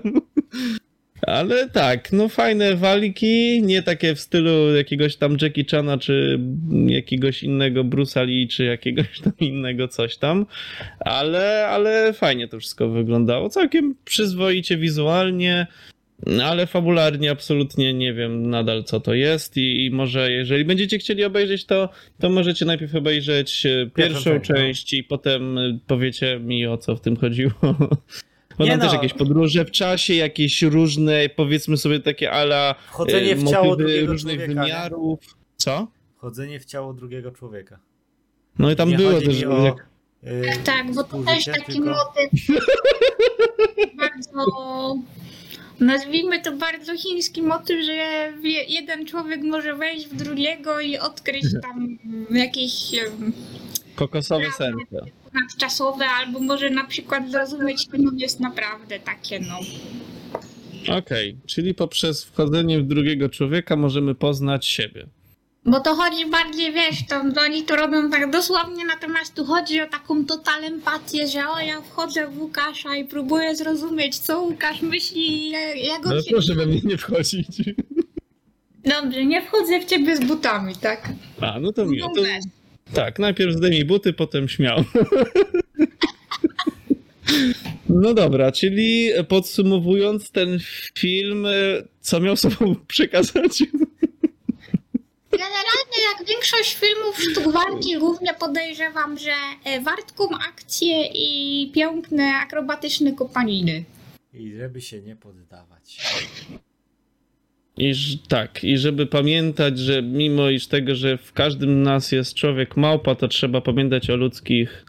Ale 1.22 1.70
tak, 1.70 2.12
no 2.12 2.30
fajne 2.30 2.76
walki, 2.76 3.62
nie 3.62 3.84
takie 3.84 4.16
w 4.16 4.20
stylu 4.20 4.76
jakiegoś 4.76 5.16
tam 5.16 5.38
Jackie 5.42 5.66
Chana, 5.72 5.98
czy 5.98 6.40
jakiegoś 6.88 7.44
innego 7.44 7.84
Bruce'a 7.84 8.26
Lee, 8.26 8.48
czy 8.48 8.64
jakiegoś 8.64 9.20
tam 9.22 9.34
innego 9.40 9.88
coś 9.88 10.18
tam, 10.18 10.46
ale, 11.00 11.68
ale 11.68 12.14
fajnie 12.14 12.48
to 12.48 12.60
wszystko 12.60 12.90
wyglądało, 12.90 13.50
całkiem 13.50 13.96
przyzwoicie 14.06 14.78
wizualnie, 14.78 15.68
ale 16.44 16.68
fabularnie 16.68 17.32
absolutnie 17.32 17.94
nie 17.94 18.14
wiem 18.14 18.50
nadal 18.50 18.84
co 18.84 19.00
to 19.00 19.14
jest 19.14 19.58
i, 19.58 19.86
i 19.86 19.92
może 19.92 20.32
jeżeli 20.32 20.66
będziecie 20.66 20.98
chcieli 20.98 21.24
obejrzeć 21.24 21.66
to, 21.66 21.90
to 22.20 22.30
możecie 22.30 22.66
najpierw 22.66 22.96
obejrzeć 22.96 23.66
e, 23.66 23.90
pierwszą 23.96 24.40
część, 24.40 24.94
no. 24.94 25.00
i 25.00 25.04
potem 25.04 25.58
e, 25.58 25.80
powiecie 25.88 26.40
mi 26.40 26.68
o 26.68 26.78
co 26.78 26.96
w 26.96 27.02
tym 27.02 27.18
chodziło. 27.18 27.54
Bo 28.58 28.68
tam 28.68 28.80
też 28.80 28.88
no. 28.88 28.94
jakieś 28.94 29.14
podróże 29.14 29.66
w 29.66 29.72
czasie, 29.72 30.14
jakieś 30.14 30.62
różne, 30.62 31.30
powiedzmy 31.30 31.78
sobie 31.78 32.00
takie 32.00 32.32
ala 32.32 32.76
Wchodzenie 32.88 33.32
e, 33.32 33.36
w 33.36 33.50
ciało 33.50 33.76
drugiego 33.76 34.12
różnych 34.12 34.36
człowieka, 34.36 34.62
nie? 34.62 34.68
wymiarów. 34.68 35.20
Co? 35.58 35.88
Wchodzenie 36.18 36.60
w 36.60 36.66
ciało 36.66 36.94
drugiego 36.94 37.32
człowieka. 37.32 37.80
No 38.60 38.72
i 38.72 38.76
tam 38.76 38.90
nie 38.90 38.98
było 38.98 39.22
też 39.22 39.44
o, 39.44 39.66
jak, 39.66 39.88
y, 40.24 40.44
Tak, 40.64 40.94
bo 40.94 41.04
to 41.04 41.24
też 41.24 41.46
taki 41.46 41.74
tylko- 41.74 41.90
motyw 41.90 42.32
bardzo, 44.00 44.96
nazwijmy 45.80 46.42
to 46.42 46.52
bardzo 46.52 46.98
chiński 46.98 47.42
motyw, 47.42 47.86
że 47.86 47.94
jeden 48.68 49.06
człowiek 49.06 49.42
może 49.42 49.76
wejść 49.76 50.08
w 50.08 50.16
drugiego 50.16 50.80
i 50.80 50.98
odkryć 50.98 51.46
tam 51.62 51.98
jakieś 52.30 52.74
kokosowe 53.96 54.52
serce. 54.52 55.06
nadczasowe, 55.34 56.06
albo 56.06 56.40
może 56.40 56.70
na 56.70 56.84
przykład 56.84 57.32
zrozumieć, 57.32 57.88
kim 57.92 58.08
on 58.08 58.18
jest 58.18 58.40
naprawdę 58.40 59.00
takie, 59.00 59.40
no. 59.40 59.60
Okej, 60.98 61.38
czyli 61.46 61.74
poprzez 61.74 62.24
wchodzenie 62.26 62.80
w 62.80 62.88
drugiego 62.88 63.30
człowieka 63.30 63.76
możemy 63.76 64.16
poznać 64.16 64.66
siebie. 64.66 65.08
Bo 65.66 65.80
to 65.80 65.96
chodzi 65.96 66.26
bardziej, 66.30 66.74
wiesz, 66.74 66.96
to 67.10 67.42
oni 67.42 67.64
to 67.64 67.76
robią 67.76 68.10
tak 68.10 68.32
dosłownie, 68.32 68.86
natomiast 68.86 69.34
tu 69.36 69.46
chodzi 69.46 69.82
o 69.82 69.88
taką 69.88 70.26
total 70.26 70.64
empatię, 70.64 71.28
że 71.28 71.50
o, 71.50 71.60
ja 71.60 71.82
wchodzę 71.82 72.28
w 72.28 72.40
Łukasza 72.42 72.96
i 72.96 73.06
próbuję 73.06 73.56
zrozumieć, 73.56 74.20
co 74.20 74.42
Łukasz 74.42 74.82
myśli, 74.82 75.50
jak, 75.50 75.78
jak 75.78 76.06
on 76.06 76.12
Ale 76.12 76.24
się... 76.24 76.32
proszę 76.32 76.56
we 76.56 76.66
mnie 76.66 76.82
nie 76.84 76.98
wchodzić. 76.98 77.48
Dobrze, 78.86 79.26
nie 79.26 79.42
wchodzę 79.42 79.80
w 79.82 79.86
ciebie 79.86 80.18
z 80.18 80.26
butami, 80.26 80.76
tak? 80.76 81.10
A, 81.42 81.60
no 81.60 81.72
to 81.72 81.86
miło. 81.86 82.10
To, 82.16 82.22
No. 82.22 82.28
Tak, 82.94 83.20
najpierw 83.20 83.56
zdejmij 83.56 83.86
buty, 83.86 84.14
potem 84.14 84.50
śmiał. 84.50 84.84
No 87.90 88.14
dobra, 88.14 88.52
czyli 88.52 89.10
podsumowując 89.28 90.32
ten 90.32 90.60
film, 90.98 91.48
co 92.02 92.20
miał 92.20 92.36
sobą 92.38 92.76
przekazać? 92.88 93.64
Generalnie 95.32 96.00
jak 96.12 96.28
większość 96.28 96.76
filmów 96.76 97.22
sztuk 97.22 97.54
walki 97.54 97.98
głównie 98.00 98.34
podejrzewam, 98.34 99.18
że 99.18 99.34
e, 99.64 99.82
wartką 99.82 100.30
akcje 100.50 101.08
i 101.14 101.72
piękne 101.72 102.24
akrobatyczne 102.24 103.14
kopaniny. 103.14 103.84
I 104.34 104.52
żeby 104.58 104.82
się 104.82 105.02
nie 105.02 105.16
poddawać. 105.16 105.98
I 107.78 107.94
tak, 108.28 108.64
i 108.64 108.78
żeby 108.78 109.06
pamiętać, 109.06 109.80
że 109.80 110.02
mimo 110.02 110.50
iż 110.50 110.68
tego, 110.68 110.96
że 110.96 111.18
w 111.18 111.34
każdym 111.34 111.84
z 111.84 111.86
nas 111.86 112.12
jest 112.12 112.34
człowiek 112.34 112.78
małpa, 112.78 113.16
to 113.16 113.28
trzeba 113.28 113.62
pamiętać 113.62 114.10
o 114.10 114.16
ludzkich 114.16 114.86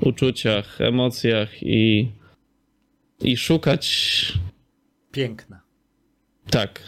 uczuciach, 0.00 0.80
emocjach 0.80 1.62
i, 1.62 2.08
i 3.20 3.36
szukać. 3.36 4.32
Piękna. 5.12 5.60
Tak. 6.50 6.80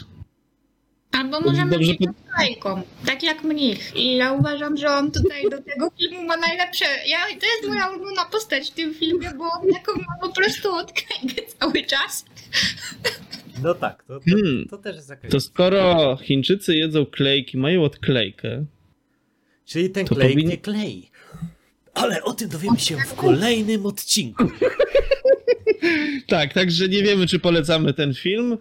Albo 1.11 1.41
możemy 1.41 1.71
Dobrze, 1.71 1.93
być 1.93 2.09
klejką, 2.35 2.81
tak 3.05 3.23
jak 3.23 3.43
mnich. 3.43 3.95
I 3.95 4.15
ja 4.15 4.33
uważam, 4.33 4.77
że 4.77 4.89
on 4.89 5.11
tutaj 5.11 5.43
do 5.49 5.61
tego 5.61 5.89
filmu 5.99 6.23
ma 6.23 6.37
najlepsze... 6.37 6.85
Ja, 7.07 7.17
to 7.39 7.45
jest 7.45 7.67
moja 7.67 7.87
ulubiona 7.87 8.25
postać 8.25 8.71
w 8.71 8.73
tym 8.73 8.93
filmie, 8.93 9.31
bo 9.37 9.43
on 9.43 9.73
taką 9.73 9.99
ma 9.99 10.27
po 10.27 10.29
prostu 10.33 10.75
odklejkę 10.75 11.41
cały 11.59 11.83
czas. 11.83 12.25
No 13.63 13.73
tak, 13.73 14.03
to, 14.03 14.19
to, 14.19 14.25
Hmm. 14.25 14.65
to 14.69 14.77
też 14.77 14.95
jest 14.95 15.09
jakaś... 15.09 15.31
To 15.31 15.39
skoro 15.39 16.17
Chińczycy 16.21 16.75
jedzą 16.75 17.05
klejki, 17.05 17.57
mają 17.57 17.83
odklejkę, 17.83 18.65
Czyli 19.65 19.89
ten 19.89 20.05
to 20.05 20.15
klej 20.15 20.29
powinni- 20.35 20.49
nie 20.49 20.57
klei. 20.57 21.09
Ale 21.93 22.23
o 22.23 22.33
tym 22.33 22.49
dowiemy 22.49 22.79
się 22.79 22.97
w 22.97 23.13
kolejnym 23.13 23.85
odcinku. 23.85 24.43
Tak, 26.27 26.53
także 26.53 26.87
nie 26.87 27.03
wiemy, 27.03 27.27
czy 27.27 27.39
polecamy 27.39 27.93
ten 27.93 28.13
film, 28.13 28.57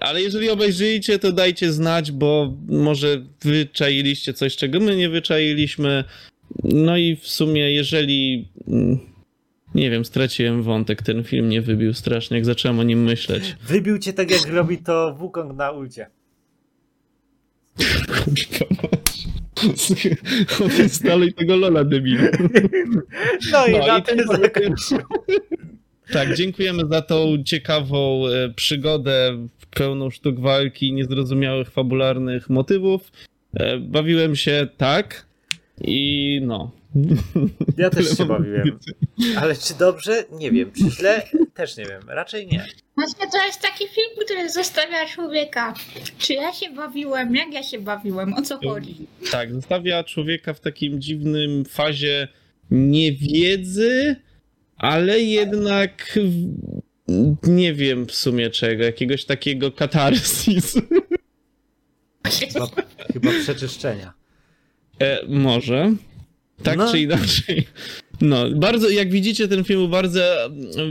ale 0.00 0.22
jeżeli 0.22 0.50
obejrzycie, 0.50 1.18
to 1.18 1.32
dajcie 1.32 1.72
znać, 1.72 2.12
bo 2.12 2.54
może 2.68 3.22
wyczailiście 3.42 4.32
coś, 4.34 4.56
czego 4.56 4.80
my 4.80 4.96
nie 4.96 5.08
wyczailiśmy. 5.08 6.04
No 6.64 6.96
i 6.96 7.16
w 7.16 7.28
sumie, 7.28 7.72
jeżeli. 7.74 8.48
Nie 9.76 9.90
wiem, 9.90 10.04
straciłem 10.04 10.62
wątek, 10.62 11.02
ten 11.02 11.24
film 11.24 11.48
nie 11.48 11.62
wybił 11.62 11.94
strasznie, 11.94 12.36
jak 12.36 12.44
zacząłem 12.46 12.78
o 12.78 12.82
nim 12.82 13.02
myśleć. 13.02 13.56
Wybił 13.62 13.98
cię 13.98 14.12
tak 14.12 14.30
jak 14.30 14.46
robi 14.46 14.78
to 14.78 15.14
Wukong 15.14 15.56
na 15.56 15.70
ulcie. 15.70 16.06
Instaluj 20.82 21.34
tego 21.34 21.56
Lola 21.56 21.84
debilu. 21.84 22.28
No 23.52 23.66
i 23.66 23.72
No 23.72 23.86
na 23.86 23.98
i 23.98 24.02
tym 24.02 24.18
zakończymy. 24.26 25.02
Tak, 26.12 26.34
dziękujemy 26.34 26.82
za 26.90 27.02
tą 27.02 27.42
ciekawą 27.44 28.26
e, 28.26 28.48
przygodę 28.54 29.46
pełną 29.70 30.10
sztuk 30.10 30.40
walki, 30.40 30.92
niezrozumiałych 30.92 31.70
fabularnych 31.70 32.50
motywów. 32.50 33.12
E, 33.54 33.78
Bawiłem 33.78 34.36
się 34.36 34.68
tak 34.76 35.26
i 35.80 36.40
no. 36.44 36.70
Ja 37.76 37.90
też 37.90 38.16
się 38.16 38.24
bawiłem. 38.24 38.78
Ale 39.36 39.56
czy 39.56 39.74
dobrze? 39.74 40.24
Nie 40.32 40.50
wiem. 40.50 40.72
Czy 40.72 40.90
źle? 40.90 41.22
Też 41.54 41.76
nie 41.76 41.84
wiem. 41.84 42.02
Raczej 42.06 42.46
nie. 42.46 42.66
Właśnie 42.96 43.30
to 43.32 43.46
jest 43.46 43.60
taki 43.60 43.84
film, 43.88 44.10
który 44.24 44.50
zostawia 44.50 45.06
człowieka. 45.08 45.74
Czy 46.18 46.34
ja 46.34 46.52
się 46.52 46.70
bawiłem? 46.70 47.34
Jak 47.34 47.52
ja 47.52 47.62
się 47.62 47.78
bawiłem? 47.78 48.34
O 48.34 48.42
co 48.42 48.58
chodzi? 48.58 49.06
Tak, 49.30 49.54
zostawia 49.54 50.04
człowieka 50.04 50.54
w 50.54 50.60
takim 50.60 51.00
dziwnym 51.00 51.64
fazie 51.64 52.28
niewiedzy, 52.70 54.16
ale 54.76 55.20
jednak 55.20 56.18
nie 57.42 57.74
wiem 57.74 58.06
w 58.06 58.14
sumie 58.14 58.50
czego, 58.50 58.84
jakiegoś 58.84 59.24
takiego 59.24 59.72
katarsis. 59.72 60.74
Chyba, 62.52 62.66
chyba 63.12 63.30
przeczyszczenia. 63.42 64.12
E, 65.00 65.26
może. 65.28 65.92
Tak 66.62 66.78
No. 66.78 66.92
czy 66.92 67.00
inaczej. 67.00 67.66
No, 68.20 68.50
bardzo, 68.50 68.88
jak 68.88 69.10
widzicie, 69.10 69.48
ten 69.48 69.64
film 69.64 69.80
był 69.80 69.88
bardzo 69.88 70.20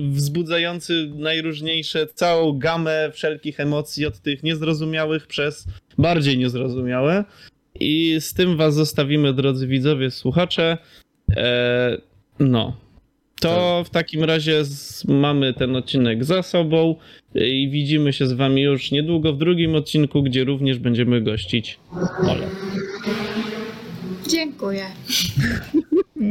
wzbudzający 0.09 1.11
najróżniejsze, 1.15 2.07
całą 2.13 2.59
gamę 2.59 3.11
wszelkich 3.13 3.59
emocji, 3.59 4.05
od 4.05 4.19
tych 4.19 4.43
niezrozumiałych 4.43 5.27
przez 5.27 5.65
bardziej 5.97 6.37
niezrozumiałe. 6.37 7.23
I 7.79 8.15
z 8.19 8.33
tym 8.33 8.57
was 8.57 8.75
zostawimy, 8.75 9.33
drodzy 9.33 9.67
widzowie, 9.67 10.11
słuchacze. 10.11 10.77
E, 11.35 11.97
no. 12.39 12.77
To 13.41 13.83
w 13.85 13.89
takim 13.89 14.23
razie 14.23 14.63
mamy 15.07 15.53
ten 15.53 15.75
odcinek 15.75 16.23
za 16.25 16.43
sobą 16.43 16.95
i 17.35 17.69
widzimy 17.69 18.13
się 18.13 18.27
z 18.27 18.33
wami 18.33 18.61
już 18.61 18.91
niedługo 18.91 19.33
w 19.33 19.37
drugim 19.37 19.75
odcinku, 19.75 20.23
gdzie 20.23 20.43
również 20.43 20.79
będziemy 20.79 21.21
gościć 21.21 21.79
Ole. 22.27 22.47
Dziękuję. 24.27 24.85
No. 26.15 26.25